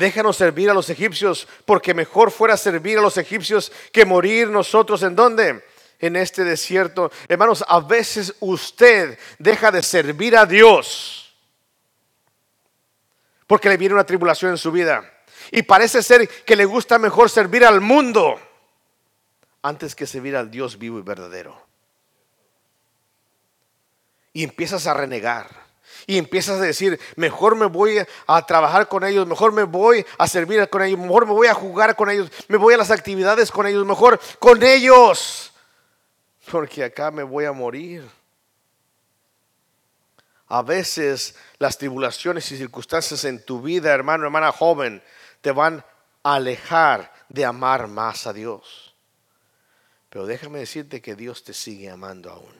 Déjanos 0.00 0.38
servir 0.38 0.70
a 0.70 0.72
los 0.72 0.88
egipcios, 0.88 1.46
porque 1.66 1.92
mejor 1.92 2.30
fuera 2.30 2.56
servir 2.56 2.96
a 2.96 3.02
los 3.02 3.18
egipcios 3.18 3.70
que 3.92 4.06
morir 4.06 4.48
nosotros 4.48 5.02
en 5.02 5.14
dónde? 5.14 5.62
En 5.98 6.16
este 6.16 6.42
desierto. 6.42 7.12
Hermanos, 7.28 7.62
a 7.68 7.80
veces 7.80 8.34
usted 8.40 9.18
deja 9.38 9.70
de 9.70 9.82
servir 9.82 10.38
a 10.38 10.46
Dios 10.46 11.36
porque 13.46 13.68
le 13.68 13.76
viene 13.76 13.94
una 13.94 14.06
tribulación 14.06 14.52
en 14.52 14.56
su 14.56 14.72
vida. 14.72 15.04
Y 15.50 15.60
parece 15.64 16.02
ser 16.02 16.26
que 16.46 16.56
le 16.56 16.64
gusta 16.64 16.98
mejor 16.98 17.28
servir 17.28 17.62
al 17.62 17.82
mundo 17.82 18.40
antes 19.60 19.94
que 19.94 20.06
servir 20.06 20.34
al 20.34 20.50
Dios 20.50 20.78
vivo 20.78 20.98
y 20.98 21.02
verdadero 21.02 21.62
y 24.32 24.44
empiezas 24.44 24.86
a 24.86 24.94
renegar. 24.94 25.69
Y 26.06 26.18
empiezas 26.18 26.60
a 26.60 26.64
decir, 26.64 26.98
mejor 27.16 27.56
me 27.56 27.66
voy 27.66 28.04
a 28.26 28.46
trabajar 28.46 28.88
con 28.88 29.04
ellos, 29.04 29.26
mejor 29.26 29.52
me 29.52 29.64
voy 29.64 30.04
a 30.18 30.26
servir 30.26 30.68
con 30.68 30.82
ellos, 30.82 30.98
mejor 30.98 31.26
me 31.26 31.32
voy 31.32 31.46
a 31.46 31.54
jugar 31.54 31.96
con 31.96 32.10
ellos, 32.10 32.30
me 32.48 32.56
voy 32.56 32.74
a 32.74 32.76
las 32.76 32.90
actividades 32.90 33.50
con 33.50 33.66
ellos, 33.66 33.84
mejor 33.86 34.20
con 34.38 34.62
ellos, 34.62 35.52
porque 36.50 36.84
acá 36.84 37.10
me 37.10 37.22
voy 37.22 37.44
a 37.44 37.52
morir. 37.52 38.08
A 40.48 40.62
veces 40.62 41.36
las 41.58 41.78
tribulaciones 41.78 42.50
y 42.50 42.56
circunstancias 42.56 43.24
en 43.24 43.44
tu 43.44 43.62
vida, 43.62 43.92
hermano, 43.92 44.24
hermana 44.24 44.50
joven, 44.50 45.00
te 45.40 45.52
van 45.52 45.84
a 46.24 46.34
alejar 46.34 47.12
de 47.28 47.44
amar 47.44 47.86
más 47.86 48.26
a 48.26 48.32
Dios. 48.32 48.94
Pero 50.10 50.26
déjame 50.26 50.58
decirte 50.58 51.00
que 51.00 51.14
Dios 51.14 51.44
te 51.44 51.54
sigue 51.54 51.88
amando 51.88 52.30
aún. 52.30 52.52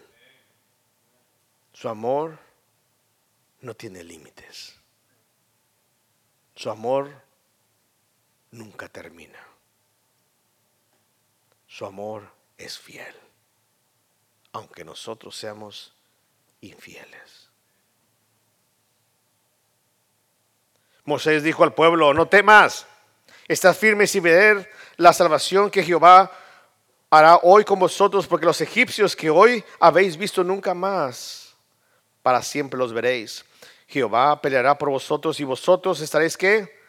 Su 1.72 1.88
amor 1.88 2.38
no 3.60 3.74
tiene 3.74 4.02
límites. 4.02 4.74
Su 6.54 6.70
amor 6.70 7.10
nunca 8.50 8.88
termina. 8.88 9.38
Su 11.66 11.86
amor 11.86 12.30
es 12.58 12.78
fiel, 12.78 13.14
aunque 14.52 14.84
nosotros 14.84 15.36
seamos 15.36 15.94
infieles. 16.60 17.48
Moisés 21.04 21.42
dijo 21.42 21.64
al 21.64 21.74
pueblo, 21.74 22.12
no 22.12 22.26
temas, 22.26 22.86
estás 23.48 23.78
firmes 23.78 24.14
y 24.14 24.20
ver 24.20 24.70
la 24.96 25.12
salvación 25.12 25.70
que 25.70 25.82
Jehová 25.82 26.30
hará 27.08 27.36
hoy 27.42 27.64
con 27.64 27.78
vosotros, 27.78 28.26
porque 28.26 28.46
los 28.46 28.60
egipcios 28.60 29.16
que 29.16 29.30
hoy 29.30 29.64
habéis 29.80 30.16
visto 30.16 30.44
nunca 30.44 30.74
más 30.74 31.54
para 32.22 32.42
siempre 32.42 32.78
los 32.78 32.92
veréis. 32.92 33.44
Jehová 33.90 34.40
peleará 34.40 34.78
por 34.78 34.88
vosotros 34.90 35.38
y 35.40 35.44
vosotros 35.44 36.00
estaréis 36.00 36.36
qué? 36.36 36.80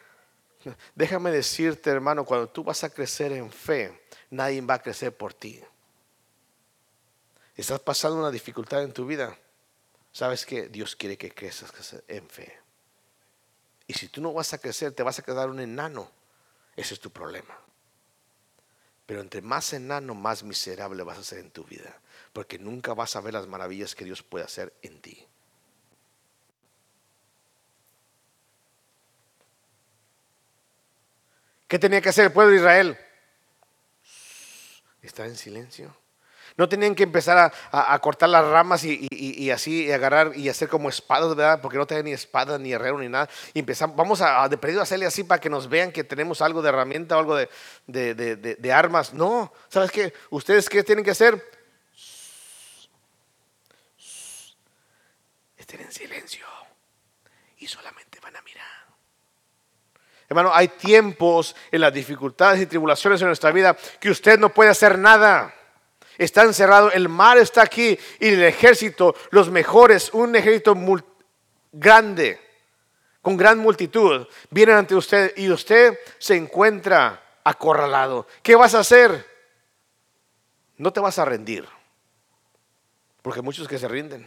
Déjame 0.94 1.30
decirte, 1.32 1.90
hermano, 1.90 2.24
cuando 2.24 2.48
tú 2.48 2.62
vas 2.62 2.84
a 2.84 2.90
crecer 2.90 3.32
en 3.32 3.50
fe, 3.50 4.02
nadie 4.30 4.60
va 4.60 4.74
a 4.74 4.82
crecer 4.82 5.16
por 5.16 5.34
ti. 5.34 5.60
Estás 7.56 7.80
pasando 7.80 8.18
una 8.18 8.30
dificultad 8.30 8.82
en 8.82 8.92
tu 8.92 9.04
vida. 9.04 9.36
¿Sabes 10.12 10.46
que 10.46 10.68
Dios 10.68 10.94
quiere 10.94 11.18
que 11.18 11.30
crezcas 11.30 11.96
en 12.06 12.28
fe. 12.28 12.58
Y 13.86 13.94
si 13.94 14.08
tú 14.08 14.20
no 14.20 14.32
vas 14.32 14.52
a 14.52 14.58
crecer, 14.58 14.92
te 14.92 15.02
vas 15.02 15.18
a 15.18 15.22
quedar 15.22 15.50
un 15.50 15.58
enano. 15.58 16.10
Ese 16.76 16.94
es 16.94 17.00
tu 17.00 17.10
problema. 17.10 17.58
Pero 19.06 19.20
entre 19.20 19.42
más 19.42 19.72
enano, 19.72 20.14
más 20.14 20.44
miserable 20.44 21.02
vas 21.02 21.18
a 21.18 21.24
ser 21.24 21.38
en 21.38 21.50
tu 21.50 21.64
vida 21.64 22.00
porque 22.32 22.58
nunca 22.58 22.94
vas 22.94 23.16
a 23.16 23.20
ver 23.20 23.34
las 23.34 23.46
maravillas 23.46 23.94
que 23.94 24.04
Dios 24.04 24.22
puede 24.22 24.44
hacer 24.44 24.72
en 24.82 25.00
ti. 25.00 25.26
¿Qué 31.72 31.78
tenía 31.78 32.02
que 32.02 32.10
hacer 32.10 32.26
el 32.26 32.32
pueblo 32.32 32.50
de 32.50 32.58
Israel? 32.58 32.98
Estar 35.00 35.24
en 35.24 35.38
silencio. 35.38 35.96
No 36.58 36.68
tenían 36.68 36.94
que 36.94 37.02
empezar 37.02 37.50
a, 37.70 37.98
cortar 38.00 38.28
las 38.28 38.44
ramas 38.44 38.84
y, 38.84 39.50
así 39.50 39.90
agarrar 39.90 40.36
y 40.36 40.50
hacer 40.50 40.68
como 40.68 40.90
espadas, 40.90 41.34
¿verdad? 41.34 41.62
Porque 41.62 41.78
no 41.78 41.86
tenían 41.86 42.04
ni 42.04 42.12
espada, 42.12 42.58
ni 42.58 42.74
herrero, 42.74 42.98
ni 42.98 43.08
nada. 43.08 43.26
Y 43.54 43.60
empezamos, 43.60 43.96
vamos 43.96 44.20
a, 44.20 44.46
de 44.50 44.58
perdido 44.58 44.82
hacerle 44.82 45.06
así 45.06 45.24
para 45.24 45.40
que 45.40 45.48
nos 45.48 45.66
vean 45.66 45.92
que 45.92 46.04
tenemos 46.04 46.42
algo 46.42 46.60
de 46.60 46.68
herramienta 46.68 47.16
o 47.16 47.20
algo 47.20 47.36
de, 47.36 47.48
de 47.86 48.72
armas. 48.74 49.14
No, 49.14 49.50
¿sabes 49.70 49.90
qué? 49.90 50.12
¿Ustedes 50.28 50.68
qué 50.68 50.84
tienen 50.84 51.06
que 51.06 51.12
hacer? 51.12 51.42
en 55.80 55.90
silencio 55.90 56.44
y 57.56 57.66
solamente 57.66 58.01
a. 58.01 58.01
Hermano, 60.32 60.50
hay 60.54 60.68
tiempos 60.68 61.54
en 61.70 61.82
las 61.82 61.92
dificultades 61.92 62.58
y 62.62 62.64
tribulaciones 62.64 63.20
en 63.20 63.26
nuestra 63.26 63.52
vida 63.52 63.76
que 64.00 64.08
usted 64.08 64.38
no 64.38 64.48
puede 64.48 64.70
hacer 64.70 64.98
nada. 64.98 65.54
Está 66.16 66.42
encerrado, 66.44 66.90
el 66.90 67.10
mar 67.10 67.36
está 67.36 67.60
aquí 67.60 67.98
y 68.18 68.28
el 68.28 68.42
ejército, 68.42 69.14
los 69.30 69.50
mejores, 69.50 70.08
un 70.14 70.34
ejército 70.34 70.74
grande, 71.70 72.40
con 73.20 73.36
gran 73.36 73.58
multitud, 73.58 74.26
vienen 74.48 74.76
ante 74.76 74.94
usted 74.94 75.34
y 75.36 75.50
usted 75.50 75.98
se 76.18 76.34
encuentra 76.34 77.22
acorralado. 77.44 78.26
¿Qué 78.42 78.56
vas 78.56 78.74
a 78.74 78.78
hacer? 78.78 79.26
No 80.78 80.94
te 80.94 81.00
vas 81.00 81.18
a 81.18 81.26
rendir, 81.26 81.68
porque 83.20 83.42
muchos 83.42 83.68
que 83.68 83.78
se 83.78 83.86
rinden. 83.86 84.26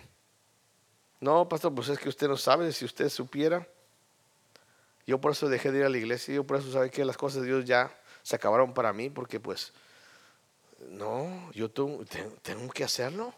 No, 1.20 1.50
pastor, 1.50 1.74
pues 1.74 1.90
es 1.90 1.98
que 1.98 2.10
usted 2.10 2.28
no 2.28 2.38
sabe, 2.38 2.72
si 2.72 2.86
usted 2.86 3.10
supiera. 3.10 3.68
Yo 5.06 5.20
por 5.20 5.32
eso 5.32 5.50
dejé 5.50 5.72
de 5.72 5.80
ir 5.80 5.86
a 5.86 5.90
la 5.90 5.98
iglesia, 5.98 6.34
yo 6.34 6.44
por 6.44 6.58
eso 6.58 6.72
sabe 6.72 6.90
que 6.90 7.06
las 7.06 7.18
cosas 7.18 7.42
de 7.42 7.48
Dios 7.48 7.66
ya 7.66 7.96
se 8.24 8.36
acabaron 8.36 8.74
para 8.74 8.92
mí, 8.92 9.10
porque 9.10 9.40
pues, 9.40 9.72
no, 10.90 11.52
yo 11.52 11.70
tengo, 11.70 12.04
tengo 12.42 12.72
que 12.72 12.84
hacerlo. 12.84 13.34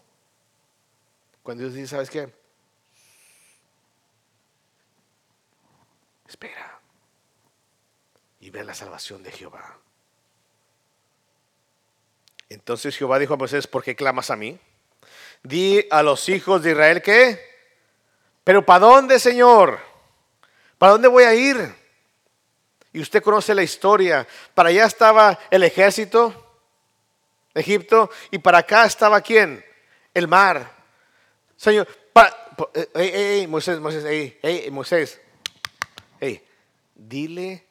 Cuando 1.42 1.64
Dios 1.64 1.74
dice, 1.74 1.88
¿sabes 1.88 2.10
qué? 2.10 2.32
Espera 6.26 6.78
y 8.40 8.50
ve 8.50 8.64
la 8.64 8.74
salvación 8.74 9.22
de 9.22 9.32
Jehová. 9.32 9.78
Entonces 12.48 12.96
Jehová 12.96 13.18
dijo 13.18 13.34
a 13.34 13.36
Moisés, 13.36 13.66
¿por 13.66 13.82
qué 13.82 13.94
clamas 13.94 14.30
a 14.30 14.36
mí? 14.36 14.58
Di 15.42 15.84
a 15.90 16.02
los 16.02 16.28
hijos 16.28 16.62
de 16.62 16.70
Israel 16.70 17.02
que 17.02 17.48
pero 18.48 18.64
¿para 18.64 18.86
dónde, 18.86 19.18
Señor? 19.18 19.78
¿Para 20.78 20.92
dónde 20.92 21.08
voy 21.08 21.24
a 21.24 21.34
ir? 21.34 21.74
Y 22.92 23.00
usted 23.00 23.22
conoce 23.22 23.54
la 23.54 23.62
historia. 23.62 24.26
Para 24.54 24.70
allá 24.70 24.86
estaba 24.86 25.38
el 25.50 25.62
ejército, 25.64 26.62
Egipto, 27.54 28.10
y 28.30 28.38
para 28.38 28.58
acá 28.58 28.86
estaba 28.86 29.20
quién? 29.20 29.64
El 30.14 30.28
mar. 30.28 30.76
Señor, 31.56 31.86
para, 32.12 32.34
Moisés, 33.48 33.80
Moisés, 33.80 34.04
hey, 34.42 34.68
Moisés, 34.70 35.20
hey, 36.20 36.44
dile 36.94 37.66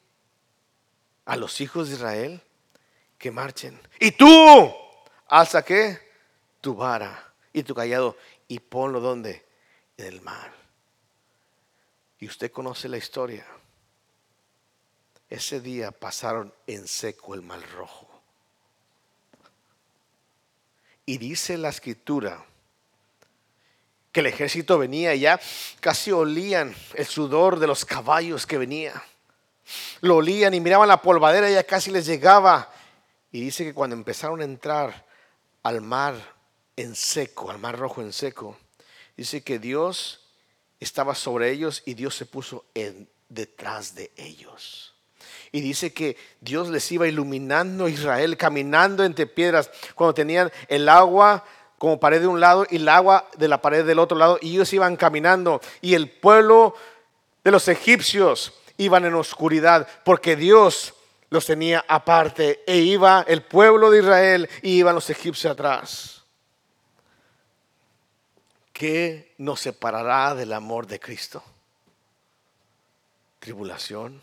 a 1.26 1.36
los 1.36 1.60
hijos 1.62 1.90
de 1.90 1.96
Israel 1.96 2.42
que 3.18 3.32
marchen. 3.32 3.80
Y 4.00 4.12
tú, 4.12 4.74
alza 5.28 5.64
qué? 5.64 6.00
Tu 6.62 6.76
vara 6.76 7.34
y 7.54 7.64
tu 7.64 7.74
callado 7.74 8.16
y 8.48 8.60
ponlo 8.60 9.00
donde? 9.00 9.46
En 9.98 10.06
el 10.06 10.22
mar. 10.22 10.57
Y 12.20 12.28
usted 12.28 12.52
conoce 12.52 12.90
la 12.90 12.98
historia. 12.98 13.46
Ese 15.30 15.60
día 15.60 15.92
pasaron 15.92 16.54
en 16.66 16.88
seco 16.88 17.34
el 17.34 17.42
mar 17.42 17.62
rojo. 17.72 18.08
Y 21.06 21.18
dice 21.18 21.58
la 21.58 21.70
escritura 21.70 22.44
que 24.12 24.22
el 24.22 24.26
ejército 24.28 24.78
venía 24.78 25.14
y 25.14 25.22
ya 25.22 25.40
casi 25.80 26.12
olían 26.12 26.76
el 26.96 27.06
sudor 27.06 27.60
de 27.60 27.68
los 27.68 27.86
caballos 27.86 28.46
que 28.46 28.58
venía. 28.58 29.02
Lo 30.02 30.18
olían 30.18 30.54
y 30.54 30.60
miraban 30.60 30.88
la 30.88 31.02
polvadera 31.02 31.50
y 31.50 31.54
ya 31.54 31.64
casi 31.64 31.92
les 31.92 32.06
llegaba. 32.06 32.72
Y 33.32 33.42
dice 33.42 33.64
que 33.64 33.74
cuando 33.74 33.96
empezaron 33.96 34.42
a 34.42 34.46
entrar 34.46 35.06
al 35.64 35.82
mar 35.82 36.16
en 36.76 36.96
seco, 36.96 37.52
al 37.52 37.60
mar 37.60 37.78
rojo 37.78 38.02
en 38.02 38.14
seco, 38.14 38.58
dice 39.16 39.44
que 39.44 39.60
Dios 39.60 40.27
estaba 40.80 41.16
sobre 41.16 41.52
ellos 41.52 41.84
y 41.86 41.94
Dios 41.94 42.16
se 42.16 42.26
puso 42.26 42.66
en, 42.74 43.10
detrás 43.30 43.96
de 43.96 44.12
ellos. 44.16 44.94
Y 45.52 45.62
dice 45.62 45.94
que 45.94 46.18
Dios 46.42 46.70
les 46.70 46.92
iba 46.92 47.08
iluminando 47.08 47.86
a 47.86 47.90
Israel, 47.90 48.38
caminando 48.38 49.04
entre 49.04 49.28
piedras, 49.28 49.70
cuando 49.96 50.14
tenían 50.14 50.52
el 50.68 50.90
agua 50.90 51.44
como 51.78 52.00
pared 52.00 52.22
de 52.22 52.28
un 52.28 52.40
lado 52.40 52.66
y 52.70 52.78
el 52.78 52.90
agua 52.90 53.30
de 53.38 53.48
la 53.48 53.62
pared 53.62 53.86
del 53.86 54.00
otro 54.00 54.18
lado, 54.18 54.40
y 54.42 54.54
ellos 54.56 54.74
iban 54.74 54.96
caminando, 54.96 55.62
y 55.82 55.94
el 55.94 56.10
pueblo 56.10 56.76
de 57.44 57.52
los 57.52 57.68
egipcios 57.68 58.54
iban 58.78 59.06
en 59.06 59.14
oscuridad, 59.14 59.88
porque 60.04 60.36
Dios 60.36 60.94
los 61.30 61.46
tenía 61.46 61.84
aparte, 61.88 62.64
e 62.66 62.78
iba 62.78 63.24
el 63.28 63.44
pueblo 63.44 63.92
de 63.92 64.00
Israel 64.00 64.50
y 64.62 64.78
iban 64.78 64.96
los 64.96 65.10
egipcios 65.10 65.52
atrás. 65.52 66.17
¿Qué 68.78 69.34
nos 69.40 69.62
separará 69.62 70.36
del 70.36 70.54
amor 70.54 70.86
de 70.86 71.00
Cristo? 71.00 71.44
Tribulación, 73.40 74.22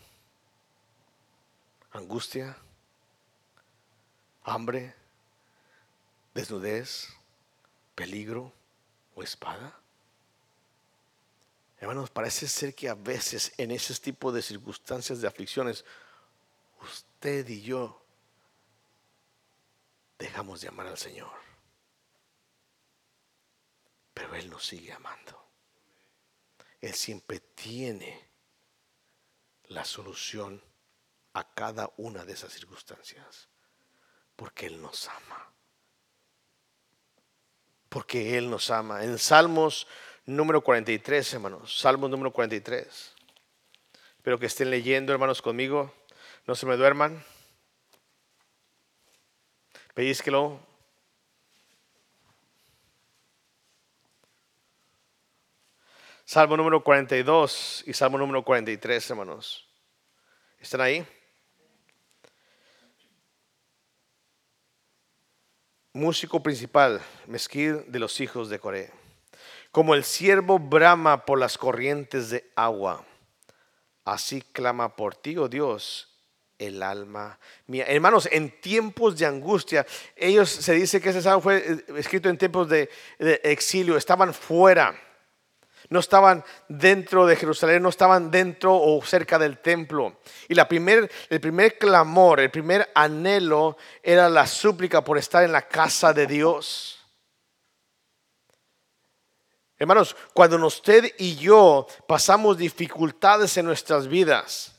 angustia, 1.91 2.55
hambre, 4.45 4.95
desnudez, 6.33 7.09
peligro 7.95 8.53
o 9.13 9.23
espada. 9.23 9.77
Hermanos, 11.81 12.09
parece 12.09 12.47
ser 12.47 12.73
que 12.73 12.87
a 12.87 12.95
veces 12.95 13.51
en 13.57 13.71
ese 13.71 13.93
tipo 13.95 14.31
de 14.31 14.41
circunstancias 14.41 15.19
de 15.19 15.27
aflicciones, 15.27 15.83
usted 16.81 17.45
y 17.49 17.61
yo 17.61 18.01
dejamos 20.17 20.61
de 20.61 20.69
amar 20.69 20.87
al 20.87 20.97
Señor. 20.97 21.44
Pero 24.15 24.33
Él 24.33 24.49
nos 24.49 24.65
sigue 24.65 24.93
amando. 24.93 25.47
Él 26.81 26.93
siempre 26.93 27.39
tiene 27.39 28.27
la 29.65 29.83
solución 29.85 30.63
a 31.33 31.43
cada 31.53 31.91
una 31.97 32.23
de 32.23 32.33
esas 32.33 32.53
circunstancias, 32.53 33.49
porque 34.35 34.67
Él 34.67 34.81
nos 34.81 35.07
ama. 35.09 35.51
Porque 37.89 38.37
Él 38.37 38.49
nos 38.49 38.71
ama. 38.71 39.03
En 39.03 39.19
Salmos 39.19 39.85
número 40.25 40.61
43, 40.61 41.33
hermanos, 41.33 41.77
Salmos 41.77 42.09
número 42.09 42.31
43. 42.31 43.13
Espero 44.15 44.39
que 44.39 44.45
estén 44.45 44.71
leyendo, 44.71 45.11
hermanos, 45.11 45.41
conmigo. 45.41 45.93
No 46.47 46.55
se 46.55 46.65
me 46.65 46.77
duerman. 46.77 47.23
Pedísquelo. 49.93 50.64
Salmo 56.25 56.57
número 56.57 56.83
42 56.83 57.83
y 57.85 57.93
Salmo 57.93 58.17
número 58.17 58.43
43, 58.43 59.11
hermanos. 59.11 59.69
¿Están 60.59 60.81
ahí? 60.81 61.07
músico 65.95 66.43
principal, 66.43 67.01
Mezquir 67.25 67.85
de 67.85 67.99
los 67.99 68.19
hijos 68.19 68.49
de 68.49 68.59
Coré. 68.59 68.91
Como 69.71 69.95
el 69.95 70.03
siervo 70.03 70.59
brama 70.59 71.25
por 71.25 71.39
las 71.39 71.57
corrientes 71.57 72.29
de 72.31 72.51
agua, 72.55 73.05
así 74.03 74.41
clama 74.41 74.95
por 74.95 75.15
ti, 75.15 75.37
oh 75.37 75.47
Dios, 75.47 76.09
el 76.59 76.83
alma 76.83 77.39
mía. 77.67 77.85
Hermanos, 77.87 78.27
en 78.29 78.59
tiempos 78.59 79.17
de 79.17 79.25
angustia, 79.25 79.85
ellos 80.17 80.49
se 80.49 80.73
dice 80.73 80.99
que 80.99 81.09
ese 81.09 81.21
salmo 81.21 81.41
fue 81.41 81.57
eh, 81.57 81.83
escrito 81.95 82.29
en 82.29 82.37
tiempos 82.37 82.67
de, 82.67 82.89
de 83.17 83.39
exilio, 83.43 83.95
estaban 83.95 84.33
fuera 84.33 85.04
no 85.95 86.01
estaban 86.01 86.43
dentro 86.67 87.25
de 87.25 87.37
Jerusalén, 87.37 87.81
no 87.81 87.89
estaban 87.89 88.29
dentro 88.29 88.75
o 88.75 89.01
cerca 89.01 89.39
del 89.39 89.59
templo. 89.59 90.19
Y 90.49 90.53
la 90.53 90.67
primer, 90.67 91.09
el 91.29 91.39
primer 91.39 91.77
clamor, 91.77 92.41
el 92.41 92.51
primer 92.51 92.91
anhelo 92.93 93.77
era 94.03 94.29
la 94.29 94.45
súplica 94.45 95.03
por 95.03 95.17
estar 95.17 95.43
en 95.43 95.53
la 95.53 95.67
casa 95.67 96.13
de 96.13 96.27
Dios. 96.27 96.99
Hermanos, 99.77 100.15
cuando 100.33 100.63
usted 100.67 101.13
y 101.17 101.35
yo 101.37 101.87
pasamos 102.07 102.57
dificultades 102.57 103.55
en 103.55 103.65
nuestras 103.65 104.07
vidas, 104.07 104.75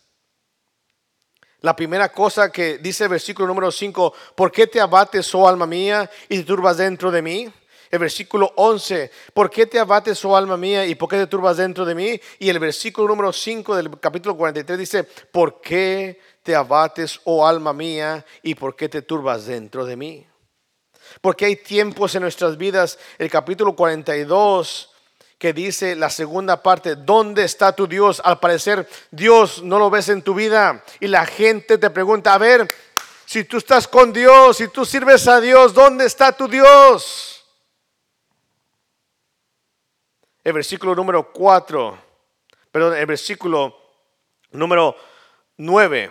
la 1.60 1.74
primera 1.74 2.12
cosa 2.12 2.52
que 2.52 2.76
dice 2.76 3.04
el 3.04 3.10
versículo 3.10 3.48
número 3.48 3.72
5, 3.72 4.12
¿por 4.34 4.52
qué 4.52 4.66
te 4.66 4.80
abates, 4.80 5.34
oh 5.34 5.48
alma 5.48 5.66
mía, 5.66 6.10
y 6.28 6.38
te 6.38 6.44
turbas 6.44 6.76
dentro 6.76 7.10
de 7.10 7.22
mí? 7.22 7.52
El 7.90 7.98
versículo 7.98 8.52
11, 8.56 9.10
¿por 9.32 9.50
qué 9.50 9.66
te 9.66 9.78
abates, 9.78 10.24
oh 10.24 10.36
alma 10.36 10.56
mía, 10.56 10.86
y 10.86 10.94
por 10.94 11.08
qué 11.08 11.16
te 11.16 11.26
turbas 11.26 11.56
dentro 11.56 11.84
de 11.84 11.94
mí? 11.94 12.20
Y 12.38 12.48
el 12.48 12.58
versículo 12.58 13.08
número 13.08 13.32
5 13.32 13.76
del 13.76 13.98
capítulo 14.00 14.36
43 14.36 14.78
dice, 14.78 15.04
¿por 15.04 15.60
qué 15.60 16.20
te 16.42 16.54
abates, 16.54 17.20
oh 17.24 17.46
alma 17.46 17.72
mía, 17.72 18.24
y 18.42 18.54
por 18.54 18.76
qué 18.76 18.88
te 18.88 19.02
turbas 19.02 19.46
dentro 19.46 19.84
de 19.84 19.96
mí? 19.96 20.26
Porque 21.20 21.46
hay 21.46 21.56
tiempos 21.56 22.14
en 22.14 22.22
nuestras 22.22 22.56
vidas, 22.56 22.98
el 23.18 23.30
capítulo 23.30 23.74
42 23.74 24.90
que 25.38 25.52
dice 25.52 25.94
la 25.96 26.08
segunda 26.08 26.62
parte, 26.62 26.96
¿dónde 26.96 27.44
está 27.44 27.72
tu 27.72 27.86
Dios? 27.86 28.22
Al 28.24 28.40
parecer 28.40 28.88
Dios 29.10 29.62
no 29.62 29.78
lo 29.78 29.90
ves 29.90 30.08
en 30.08 30.22
tu 30.22 30.34
vida 30.34 30.82
y 30.98 31.08
la 31.08 31.26
gente 31.26 31.76
te 31.76 31.90
pregunta, 31.90 32.32
a 32.32 32.38
ver, 32.38 32.66
si 33.26 33.44
tú 33.44 33.58
estás 33.58 33.86
con 33.86 34.12
Dios, 34.12 34.56
si 34.56 34.68
tú 34.68 34.84
sirves 34.84 35.26
a 35.28 35.40
Dios, 35.40 35.74
¿dónde 35.74 36.06
está 36.06 36.32
tu 36.32 36.48
Dios? 36.48 37.35
El 40.46 40.52
versículo 40.52 40.94
número 40.94 41.32
4, 41.32 41.98
perdón, 42.70 42.96
el 42.96 43.06
versículo 43.06 43.76
número 44.52 44.94
9. 45.56 46.08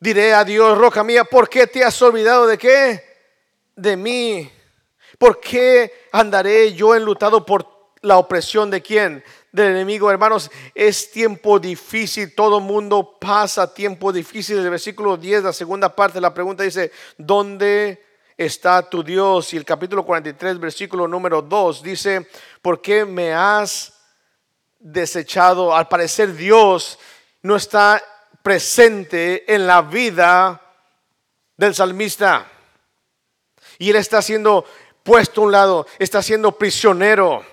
Diré 0.00 0.34
a 0.34 0.42
Dios, 0.42 0.76
roca 0.76 1.04
mía, 1.04 1.22
¿por 1.22 1.48
qué 1.48 1.68
te 1.68 1.84
has 1.84 2.02
olvidado 2.02 2.48
de 2.48 2.58
qué? 2.58 3.04
De 3.76 3.96
mí. 3.96 4.50
¿Por 5.16 5.38
qué 5.38 6.08
andaré 6.10 6.72
yo 6.72 6.96
enlutado 6.96 7.46
por 7.46 7.92
la 8.00 8.18
opresión 8.18 8.68
de 8.68 8.82
quién? 8.82 9.22
Del 9.52 9.70
enemigo, 9.70 10.10
hermanos. 10.10 10.50
Es 10.74 11.12
tiempo 11.12 11.60
difícil, 11.60 12.34
todo 12.34 12.58
mundo 12.58 13.16
pasa 13.20 13.72
tiempo 13.72 14.10
difícil. 14.12 14.58
El 14.58 14.70
versículo 14.70 15.16
10, 15.16 15.44
la 15.44 15.52
segunda 15.52 15.94
parte, 15.94 16.20
la 16.20 16.34
pregunta 16.34 16.64
dice, 16.64 16.90
¿dónde 17.16 18.07
está 18.38 18.88
tu 18.88 19.02
Dios. 19.02 19.52
Y 19.52 19.56
el 19.56 19.64
capítulo 19.64 20.06
43, 20.06 20.58
versículo 20.58 21.06
número 21.06 21.42
2 21.42 21.82
dice, 21.82 22.26
¿por 22.62 22.80
qué 22.80 23.04
me 23.04 23.34
has 23.34 23.92
desechado? 24.78 25.74
Al 25.74 25.88
parecer 25.88 26.34
Dios 26.34 26.98
no 27.42 27.56
está 27.56 28.02
presente 28.42 29.52
en 29.52 29.66
la 29.66 29.82
vida 29.82 30.62
del 31.56 31.74
salmista. 31.74 32.46
Y 33.78 33.90
él 33.90 33.96
está 33.96 34.22
siendo 34.22 34.64
puesto 35.02 35.42
a 35.42 35.44
un 35.44 35.52
lado, 35.52 35.86
está 35.98 36.22
siendo 36.22 36.52
prisionero. 36.52 37.44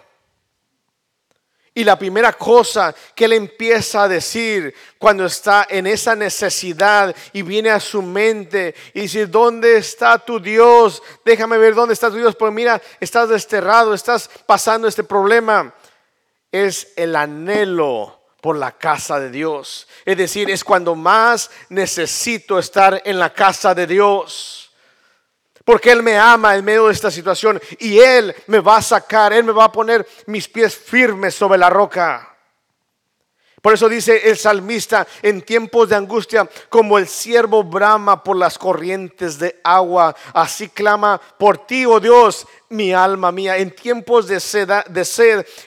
Y 1.77 1.83
la 1.83 1.99
primera 1.99 2.31
cosa 2.31 2.95
que 3.13 3.25
él 3.25 3.33
empieza 3.33 4.03
a 4.03 4.07
decir 4.07 4.73
cuando 4.97 5.25
está 5.25 5.67
en 5.69 5.85
esa 5.87 6.15
necesidad 6.15 7.13
y 7.33 7.41
viene 7.41 7.69
a 7.69 7.81
su 7.81 8.01
mente 8.01 8.73
y 8.93 9.01
dice, 9.01 9.27
¿dónde 9.27 9.75
está 9.75 10.17
tu 10.17 10.39
Dios? 10.39 11.03
Déjame 11.25 11.57
ver 11.57 11.75
dónde 11.75 11.93
está 11.93 12.09
tu 12.09 12.15
Dios. 12.15 12.33
Porque 12.33 12.55
mira, 12.55 12.81
estás 13.01 13.27
desterrado, 13.27 13.93
estás 13.93 14.29
pasando 14.45 14.87
este 14.87 15.03
problema. 15.03 15.75
Es 16.49 16.93
el 16.95 17.13
anhelo 17.13 18.21
por 18.39 18.55
la 18.55 18.71
casa 18.71 19.19
de 19.19 19.29
Dios. 19.29 19.85
Es 20.05 20.15
decir, 20.15 20.49
es 20.49 20.63
cuando 20.63 20.95
más 20.95 21.51
necesito 21.67 22.57
estar 22.57 23.01
en 23.03 23.19
la 23.19 23.33
casa 23.33 23.75
de 23.75 23.85
Dios. 23.85 24.64
Porque 25.65 25.91
Él 25.91 26.03
me 26.03 26.17
ama 26.17 26.55
en 26.55 26.63
medio 26.63 26.85
de 26.85 26.93
esta 26.93 27.09
situación 27.09 27.59
y 27.79 27.97
Él 27.99 28.33
me 28.47 28.59
va 28.59 28.77
a 28.77 28.81
sacar, 28.83 29.33
Él 29.33 29.43
me 29.43 29.51
va 29.51 29.65
a 29.65 29.71
poner 29.71 30.07
mis 30.27 30.47
pies 30.47 30.75
firmes 30.75 31.33
sobre 31.33 31.57
la 31.57 31.71
roca. 31.71 32.31
Por 33.63 33.73
eso 33.73 33.89
dice 33.89 34.29
el 34.29 34.37
salmista, 34.37 35.07
en 35.23 35.41
tiempos 35.41 35.89
de 35.89 35.95
angustia, 35.95 36.47
como 36.69 36.99
el 36.99 37.07
siervo 37.07 37.63
brama 37.63 38.23
por 38.23 38.37
las 38.37 38.59
corrientes 38.59 39.39
de 39.39 39.59
agua, 39.63 40.15
así 40.35 40.69
clama 40.69 41.19
por 41.39 41.65
ti, 41.65 41.83
oh 41.83 41.99
Dios, 41.99 42.45
mi 42.69 42.93
alma 42.93 43.31
mía. 43.31 43.57
En 43.57 43.71
tiempos 43.73 44.27
de 44.27 44.39
sed, 44.39 44.69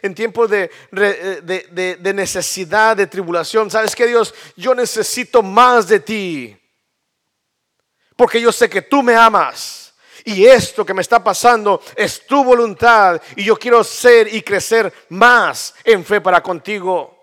en 0.00 0.14
tiempos 0.14 0.48
de, 0.48 0.70
de, 0.92 1.98
de 2.00 2.14
necesidad, 2.14 2.96
de 2.96 3.08
tribulación, 3.08 3.68
¿sabes 3.68 3.96
qué, 3.96 4.06
Dios? 4.06 4.32
Yo 4.54 4.76
necesito 4.76 5.42
más 5.42 5.88
de 5.88 5.98
ti. 5.98 6.56
Porque 8.14 8.40
yo 8.40 8.52
sé 8.52 8.70
que 8.70 8.82
tú 8.82 9.02
me 9.02 9.16
amas. 9.16 9.87
Y 10.28 10.44
esto 10.44 10.84
que 10.84 10.92
me 10.92 11.00
está 11.00 11.24
pasando 11.24 11.80
es 11.96 12.26
tu 12.26 12.44
voluntad. 12.44 13.18
Y 13.34 13.44
yo 13.44 13.56
quiero 13.56 13.82
ser 13.82 14.28
y 14.34 14.42
crecer 14.42 14.92
más 15.08 15.74
en 15.82 16.04
fe 16.04 16.20
para 16.20 16.42
contigo. 16.42 17.16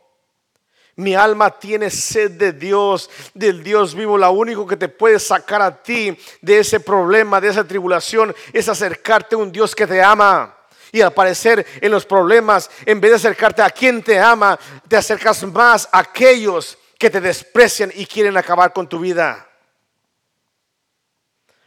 Mi 0.95 1.13
alma 1.13 1.51
tiene 1.51 1.91
sed 1.91 2.31
de 2.31 2.51
Dios, 2.51 3.11
del 3.35 3.63
Dios 3.63 3.93
vivo. 3.93 4.17
Lo 4.17 4.31
único 4.31 4.65
que 4.65 4.75
te 4.75 4.89
puede 4.89 5.19
sacar 5.19 5.61
a 5.61 5.83
ti 5.83 6.17
de 6.41 6.57
ese 6.57 6.79
problema, 6.79 7.39
de 7.39 7.49
esa 7.49 7.63
tribulación, 7.63 8.35
es 8.51 8.67
acercarte 8.69 9.35
a 9.35 9.37
un 9.37 9.51
Dios 9.51 9.75
que 9.75 9.85
te 9.85 10.01
ama. 10.01 10.57
Y 10.91 11.01
aparecer 11.01 11.63
en 11.81 11.91
los 11.91 12.07
problemas, 12.07 12.71
en 12.87 12.99
vez 12.99 13.11
de 13.11 13.17
acercarte 13.17 13.61
a 13.61 13.69
quien 13.69 14.01
te 14.01 14.19
ama, 14.19 14.57
te 14.87 14.97
acercas 14.97 15.43
más 15.43 15.87
a 15.91 15.99
aquellos 15.99 16.75
que 16.97 17.11
te 17.11 17.21
desprecian 17.21 17.91
y 17.93 18.07
quieren 18.07 18.35
acabar 18.35 18.73
con 18.73 18.89
tu 18.89 18.97
vida. 18.97 19.47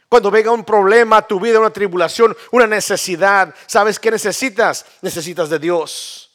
Cuando 0.09 0.31
venga 0.31 0.51
un 0.51 0.65
problema 0.65 1.17
a 1.17 1.27
tu 1.27 1.39
vida, 1.39 1.59
una 1.59 1.69
tribulación, 1.69 2.35
una 2.51 2.65
necesidad, 2.65 3.53
¿sabes 3.67 3.99
qué 3.99 4.09
necesitas? 4.09 4.83
Necesitas 5.03 5.49
de 5.49 5.59
Dios. 5.59 6.31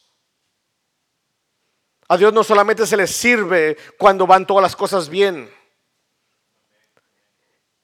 A 2.06 2.16
Dios 2.16 2.32
no 2.32 2.44
solamente 2.44 2.86
se 2.86 2.96
le 2.96 3.08
sirve 3.08 3.76
cuando 3.98 4.28
van 4.28 4.46
todas 4.46 4.62
las 4.62 4.76
cosas 4.76 5.08
bien. 5.08 5.52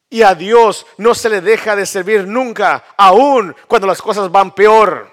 Y 0.08 0.22
a 0.22 0.34
Dios 0.36 0.86
no 0.96 1.14
se 1.14 1.28
le 1.28 1.40
deja 1.40 1.74
de 1.74 1.86
servir 1.86 2.26
nunca, 2.26 2.84
aun 2.96 3.56
cuando 3.66 3.88
las 3.88 4.00
cosas 4.00 4.30
van 4.30 4.54
peor. 4.54 5.10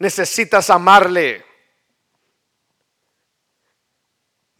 Necesitas 0.00 0.70
amarle. 0.70 1.44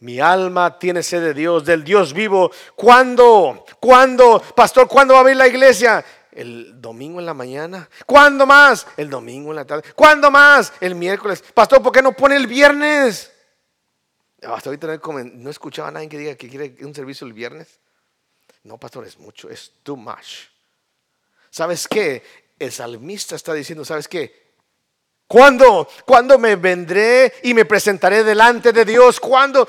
Mi 0.05 0.19
alma 0.19 0.77
tiene 0.77 1.01
sed 1.01 1.19
de 1.19 1.33
Dios, 1.33 1.65
del 1.65 1.83
Dios 1.83 2.13
vivo. 2.13 2.51
¿Cuándo? 2.75 3.65
¿Cuándo? 3.79 4.39
Pastor, 4.55 4.87
¿cuándo 4.87 5.15
va 5.15 5.17
a 5.17 5.21
abrir 5.21 5.35
la 5.35 5.47
iglesia? 5.47 6.05
El 6.31 6.79
domingo 6.79 7.19
en 7.19 7.25
la 7.25 7.33
mañana. 7.33 7.89
¿Cuándo 8.05 8.45
más? 8.45 8.85
El 8.97 9.09
domingo 9.09 9.49
en 9.49 9.55
la 9.55 9.65
tarde. 9.65 9.81
¿Cuándo 9.95 10.29
más? 10.29 10.73
El 10.79 10.93
miércoles. 10.93 11.43
Pastor, 11.55 11.81
¿por 11.81 11.91
qué 11.91 12.03
no 12.03 12.11
pone 12.11 12.35
el 12.35 12.45
viernes? 12.45 13.33
Hasta 14.43 14.69
ahorita 14.69 14.99
no, 15.33 15.49
escuchaba 15.49 15.87
a 15.87 15.91
nadie 15.91 16.07
que 16.07 16.19
diga 16.19 16.35
que 16.35 16.49
quiere 16.49 16.75
un 16.85 16.93
servicio 16.93 17.25
el 17.25 17.33
viernes. 17.33 17.79
No, 18.61 18.77
pastor, 18.77 19.07
es 19.07 19.17
mucho, 19.17 19.49
es 19.49 19.71
too 19.81 19.95
much. 19.95 20.49
¿Sabes 21.49 21.87
qué? 21.87 22.21
El 22.59 22.71
salmista 22.71 23.35
está 23.35 23.55
diciendo, 23.55 23.83
¿sabes 23.83 24.07
qué? 24.07 24.44
¿Cuándo? 25.27 25.87
¿Cuándo 26.05 26.37
me 26.37 26.55
vendré 26.55 27.33
y 27.43 27.53
me 27.53 27.65
presentaré 27.65 28.23
delante 28.23 28.71
de 28.71 28.85
Dios? 28.85 29.19
¿Cuándo? 29.19 29.67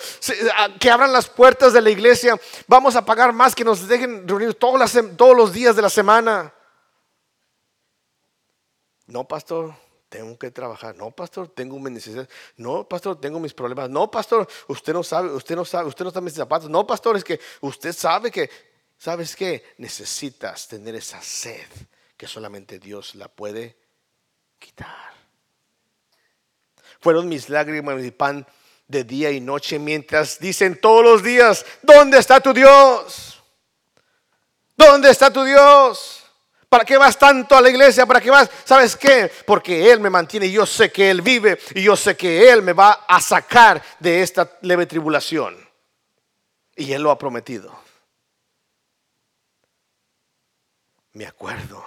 Que 0.78 0.90
abran 0.90 1.12
las 1.12 1.28
puertas 1.28 1.72
de 1.72 1.80
la 1.80 1.90
iglesia. 1.90 2.38
Vamos 2.66 2.94
a 2.94 3.04
pagar 3.04 3.32
más 3.32 3.54
que 3.54 3.64
nos 3.64 3.88
dejen 3.88 4.28
reunir 4.28 4.54
todos, 4.54 5.36
los 5.36 5.52
días 5.52 5.74
de 5.74 5.82
la 5.82 5.88
semana. 5.88 6.52
No, 9.06 9.26
pastor 9.26 9.74
tengo 10.10 10.38
que 10.38 10.50
trabajar. 10.50 10.94
No, 10.94 11.10
pastor, 11.10 11.48
tengo 11.48 11.78
mis 11.78 11.92
necesidades. 11.92 12.28
No, 12.56 12.86
pastor, 12.86 13.18
tengo 13.18 13.40
mis 13.40 13.54
problemas. 13.54 13.88
No, 13.88 14.10
pastor, 14.10 14.46
usted 14.68 14.92
no 14.92 15.02
sabe, 15.02 15.30
usted 15.30 15.56
no 15.56 15.64
sabe, 15.64 15.88
usted 15.88 16.04
no 16.04 16.08
está 16.08 16.18
en 16.18 16.24
mis 16.26 16.34
zapatos. 16.34 16.68
No, 16.68 16.86
pastor, 16.86 17.16
es 17.16 17.24
que 17.24 17.40
usted 17.62 17.92
sabe 17.92 18.30
que, 18.30 18.50
¿sabes 18.98 19.34
qué? 19.34 19.74
Necesitas 19.78 20.68
tener 20.68 20.94
esa 20.94 21.20
sed 21.22 21.66
que 22.16 22.26
solamente 22.26 22.78
Dios 22.78 23.14
la 23.14 23.28
puede 23.28 23.76
quitar. 24.58 25.15
Fueron 27.06 27.28
mis 27.28 27.48
lágrimas, 27.48 27.94
mi 27.94 28.10
pan 28.10 28.44
de 28.88 29.04
día 29.04 29.30
y 29.30 29.40
noche, 29.40 29.78
mientras 29.78 30.40
dicen 30.40 30.80
todos 30.80 31.04
los 31.04 31.22
días, 31.22 31.64
¿dónde 31.80 32.18
está 32.18 32.40
tu 32.40 32.52
Dios? 32.52 33.40
¿Dónde 34.76 35.10
está 35.10 35.32
tu 35.32 35.44
Dios? 35.44 36.24
¿Para 36.68 36.84
qué 36.84 36.96
vas 36.96 37.16
tanto 37.16 37.54
a 37.54 37.60
la 37.60 37.70
iglesia? 37.70 38.06
¿Para 38.06 38.20
qué 38.20 38.28
vas? 38.28 38.50
¿Sabes 38.64 38.96
qué? 38.96 39.30
Porque 39.46 39.88
Él 39.92 40.00
me 40.00 40.10
mantiene 40.10 40.50
yo 40.50 40.66
sé 40.66 40.90
que 40.90 41.08
Él 41.08 41.22
vive 41.22 41.60
y 41.76 41.84
yo 41.84 41.94
sé 41.94 42.16
que 42.16 42.50
Él 42.50 42.60
me 42.62 42.72
va 42.72 43.04
a 43.06 43.20
sacar 43.20 43.80
de 44.00 44.22
esta 44.22 44.58
leve 44.62 44.86
tribulación. 44.86 45.56
Y 46.74 46.92
Él 46.92 47.02
lo 47.02 47.12
ha 47.12 47.18
prometido. 47.18 47.72
Me 51.12 51.24
acuerdo, 51.24 51.84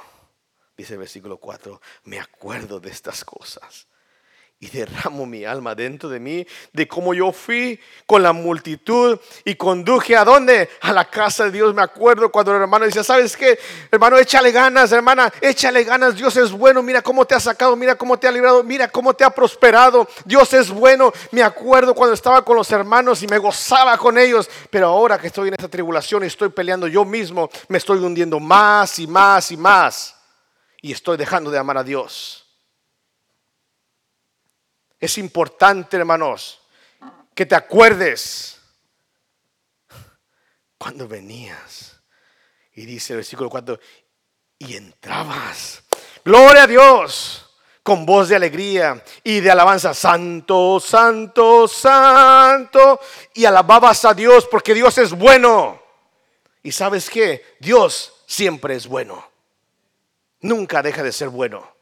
dice 0.78 0.93
el 0.93 0.99
versículo 0.99 1.36
4, 1.36 1.82
me 2.05 2.22
acuerdo 2.22 2.80
de 2.80 2.91
estas 2.91 3.26
cosas 3.26 3.88
y 4.62 4.68
derramo 4.68 5.26
mi 5.26 5.45
alma 5.45 5.74
dentro 5.74 6.10
de 6.10 6.20
mí, 6.20 6.45
de 6.74 6.86
cómo 6.86 7.14
yo 7.14 7.32
fui 7.32 7.80
con 8.05 8.22
la 8.22 8.34
multitud 8.34 9.18
y 9.45 9.55
conduje 9.55 10.18
a 10.18 10.26
dónde? 10.26 10.70
A 10.82 10.91
la 10.91 11.05
casa 11.05 11.45
de 11.45 11.51
Dios. 11.51 11.74
Me 11.74 11.82
acuerdo 11.82 12.30
cuando 12.30 12.53
el 12.53 12.62
hermano 12.62 12.84
decía, 12.84 13.05
¿sabes 13.05 13.38
qué? 13.38 13.57
Hermano, 13.89 14.18
échale 14.18 14.51
ganas, 14.51 14.91
hermana, 14.91 15.32
échale 15.39 15.86
ganas. 15.86 16.14
Dios 16.16 16.36
es 16.36 16.51
bueno. 16.51 16.84
Mira 16.84 17.01
cómo 17.01 17.24
te 17.24 17.36
ha 17.36 17.39
sacado, 17.39 17.78
mira 17.78 17.95
cómo 17.95 18.20
te 18.20 18.28
ha 18.28 18.32
librado, 18.32 18.62
mira 18.62 18.89
cómo 18.89 19.14
te 19.14 19.24
ha 19.24 19.30
prosperado. 19.30 20.10
Dios 20.26 20.53
es 20.53 20.70
bueno. 20.70 21.14
Me 21.32 21.41
acuerdo 21.41 21.95
cuando 21.95 22.14
estaba 22.14 22.43
con 22.43 22.57
los 22.57 22.70
hermanos 22.70 23.24
y 23.24 23.28
me 23.28 23.38
gozaba 23.38 23.97
con 23.97 24.18
ellos. 24.18 24.49
Pero 24.70 24.88
ahora 24.88 25.18
que 25.18 25.28
estoy 25.28 25.47
en 25.47 25.53
esta 25.53 25.70
tribulación 25.70 26.26
y 26.26 26.28
estoy 26.28 26.49
peleando 26.49 26.86
yo 26.88 27.05
mismo, 27.05 27.49
me 27.70 27.78
estoy 27.78 27.99
hundiendo 27.99 28.41
más 28.41 28.99
y 28.99 29.07
más 29.07 29.53
y 29.53 29.57
más. 29.57 30.16
Y 30.82 30.91
estoy 30.91 31.16
dejando 31.16 31.49
de 31.49 31.57
amar 31.57 31.78
a 31.78 31.84
Dios. 31.84 32.38
Es 34.99 35.17
importante, 35.17 35.97
hermanos, 35.97 36.61
que 37.33 37.45
te 37.45 37.55
acuerdes 37.55 38.59
cuando 40.77 41.07
venías. 41.07 41.99
Y 42.73 42.85
dice 42.85 43.13
el 43.13 43.17
versículo 43.17 43.49
4, 43.49 43.79
y 44.59 44.75
entrabas. 44.75 45.83
Gloria 46.23 46.63
a 46.63 46.67
Dios 46.67 47.45
con 47.81 48.05
voz 48.05 48.29
de 48.29 48.35
alegría 48.35 49.03
y 49.23 49.39
de 49.39 49.49
alabanza. 49.49 49.93
Santo, 49.93 50.79
santo, 50.79 51.67
santo. 51.67 52.99
Y 53.33 53.45
alababas 53.45 54.05
a 54.05 54.13
Dios 54.13 54.45
porque 54.45 54.73
Dios 54.73 54.97
es 54.97 55.11
bueno. 55.11 55.81
Y 56.61 56.71
sabes 56.71 57.09
que 57.09 57.55
Dios 57.59 58.13
siempre 58.27 58.75
es 58.75 58.85
bueno. 58.85 59.27
Nunca 60.41 60.81
deja 60.81 61.03
de 61.03 61.11
ser 61.11 61.29
bueno. 61.29 61.78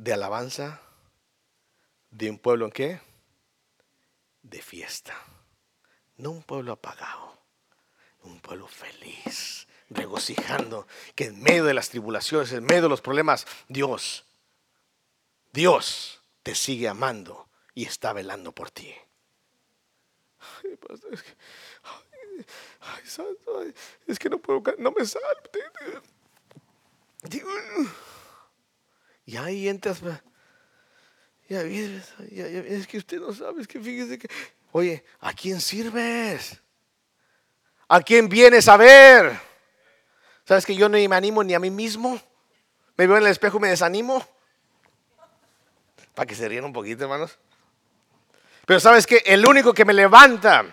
De 0.00 0.14
alabanza 0.14 0.80
de 2.10 2.30
un 2.30 2.38
pueblo 2.38 2.64
en 2.64 2.72
qué? 2.72 3.00
De 4.42 4.62
fiesta. 4.62 5.14
No 6.16 6.30
un 6.30 6.42
pueblo 6.42 6.72
apagado, 6.72 7.38
un 8.22 8.40
pueblo 8.40 8.66
feliz, 8.66 9.68
regocijando 9.90 10.86
que 11.14 11.26
en 11.26 11.42
medio 11.42 11.64
de 11.64 11.74
las 11.74 11.90
tribulaciones, 11.90 12.50
en 12.52 12.64
medio 12.64 12.82
de 12.82 12.88
los 12.88 13.02
problemas, 13.02 13.46
Dios, 13.68 14.24
Dios 15.52 16.22
te 16.42 16.54
sigue 16.54 16.88
amando 16.88 17.50
y 17.74 17.84
está 17.84 18.14
velando 18.14 18.52
por 18.52 18.70
ti. 18.70 18.94
Es 23.04 23.18
que, 23.18 23.32
es 24.06 24.18
que 24.18 24.30
no 24.30 24.38
puedo, 24.38 24.62
no 24.78 24.92
me 24.92 25.04
sale. 25.04 25.24
Y 29.30 29.36
ahí 29.36 29.68
entras. 29.68 30.00
Ya, 31.48 31.62
es 31.62 32.86
que 32.88 32.98
usted 32.98 33.20
no 33.20 33.32
sabe, 33.32 33.62
es 33.62 33.68
que 33.68 33.78
fíjese 33.78 34.18
que. 34.18 34.28
Oye, 34.72 35.04
¿a 35.20 35.32
quién 35.32 35.60
sirves? 35.60 36.60
¿A 37.86 38.00
quién 38.00 38.28
vienes 38.28 38.66
a 38.66 38.76
ver? 38.76 39.38
¿Sabes 40.44 40.66
que 40.66 40.74
yo 40.74 40.88
no 40.88 40.98
me 40.98 41.14
animo 41.14 41.44
ni 41.44 41.54
a 41.54 41.60
mí 41.60 41.70
mismo? 41.70 42.20
Me 42.96 43.06
veo 43.06 43.18
en 43.18 43.22
el 43.22 43.30
espejo 43.30 43.58
y 43.58 43.60
me 43.60 43.68
desanimo. 43.68 44.26
Para 46.12 46.26
que 46.26 46.34
se 46.34 46.48
rían 46.48 46.64
un 46.64 46.72
poquito, 46.72 47.04
hermanos. 47.04 47.38
Pero 48.66 48.80
sabes 48.80 49.06
que 49.06 49.22
el 49.26 49.46
único 49.46 49.72
que 49.72 49.84
me 49.84 49.92
levanta, 49.92 50.64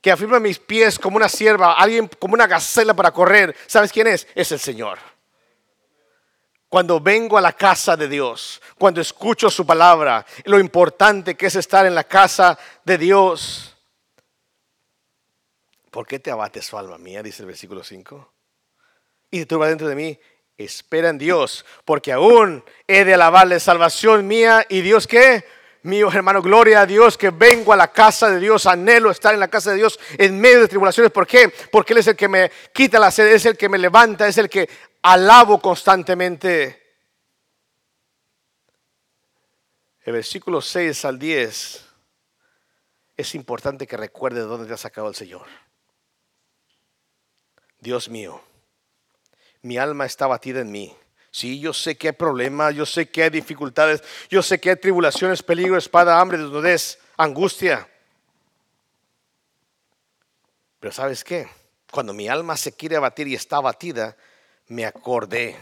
que 0.00 0.12
afirma 0.12 0.38
mis 0.38 0.60
pies 0.60 1.00
como 1.00 1.16
una 1.16 1.28
sierva, 1.28 1.74
alguien 1.74 2.08
como 2.20 2.34
una 2.34 2.46
gacela 2.46 2.94
para 2.94 3.10
correr, 3.10 3.56
¿sabes 3.66 3.90
quién 3.90 4.06
es? 4.06 4.28
Es 4.36 4.52
el 4.52 4.60
Señor. 4.60 5.09
Cuando 6.70 7.00
vengo 7.00 7.36
a 7.36 7.40
la 7.40 7.52
casa 7.52 7.96
de 7.96 8.06
Dios, 8.06 8.62
cuando 8.78 9.00
escucho 9.00 9.50
su 9.50 9.66
palabra, 9.66 10.24
lo 10.44 10.60
importante 10.60 11.36
que 11.36 11.46
es 11.46 11.56
estar 11.56 11.84
en 11.84 11.96
la 11.96 12.04
casa 12.04 12.56
de 12.84 12.96
Dios. 12.96 13.76
¿Por 15.90 16.06
qué 16.06 16.20
te 16.20 16.30
abates 16.30 16.66
su 16.66 16.78
alma 16.78 16.96
mía? 16.96 17.24
Dice 17.24 17.42
el 17.42 17.48
versículo 17.48 17.82
5. 17.82 18.32
y 19.32 19.44
turba 19.46 19.66
dentro 19.66 19.88
de 19.88 19.96
mí, 19.96 20.18
espera 20.56 21.08
en 21.08 21.18
Dios, 21.18 21.64
porque 21.84 22.12
aún 22.12 22.64
he 22.86 23.04
de 23.04 23.14
alabarle 23.14 23.58
salvación 23.58 24.26
mía 24.28 24.64
y 24.68 24.80
Dios 24.80 25.08
que 25.08 25.44
mío, 25.82 26.10
hermano, 26.12 26.42
gloria 26.42 26.82
a 26.82 26.86
Dios 26.86 27.16
que 27.16 27.30
vengo 27.30 27.72
a 27.72 27.76
la 27.76 27.90
casa 27.90 28.30
de 28.30 28.38
Dios, 28.38 28.66
anhelo 28.66 29.10
estar 29.10 29.34
en 29.34 29.40
la 29.40 29.48
casa 29.48 29.70
de 29.70 29.76
Dios 29.76 29.98
en 30.18 30.38
medio 30.38 30.60
de 30.60 30.68
tribulaciones. 30.68 31.10
¿Por 31.10 31.26
qué? 31.26 31.52
Porque 31.72 31.94
Él 31.94 32.00
es 32.00 32.06
el 32.06 32.16
que 32.16 32.28
me 32.28 32.50
quita 32.72 32.98
la 32.98 33.10
sed, 33.10 33.28
es 33.28 33.46
el 33.46 33.56
que 33.56 33.68
me 33.68 33.78
levanta, 33.78 34.28
es 34.28 34.38
el 34.38 34.48
que 34.48 34.68
alabo 35.02 35.60
constantemente. 35.60 36.80
El 40.02 40.14
versículo 40.14 40.60
6 40.60 41.04
al 41.04 41.18
10 41.18 41.86
es 43.16 43.34
importante 43.34 43.86
que 43.86 43.96
recuerde 43.96 44.40
dónde 44.40 44.66
te 44.66 44.74
ha 44.74 44.78
sacado 44.78 45.08
el 45.08 45.14
Señor. 45.14 45.46
Dios 47.78 48.08
mío, 48.08 48.42
mi 49.62 49.78
alma 49.78 50.06
está 50.06 50.26
batida 50.26 50.60
en 50.60 50.70
mí. 50.70 50.96
Sí, 51.30 51.60
yo 51.60 51.72
sé 51.72 51.96
que 51.96 52.08
hay 52.08 52.12
problemas, 52.12 52.74
yo 52.74 52.84
sé 52.84 53.08
que 53.08 53.22
hay 53.22 53.30
dificultades, 53.30 54.02
yo 54.28 54.42
sé 54.42 54.58
que 54.58 54.70
hay 54.70 54.76
tribulaciones, 54.76 55.42
peligro, 55.42 55.76
espada, 55.76 56.20
hambre, 56.20 56.38
desnudez, 56.38 56.98
angustia. 57.16 57.88
Pero 60.80 60.92
¿sabes 60.92 61.22
qué? 61.22 61.48
Cuando 61.90 62.12
mi 62.12 62.28
alma 62.28 62.56
se 62.56 62.72
quiere 62.72 62.96
abatir 62.96 63.28
y 63.28 63.34
está 63.34 63.58
abatida, 63.58 64.16
me 64.70 64.86
acordé. 64.86 65.56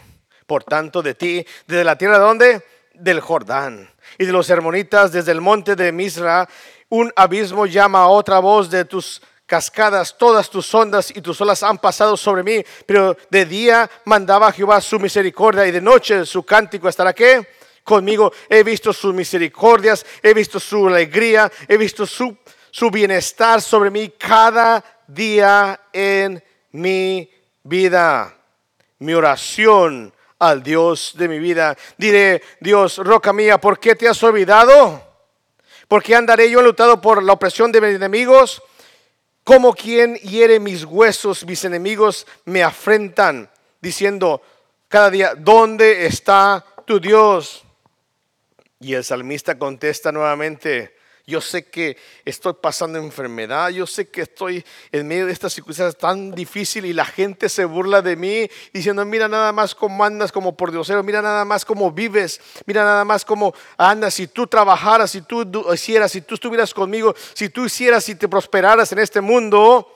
Por 0.47 0.63
tanto, 0.63 1.01
de 1.01 1.13
ti, 1.13 1.45
desde 1.67 1.83
la 1.83 1.97
tierra 1.97 2.17
de 2.17 2.23
dónde? 2.23 2.65
Del 2.93 3.19
Jordán. 3.19 3.89
Y 4.17 4.25
de 4.25 4.31
los 4.31 4.49
hermonitas 4.49 5.11
desde 5.11 5.31
el 5.31 5.41
monte 5.41 5.75
de 5.75 5.91
Misra, 5.91 6.47
un 6.89 7.11
abismo 7.15 7.65
llama 7.65 8.03
a 8.03 8.07
otra 8.07 8.39
voz 8.39 8.69
de 8.69 8.85
tus 8.85 9.21
cascadas, 9.45 10.15
todas 10.17 10.49
tus 10.49 10.73
ondas 10.73 11.11
y 11.15 11.21
tus 11.21 11.41
olas 11.41 11.63
han 11.63 11.79
pasado 11.79 12.15
sobre 12.15 12.43
mí, 12.43 12.63
pero 12.85 13.17
de 13.31 13.45
día 13.45 13.89
mandaba 14.05 14.51
Jehová 14.51 14.79
su 14.79 14.99
misericordia 14.99 15.65
y 15.65 15.71
de 15.71 15.81
noche 15.81 16.25
su 16.25 16.43
cántico 16.43 16.87
estará 16.87 17.13
qué? 17.13 17.47
Conmigo 17.83 18.31
he 18.47 18.61
visto 18.61 18.93
sus 18.93 19.13
misericordias, 19.13 20.05
he 20.21 20.35
visto 20.35 20.59
su 20.59 20.87
alegría, 20.87 21.51
he 21.67 21.77
visto 21.77 22.05
su, 22.05 22.37
su 22.69 22.91
bienestar 22.91 23.59
sobre 23.59 23.89
mí 23.89 24.09
cada 24.09 24.83
día 25.07 25.79
en 25.91 26.43
mi 26.71 27.27
vida. 27.63 28.38
Mi 28.99 29.13
oración 29.13 30.13
al 30.39 30.63
Dios 30.63 31.13
de 31.17 31.27
mi 31.27 31.39
vida. 31.39 31.77
Diré, 31.97 32.41
Dios, 32.59 32.97
roca 32.97 33.33
mía, 33.33 33.59
¿por 33.59 33.79
qué 33.79 33.95
te 33.95 34.07
has 34.07 34.21
olvidado? 34.23 35.03
¿Por 35.87 36.03
qué 36.03 36.15
andaré 36.15 36.49
yo 36.49 36.59
enlutado 36.59 37.01
por 37.01 37.21
la 37.23 37.33
opresión 37.33 37.71
de 37.71 37.81
mis 37.81 37.95
enemigos? 37.95 38.61
Como 39.43 39.73
quien 39.73 40.15
hiere 40.15 40.59
mis 40.59 40.85
huesos, 40.85 41.45
mis 41.45 41.65
enemigos 41.65 42.27
me 42.45 42.63
afrentan, 42.63 43.49
diciendo 43.81 44.41
cada 44.87 45.09
día, 45.09 45.33
¿dónde 45.35 46.05
está 46.05 46.63
tu 46.85 46.99
Dios? 46.99 47.63
Y 48.79 48.93
el 48.93 49.03
salmista 49.03 49.57
contesta 49.57 50.11
nuevamente, 50.11 50.95
yo 51.29 51.39
sé 51.39 51.65
que 51.65 51.95
estoy 52.25 52.53
pasando 52.59 52.97
enfermedad, 52.97 53.69
yo 53.69 53.87
sé 53.87 54.09
que 54.09 54.21
estoy 54.21 54.65
en 54.91 55.07
medio 55.07 55.27
de 55.27 55.31
estas 55.31 55.53
circunstancias 55.53 55.97
tan 55.97 56.31
difíciles 56.31 56.89
y 56.89 56.93
la 56.93 57.05
gente 57.05 57.47
se 57.47 57.63
burla 57.63 58.01
de 58.01 58.15
mí 58.15 58.49
diciendo, 58.73 59.05
mira 59.05 59.27
nada 59.27 59.53
más 59.53 59.75
cómo 59.75 60.03
andas 60.03 60.31
como 60.31 60.57
por 60.57 60.71
diosero, 60.71 61.03
mira 61.03 61.21
nada 61.21 61.45
más 61.45 61.63
cómo 61.63 61.91
vives, 61.91 62.41
mira 62.65 62.83
nada 62.83 63.05
más 63.05 63.23
cómo 63.23 63.53
andas, 63.77 64.15
si 64.15 64.27
tú 64.27 64.47
trabajaras, 64.47 65.11
si 65.11 65.21
tú 65.21 65.47
hicieras, 65.73 66.11
si 66.11 66.21
tú 66.21 66.35
estuvieras 66.35 66.73
conmigo, 66.73 67.15
si 67.33 67.49
tú 67.49 67.65
hicieras, 67.65 68.03
si 68.03 68.15
te 68.15 68.27
prosperaras 68.27 68.91
en 68.91 68.99
este 68.99 69.21
mundo, 69.21 69.87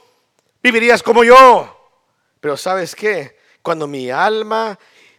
vivirías 0.62 1.02
como 1.02 1.24
yo. 1.24 1.80
Pero 2.40 2.56
sabes 2.56 2.96
qué, 2.96 3.38
cuando 3.62 3.88
mi 3.88 4.12
alma 4.12 4.78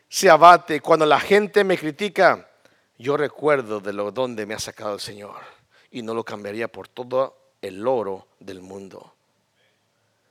se 0.09 0.31
abate, 0.31 0.81
cuando 0.81 1.05
la 1.05 1.19
gente 1.19 1.65
me 1.65 1.77
critica, 1.77 2.49
yo 2.97 3.17
recuerdo 3.17 3.81
de 3.81 3.93
lo 3.93 4.13
donde 4.13 4.47
me 4.47 4.55
ha 4.55 4.61
sacado 4.61 4.95
el 4.95 5.01
Señor 5.01 5.54
y 5.95 6.03
no 6.03 6.13
lo 6.13 6.25
cambiaría 6.25 6.67
por 6.67 6.89
todo 6.89 7.37
el 7.63 7.87
oro 7.87 8.27
del 8.41 8.61
mundo. 8.61 9.15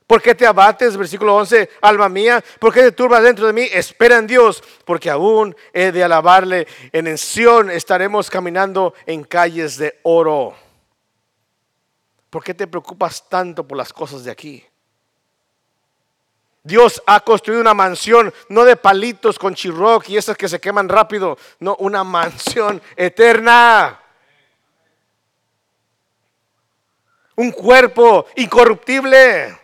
¿Por 0.06 0.20
qué 0.20 0.34
te 0.34 0.46
abates? 0.46 0.94
Versículo 0.94 1.34
11, 1.36 1.70
alma 1.80 2.10
mía, 2.10 2.44
¿por 2.60 2.72
qué 2.72 2.82
te 2.82 2.92
turbas 2.92 3.22
dentro 3.22 3.46
de 3.46 3.54
mí? 3.54 3.66
Espera 3.72 4.18
en 4.18 4.26
Dios, 4.26 4.62
porque 4.84 5.08
aún 5.08 5.56
he 5.72 5.90
de 5.90 6.04
alabarle. 6.04 6.66
En 6.92 7.06
Ención 7.06 7.70
estaremos 7.70 8.28
caminando 8.28 8.92
en 9.06 9.24
calles 9.24 9.78
de 9.78 9.98
oro. 10.02 10.54
¿Por 12.28 12.44
qué 12.44 12.52
te 12.52 12.66
preocupas 12.66 13.26
tanto 13.26 13.66
por 13.66 13.78
las 13.78 13.90
cosas 13.90 14.22
de 14.22 14.30
aquí? 14.30 14.62
Dios 16.62 17.02
ha 17.06 17.20
construido 17.20 17.62
una 17.62 17.72
mansión, 17.72 18.34
no 18.50 18.64
de 18.64 18.76
palitos 18.76 19.38
con 19.38 19.54
chirroc 19.54 20.10
y 20.10 20.18
esas 20.18 20.36
que 20.36 20.48
se 20.48 20.60
queman 20.60 20.90
rápido, 20.90 21.38
no, 21.60 21.74
una 21.78 22.04
mansión 22.04 22.82
eterna. 22.96 24.03
Un 27.36 27.50
cuerpo 27.50 28.26
incorruptible. 28.36 29.58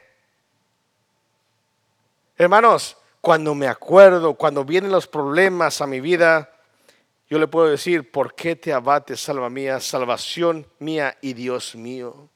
Hermanos, 2.36 2.96
cuando 3.20 3.54
me 3.54 3.66
acuerdo, 3.66 4.34
cuando 4.34 4.64
vienen 4.64 4.90
los 4.90 5.06
problemas 5.06 5.80
a 5.80 5.86
mi 5.86 6.00
vida, 6.00 6.50
yo 7.28 7.38
le 7.38 7.46
puedo 7.46 7.68
decir, 7.68 8.10
¿por 8.10 8.34
qué 8.34 8.56
te 8.56 8.72
abates, 8.72 9.20
salva 9.20 9.50
mía, 9.50 9.78
salvación 9.78 10.66
mía 10.78 11.16
y 11.20 11.34
Dios 11.34 11.76
mío? 11.76 12.28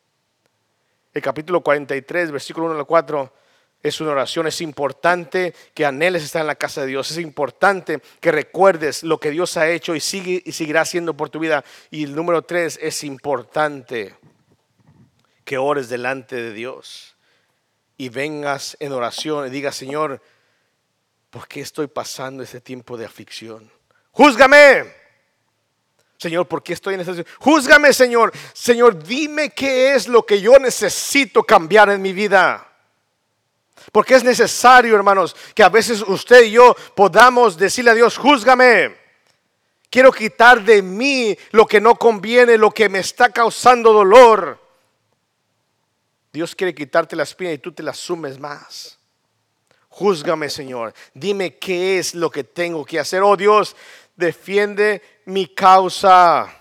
El 1.13 1.23
capítulo 1.23 1.63
43, 1.63 2.31
versículo 2.31 2.67
1 2.67 2.79
al 2.79 2.87
4, 2.87 3.33
es 3.83 4.01
una 4.01 4.13
oración. 4.13 4.47
Es 4.47 4.61
importante 4.61 5.55
que 5.73 5.87
anheles 5.87 6.23
estar 6.23 6.41
en 6.41 6.49
la 6.49 6.55
casa 6.55 6.83
de 6.83 6.89
Dios. 6.89 7.11
Es 7.11 7.19
importante 7.19 8.01
que 8.21 8.33
recuerdes 8.33 9.03
lo 9.03 9.19
que 9.19 9.31
Dios 9.31 9.57
ha 9.57 9.69
hecho 9.69 9.95
y, 9.95 10.01
sigue, 10.01 10.43
y 10.45 10.53
seguirá 10.53 10.83
haciendo 10.83 11.17
por 11.17 11.31
tu 11.31 11.39
vida. 11.39 11.65
Y 11.91 12.05
el 12.05 12.15
número 12.15 12.43
3, 12.43 12.79
es 12.83 13.05
importante 13.05 14.15
que 15.45 15.59
ores 15.59 15.89
delante 15.89 16.37
de 16.37 16.53
Dios 16.53 17.15
y 17.97 18.09
vengas 18.09 18.77
en 18.81 18.93
oración 18.93 19.47
y 19.47 19.51
digas, 19.51 19.77
Señor, 19.77 20.21
¿por 21.31 21.47
qué 21.47 21.61
estoy 21.61 21.87
pasando 21.87 22.43
ese 22.43 22.61
tiempo 22.61 22.97
de 22.97 23.05
aflicción? 23.05 23.71
Júzgame. 24.11 25.05
Señor, 26.17 26.47
¿por 26.47 26.63
qué 26.63 26.73
estoy 26.73 26.95
en 26.95 27.01
esta 27.01 27.13
situación? 27.13 27.39
Júzgame, 27.41 27.93
Señor. 27.93 28.33
Señor, 28.53 29.03
dime 29.03 29.51
qué 29.51 29.95
es 29.95 30.09
lo 30.09 30.25
que 30.25 30.41
yo 30.41 30.59
necesito 30.59 31.43
cambiar 31.43 31.91
en 31.91 32.01
mi 32.01 32.13
vida. 32.13 32.67
Porque 33.93 34.15
es 34.15 34.25
necesario, 34.25 34.95
hermanos, 34.95 35.37
que 35.55 35.63
a 35.63 35.69
veces 35.69 36.03
usted 36.03 36.45
y 36.45 36.53
yo 36.53 36.75
podamos 36.95 37.59
decirle 37.59 37.91
a 37.91 37.95
Dios, 37.95 38.17
júzgame. 38.17 38.97
Quiero 39.91 40.11
quitar 40.11 40.63
de 40.63 40.83
mí 40.83 41.37
lo 41.51 41.67
que 41.67 41.81
no 41.81 41.97
conviene, 41.97 42.57
lo 42.57 42.71
que 42.71 42.89
me 42.89 43.01
está 43.01 43.29
causando 43.29 43.93
dolor. 43.93 44.64
Dios 46.35 46.53
quiere 46.57 46.75
quitarte 46.75 47.15
la 47.15 47.23
espina 47.23 47.53
y 47.53 47.59
tú 47.59 47.71
te 47.71 47.81
la 47.81 47.95
sumes 47.95 48.41
más. 48.41 48.99
Júzgame, 49.89 50.51
Señor. 50.51 50.93
Dime 51.15 51.59
qué 51.59 52.01
es 52.01 52.13
lo 52.13 52.29
que 52.29 52.43
tengo 52.43 52.85
que 52.85 52.99
hacer. 52.99 53.23
Oh 53.23 53.37
Dios, 53.37 53.77
defiende 54.17 55.01
mi 55.27 55.47
causa. 55.47 56.53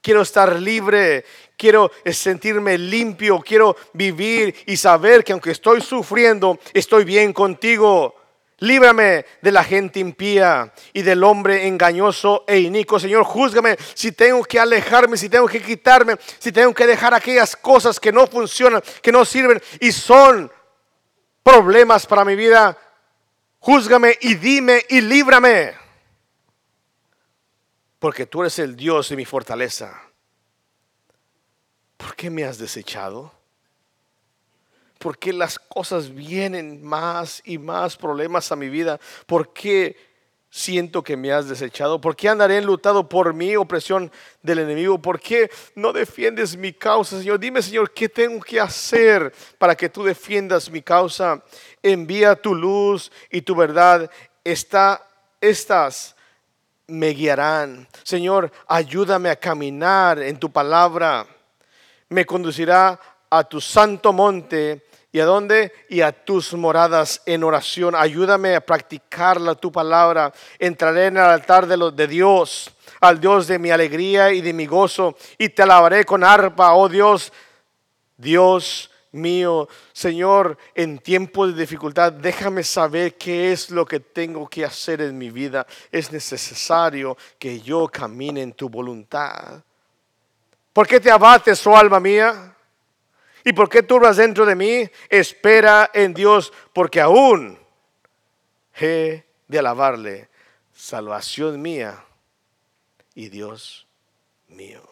Quiero 0.00 0.22
estar 0.22 0.60
libre, 0.60 1.24
quiero 1.56 1.92
sentirme 2.06 2.76
limpio, 2.76 3.38
quiero 3.38 3.76
vivir 3.92 4.52
y 4.66 4.76
saber 4.76 5.22
que 5.22 5.30
aunque 5.30 5.52
estoy 5.52 5.80
sufriendo, 5.80 6.58
estoy 6.74 7.04
bien 7.04 7.32
contigo. 7.32 8.16
Líbrame 8.62 9.26
de 9.40 9.50
la 9.50 9.64
gente 9.64 9.98
impía 9.98 10.72
y 10.92 11.02
del 11.02 11.24
hombre 11.24 11.66
engañoso 11.66 12.44
e 12.46 12.60
inico. 12.60 13.00
Señor, 13.00 13.24
júzgame 13.24 13.76
si 13.92 14.12
tengo 14.12 14.44
que 14.44 14.60
alejarme, 14.60 15.16
si 15.16 15.28
tengo 15.28 15.48
que 15.48 15.60
quitarme, 15.60 16.14
si 16.38 16.52
tengo 16.52 16.72
que 16.72 16.86
dejar 16.86 17.12
aquellas 17.12 17.56
cosas 17.56 17.98
que 17.98 18.12
no 18.12 18.24
funcionan, 18.28 18.80
que 19.02 19.10
no 19.10 19.24
sirven 19.24 19.60
y 19.80 19.90
son 19.90 20.48
problemas 21.42 22.06
para 22.06 22.24
mi 22.24 22.36
vida. 22.36 22.78
Júzgame 23.58 24.16
y 24.20 24.36
dime 24.36 24.86
y 24.88 25.00
líbrame. 25.00 25.74
Porque 27.98 28.26
tú 28.26 28.42
eres 28.42 28.60
el 28.60 28.76
Dios 28.76 29.08
de 29.08 29.16
mi 29.16 29.24
fortaleza. 29.24 30.00
¿Por 31.96 32.14
qué 32.14 32.30
me 32.30 32.44
has 32.44 32.58
desechado? 32.58 33.41
¿Por 35.02 35.18
qué 35.18 35.32
las 35.32 35.58
cosas 35.58 36.14
vienen 36.14 36.80
más 36.80 37.42
y 37.44 37.58
más 37.58 37.96
problemas 37.96 38.52
a 38.52 38.56
mi 38.56 38.68
vida? 38.68 39.00
¿Por 39.26 39.52
qué 39.52 39.96
siento 40.48 41.02
que 41.02 41.16
me 41.16 41.32
has 41.32 41.48
desechado? 41.48 42.00
¿Por 42.00 42.14
qué 42.14 42.28
andaré 42.28 42.58
enlutado 42.58 43.08
por 43.08 43.34
mi 43.34 43.56
opresión 43.56 44.12
del 44.42 44.60
enemigo? 44.60 45.02
¿Por 45.02 45.18
qué 45.18 45.50
no 45.74 45.92
defiendes 45.92 46.56
mi 46.56 46.72
causa, 46.72 47.18
Señor? 47.18 47.40
Dime, 47.40 47.62
Señor, 47.62 47.90
¿qué 47.90 48.08
tengo 48.08 48.40
que 48.44 48.60
hacer 48.60 49.34
para 49.58 49.74
que 49.74 49.88
tú 49.88 50.04
defiendas 50.04 50.70
mi 50.70 50.82
causa? 50.82 51.42
Envía 51.82 52.36
tu 52.36 52.54
luz 52.54 53.10
y 53.28 53.42
tu 53.42 53.56
verdad. 53.56 54.08
Está, 54.44 55.04
estas 55.40 56.14
me 56.86 57.08
guiarán. 57.08 57.88
Señor, 58.04 58.52
ayúdame 58.68 59.30
a 59.30 59.36
caminar 59.36 60.20
en 60.20 60.38
tu 60.38 60.52
palabra. 60.52 61.26
Me 62.08 62.24
conducirá 62.24 63.00
a 63.28 63.42
tu 63.42 63.60
santo 63.60 64.12
monte 64.12 64.91
¿Y 65.12 65.20
a 65.20 65.26
dónde? 65.26 65.72
Y 65.90 66.00
a 66.00 66.10
tus 66.10 66.54
moradas 66.54 67.20
en 67.26 67.44
oración. 67.44 67.94
Ayúdame 67.94 68.56
a 68.56 68.62
practicar 68.62 69.38
la, 69.38 69.54
tu 69.54 69.70
palabra. 69.70 70.32
Entraré 70.58 71.06
en 71.06 71.18
el 71.18 71.24
altar 71.24 71.66
de, 71.66 71.92
de 71.92 72.06
Dios, 72.06 72.70
al 72.98 73.20
Dios 73.20 73.46
de 73.46 73.58
mi 73.58 73.70
alegría 73.70 74.32
y 74.32 74.40
de 74.40 74.54
mi 74.54 74.64
gozo, 74.64 75.14
y 75.36 75.50
te 75.50 75.62
alabaré 75.62 76.06
con 76.06 76.24
arpa, 76.24 76.72
oh 76.72 76.88
Dios, 76.88 77.30
Dios 78.16 78.90
mío, 79.12 79.68
Señor, 79.92 80.56
en 80.74 80.98
tiempos 80.98 81.54
de 81.54 81.60
dificultad, 81.60 82.12
déjame 82.12 82.64
saber 82.64 83.18
qué 83.18 83.52
es 83.52 83.70
lo 83.70 83.84
que 83.84 84.00
tengo 84.00 84.48
que 84.48 84.64
hacer 84.64 85.02
en 85.02 85.18
mi 85.18 85.30
vida. 85.30 85.66
Es 85.90 86.10
necesario 86.10 87.18
que 87.38 87.60
yo 87.60 87.86
camine 87.88 88.40
en 88.40 88.54
tu 88.54 88.70
voluntad. 88.70 89.62
¿Por 90.72 90.86
qué 90.86 90.98
te 90.98 91.10
abates, 91.10 91.66
oh 91.66 91.76
alma 91.76 92.00
mía? 92.00 92.51
¿Y 93.44 93.52
por 93.52 93.68
qué 93.68 93.82
turbas 93.82 94.16
dentro 94.16 94.46
de 94.46 94.54
mí? 94.54 94.88
Espera 95.08 95.90
en 95.92 96.14
Dios, 96.14 96.52
porque 96.72 97.00
aún 97.00 97.58
he 98.80 99.24
de 99.48 99.58
alabarle, 99.58 100.28
salvación 100.72 101.60
mía 101.60 102.04
y 103.14 103.28
Dios 103.28 103.86
mío. 104.48 104.88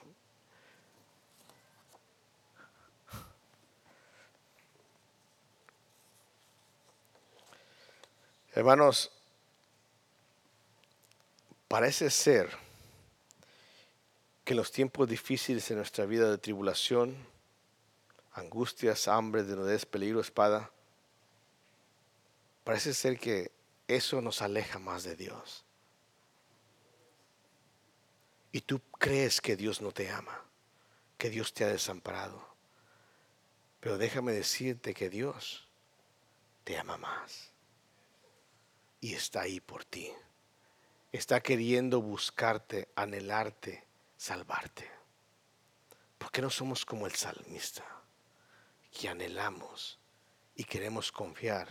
Hermanos, 8.53 9.12
parece 11.68 12.11
ser 12.11 12.51
que 14.44 14.55
en 14.55 14.57
los 14.57 14.72
tiempos 14.72 15.09
difíciles 15.09 15.70
en 15.70 15.76
nuestra 15.76 16.05
vida 16.05 16.28
de 16.28 16.36
tribulación, 16.36 17.29
angustias, 18.32 19.08
hambre, 19.08 19.42
desnudez, 19.42 19.86
peligro, 19.86 20.20
espada, 20.20 20.70
parece 22.64 22.94
ser 22.94 23.18
que 23.18 23.52
eso 23.88 24.20
nos 24.20 24.42
aleja 24.42 24.78
más 24.78 25.02
de 25.02 25.16
Dios. 25.16 25.64
Y 28.52 28.62
tú 28.62 28.80
crees 28.98 29.40
que 29.40 29.56
Dios 29.56 29.80
no 29.80 29.92
te 29.92 30.10
ama, 30.10 30.44
que 31.18 31.30
Dios 31.30 31.52
te 31.52 31.64
ha 31.64 31.68
desamparado. 31.68 32.48
Pero 33.80 33.96
déjame 33.96 34.32
decirte 34.32 34.92
que 34.92 35.08
Dios 35.08 35.68
te 36.64 36.78
ama 36.78 36.96
más. 36.98 37.52
Y 39.00 39.14
está 39.14 39.42
ahí 39.42 39.60
por 39.60 39.84
ti. 39.84 40.12
Está 41.12 41.40
queriendo 41.40 42.02
buscarte, 42.02 42.88
anhelarte, 42.94 43.86
salvarte. 44.16 44.90
¿Por 46.18 46.30
qué 46.30 46.42
no 46.42 46.50
somos 46.50 46.84
como 46.84 47.06
el 47.06 47.14
salmista? 47.14 47.99
Que 48.91 49.09
anhelamos 49.09 49.99
y 50.55 50.64
queremos 50.64 51.12
confiar 51.12 51.68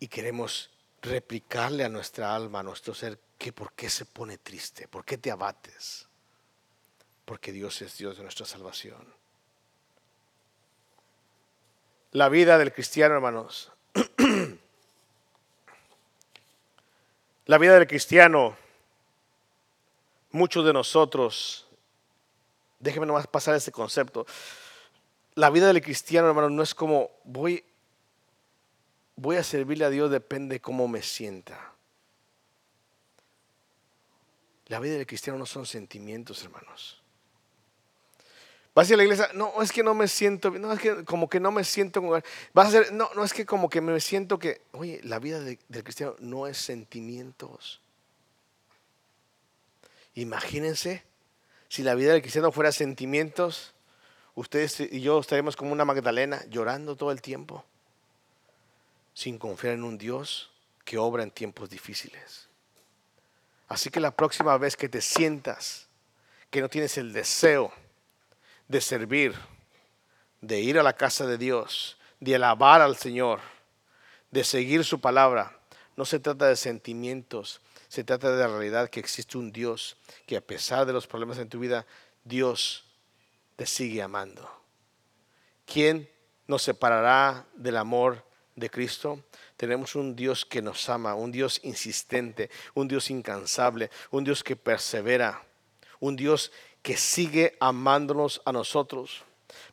y 0.00 0.08
queremos 0.08 0.70
replicarle 1.02 1.84
a 1.84 1.88
nuestra 1.88 2.34
alma, 2.34 2.60
a 2.60 2.62
nuestro 2.62 2.94
ser, 2.94 3.18
que 3.36 3.52
por 3.52 3.72
qué 3.72 3.90
se 3.90 4.04
pone 4.04 4.38
triste, 4.38 4.88
por 4.88 5.04
qué 5.04 5.18
te 5.18 5.30
abates, 5.30 6.06
porque 7.24 7.52
Dios 7.52 7.82
es 7.82 7.96
Dios 7.96 8.16
de 8.16 8.22
nuestra 8.22 8.46
salvación. 8.46 9.14
La 12.12 12.28
vida 12.28 12.58
del 12.58 12.72
cristiano, 12.72 13.14
hermanos, 13.14 13.70
la 17.46 17.58
vida 17.58 17.74
del 17.74 17.86
cristiano, 17.86 18.56
muchos 20.30 20.64
de 20.64 20.72
nosotros, 20.72 21.68
déjenme 22.78 23.06
nomás 23.06 23.26
pasar 23.26 23.54
ese 23.54 23.72
concepto, 23.72 24.26
la 25.38 25.50
vida 25.50 25.68
del 25.68 25.80
cristiano, 25.80 26.26
hermano, 26.26 26.50
no 26.50 26.64
es 26.64 26.74
como 26.74 27.12
voy, 27.22 27.64
voy 29.14 29.36
a 29.36 29.44
servirle 29.44 29.84
a 29.84 29.90
Dios, 29.90 30.10
depende 30.10 30.56
de 30.56 30.60
cómo 30.60 30.88
me 30.88 31.00
sienta. 31.00 31.74
La 34.66 34.80
vida 34.80 34.94
del 34.94 35.06
cristiano 35.06 35.38
no 35.38 35.46
son 35.46 35.64
sentimientos, 35.64 36.42
hermanos. 36.42 37.00
Vas 38.74 38.90
a 38.90 38.96
la 38.96 39.04
iglesia, 39.04 39.30
no, 39.32 39.62
es 39.62 39.70
que 39.70 39.84
no 39.84 39.94
me 39.94 40.08
siento, 40.08 40.50
no, 40.50 40.72
es 40.72 40.80
que 40.80 41.04
como 41.04 41.28
que 41.28 41.38
no 41.38 41.52
me 41.52 41.62
siento. 41.62 42.02
Vas 42.52 42.74
a 42.74 42.90
no, 42.90 43.08
no 43.14 43.22
es 43.22 43.32
que 43.32 43.46
como 43.46 43.70
que 43.70 43.80
me 43.80 44.00
siento 44.00 44.40
que, 44.40 44.62
oye, 44.72 45.00
la 45.04 45.20
vida 45.20 45.38
del 45.38 45.84
cristiano 45.84 46.16
no 46.18 46.48
es 46.48 46.58
sentimientos. 46.58 47.80
Imagínense 50.14 51.04
si 51.68 51.84
la 51.84 51.94
vida 51.94 52.12
del 52.12 52.22
cristiano 52.22 52.50
fuera 52.50 52.72
sentimientos 52.72 53.72
ustedes 54.38 54.80
y 54.80 55.00
yo 55.00 55.18
estaremos 55.18 55.56
como 55.56 55.72
una 55.72 55.84
Magdalena 55.84 56.44
llorando 56.48 56.94
todo 56.94 57.10
el 57.10 57.20
tiempo, 57.20 57.64
sin 59.12 59.36
confiar 59.36 59.74
en 59.74 59.82
un 59.82 59.98
Dios 59.98 60.52
que 60.84 60.96
obra 60.96 61.24
en 61.24 61.32
tiempos 61.32 61.68
difíciles. 61.68 62.48
Así 63.66 63.90
que 63.90 64.00
la 64.00 64.12
próxima 64.12 64.56
vez 64.56 64.76
que 64.76 64.88
te 64.88 65.00
sientas 65.00 65.88
que 66.50 66.60
no 66.60 66.68
tienes 66.68 66.96
el 66.98 67.12
deseo 67.12 67.72
de 68.68 68.80
servir, 68.80 69.34
de 70.40 70.60
ir 70.60 70.78
a 70.78 70.84
la 70.84 70.94
casa 70.94 71.26
de 71.26 71.36
Dios, 71.36 71.98
de 72.20 72.36
alabar 72.36 72.80
al 72.80 72.96
Señor, 72.96 73.40
de 74.30 74.44
seguir 74.44 74.84
su 74.84 75.00
palabra, 75.00 75.58
no 75.96 76.04
se 76.04 76.20
trata 76.20 76.46
de 76.46 76.56
sentimientos, 76.56 77.60
se 77.88 78.04
trata 78.04 78.30
de 78.30 78.38
la 78.38 78.46
realidad 78.46 78.88
que 78.88 79.00
existe 79.00 79.36
un 79.36 79.50
Dios 79.50 79.96
que 80.26 80.36
a 80.36 80.40
pesar 80.40 80.86
de 80.86 80.92
los 80.92 81.08
problemas 81.08 81.38
en 81.38 81.48
tu 81.48 81.58
vida, 81.58 81.86
Dios 82.24 82.87
te 83.58 83.66
sigue 83.66 84.00
amando. 84.00 84.48
¿Quién 85.66 86.08
nos 86.46 86.62
separará 86.62 87.44
del 87.54 87.76
amor 87.76 88.24
de 88.54 88.70
Cristo? 88.70 89.24
Tenemos 89.56 89.96
un 89.96 90.14
Dios 90.14 90.46
que 90.46 90.62
nos 90.62 90.88
ama, 90.88 91.16
un 91.16 91.32
Dios 91.32 91.58
insistente, 91.64 92.50
un 92.74 92.86
Dios 92.86 93.10
incansable, 93.10 93.90
un 94.12 94.22
Dios 94.22 94.44
que 94.44 94.54
persevera, 94.54 95.42
un 95.98 96.14
Dios 96.14 96.52
que 96.82 96.96
sigue 96.96 97.56
amándonos 97.58 98.42
a 98.44 98.52
nosotros. 98.52 99.24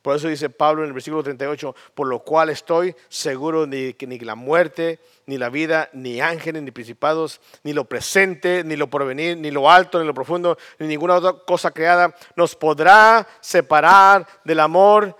Por 0.05 0.15
eso 0.15 0.27
dice 0.27 0.51
Pablo 0.51 0.83
en 0.83 0.89
el 0.89 0.93
versículo 0.93 1.23
38, 1.23 1.75
por 1.95 2.05
lo 2.05 2.19
cual 2.19 2.51
estoy 2.51 2.95
seguro 3.09 3.65
de 3.65 3.95
que 3.97 4.05
ni 4.05 4.19
la 4.19 4.35
muerte, 4.35 4.99
ni 5.25 5.39
la 5.39 5.49
vida, 5.49 5.89
ni 5.93 6.21
ángeles, 6.21 6.61
ni 6.61 6.69
principados, 6.69 7.41
ni 7.63 7.73
lo 7.73 7.85
presente, 7.85 8.63
ni 8.63 8.75
lo 8.75 8.87
porvenir, 8.87 9.35
ni 9.35 9.49
lo 9.49 9.67
alto, 9.67 9.99
ni 9.99 10.05
lo 10.05 10.13
profundo, 10.13 10.59
ni 10.77 10.85
ninguna 10.85 11.15
otra 11.15 11.33
cosa 11.33 11.71
creada 11.71 12.15
nos 12.35 12.55
podrá 12.55 13.27
separar 13.41 14.27
del 14.43 14.59
amor 14.59 15.17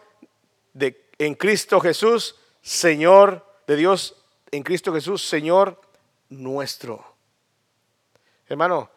de, 0.71 1.09
en 1.17 1.33
Cristo 1.33 1.79
Jesús, 1.79 2.35
Señor 2.61 3.43
de 3.65 3.77
Dios, 3.77 4.23
en 4.51 4.61
Cristo 4.61 4.93
Jesús, 4.93 5.27
Señor 5.27 5.81
nuestro. 6.29 7.03
Hermano, 8.47 8.87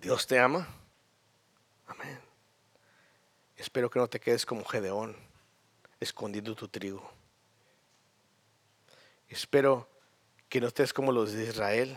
Dios 0.00 0.26
te 0.26 0.40
ama. 0.40 0.66
Amén. 1.86 2.25
Espero 3.56 3.88
que 3.90 3.98
no 3.98 4.08
te 4.08 4.20
quedes 4.20 4.44
como 4.44 4.64
Gedeón, 4.64 5.16
escondiendo 5.98 6.54
tu 6.54 6.68
trigo. 6.68 7.10
Espero 9.28 9.88
que 10.48 10.60
no 10.60 10.68
estés 10.68 10.92
como 10.92 11.10
los 11.10 11.32
de 11.32 11.44
Israel, 11.44 11.96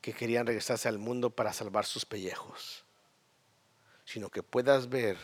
que 0.00 0.12
querían 0.12 0.46
regresarse 0.46 0.88
al 0.88 0.98
mundo 0.98 1.30
para 1.30 1.52
salvar 1.52 1.84
sus 1.84 2.06
pellejos, 2.06 2.84
sino 4.04 4.30
que 4.30 4.42
puedas 4.42 4.88
ver 4.88 5.18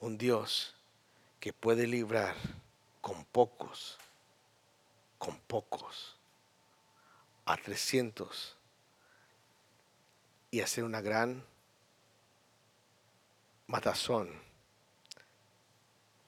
un 0.00 0.16
Dios 0.16 0.74
que 1.40 1.52
puede 1.52 1.86
librar 1.86 2.36
con 3.00 3.24
pocos, 3.24 3.98
con 5.18 5.38
pocos, 5.40 6.16
a 7.44 7.56
300 7.56 8.56
y 10.50 10.60
hacer 10.60 10.84
una 10.84 11.00
gran 11.00 11.44
matazón, 13.68 14.30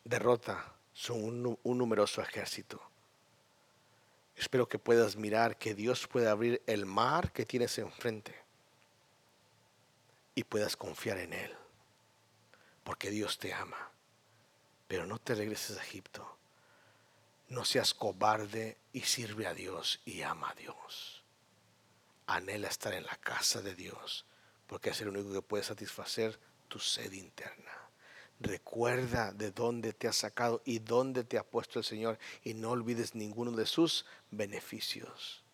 derrota 0.04 0.74
son 0.92 1.46
un, 1.62 1.78
numeroso 1.78 2.22
ejército. 2.22 2.80
Espero 4.36 4.68
que 4.68 4.78
puedas 4.78 5.16
mirar 5.16 5.58
que 5.58 5.74
Dios 5.74 6.06
puede 6.06 6.28
abrir 6.28 6.62
el 6.66 6.86
mar 6.86 7.32
que 7.32 7.44
tienes 7.44 7.76
enfrente 7.78 8.34
y 10.34 10.44
puedas 10.44 10.76
confiar 10.76 11.18
en 11.18 11.32
Él, 11.32 11.54
porque 12.84 13.10
Dios 13.10 13.38
te 13.38 13.52
ama. 13.52 13.90
Pero 14.86 15.06
no 15.06 15.18
te 15.18 15.34
regreses 15.34 15.78
a 15.78 15.82
Egipto. 15.82 16.36
No 17.48 17.64
seas 17.64 17.94
cobarde 17.94 18.76
y 18.92 19.00
sirve 19.02 19.46
a 19.46 19.54
Dios 19.54 20.00
y 20.04 20.22
ama 20.22 20.50
a 20.50 20.54
Dios. 20.54 21.24
Anhela 22.26 22.68
estar 22.68 22.92
en 22.92 23.04
la 23.04 23.16
casa 23.16 23.60
de 23.60 23.74
Dios, 23.74 24.24
porque 24.66 24.90
es 24.90 25.00
el 25.00 25.08
único 25.08 25.32
que 25.32 25.42
puede 25.42 25.64
satisfacer 25.64 26.38
tu 26.70 26.78
sed 26.78 27.12
interna. 27.12 27.72
Recuerda 28.40 29.32
de 29.32 29.50
dónde 29.50 29.92
te 29.92 30.08
ha 30.08 30.14
sacado 30.14 30.62
y 30.64 30.78
dónde 30.78 31.24
te 31.24 31.36
ha 31.36 31.44
puesto 31.44 31.78
el 31.78 31.84
Señor 31.84 32.18
y 32.42 32.54
no 32.54 32.70
olvides 32.70 33.14
ninguno 33.14 33.50
de 33.50 33.66
sus 33.66 34.06
beneficios. 34.30 35.44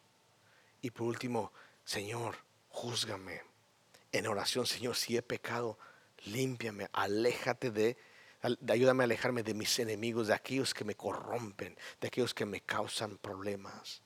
Y 0.80 0.90
por 0.90 1.08
último, 1.08 1.52
Señor, 1.84 2.36
júzgame 2.68 3.42
en 4.12 4.28
oración, 4.28 4.66
Señor, 4.66 4.94
si 4.94 5.16
he 5.16 5.22
pecado, 5.22 5.78
límpiame, 6.26 6.88
aléjate 6.92 7.72
de, 7.72 7.96
Ayúdame 8.68 9.02
a 9.02 9.06
alejarme 9.06 9.42
de 9.42 9.54
mis 9.54 9.78
enemigos, 9.80 10.28
de 10.28 10.34
aquellos 10.34 10.72
que 10.72 10.84
me 10.84 10.94
corrompen, 10.94 11.76
de 12.00 12.06
aquellos 12.06 12.32
que 12.32 12.46
me 12.46 12.60
causan 12.60 13.18
problemas, 13.18 14.02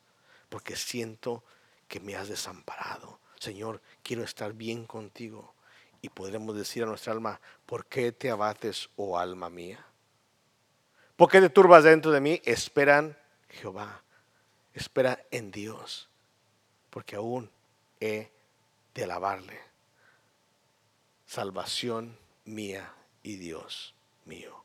porque 0.49 0.77
siento 0.77 1.45
que 1.89 2.01
me 2.01 2.17
has 2.17 2.29
desamparado. 2.29 3.21
Señor, 3.39 3.83
quiero 4.03 4.23
estar 4.23 4.55
bien 4.55 4.87
contigo. 4.87 5.55
Y 6.03 6.09
podremos 6.09 6.57
decir 6.57 6.83
a 6.83 6.87
nuestra 6.87 7.13
alma, 7.13 7.41
¿por 7.67 7.87
qué 7.87 8.13
te 8.13 8.31
abates, 8.31 8.89
oh 8.97 9.19
alma 9.19 9.51
mía? 9.51 9.85
¿Por 11.17 11.31
qué 11.31 11.41
te 11.41 11.51
turbas 11.51 11.85
dentro 11.85 12.11
de 12.11 12.21
mí? 12.21 12.41
Esperan 12.45 13.17
Jehová, 13.49 14.03
espera 14.73 15.23
en 15.31 15.51
Dios, 15.51 16.09
porque 16.89 17.17
aún 17.17 17.51
he 18.01 18.31
de 18.95 19.05
alabarle. 19.05 19.61
Salvación 21.27 22.19
mía 22.45 22.95
y 23.23 23.37
Dios 23.37 23.95
mío. 24.25 24.65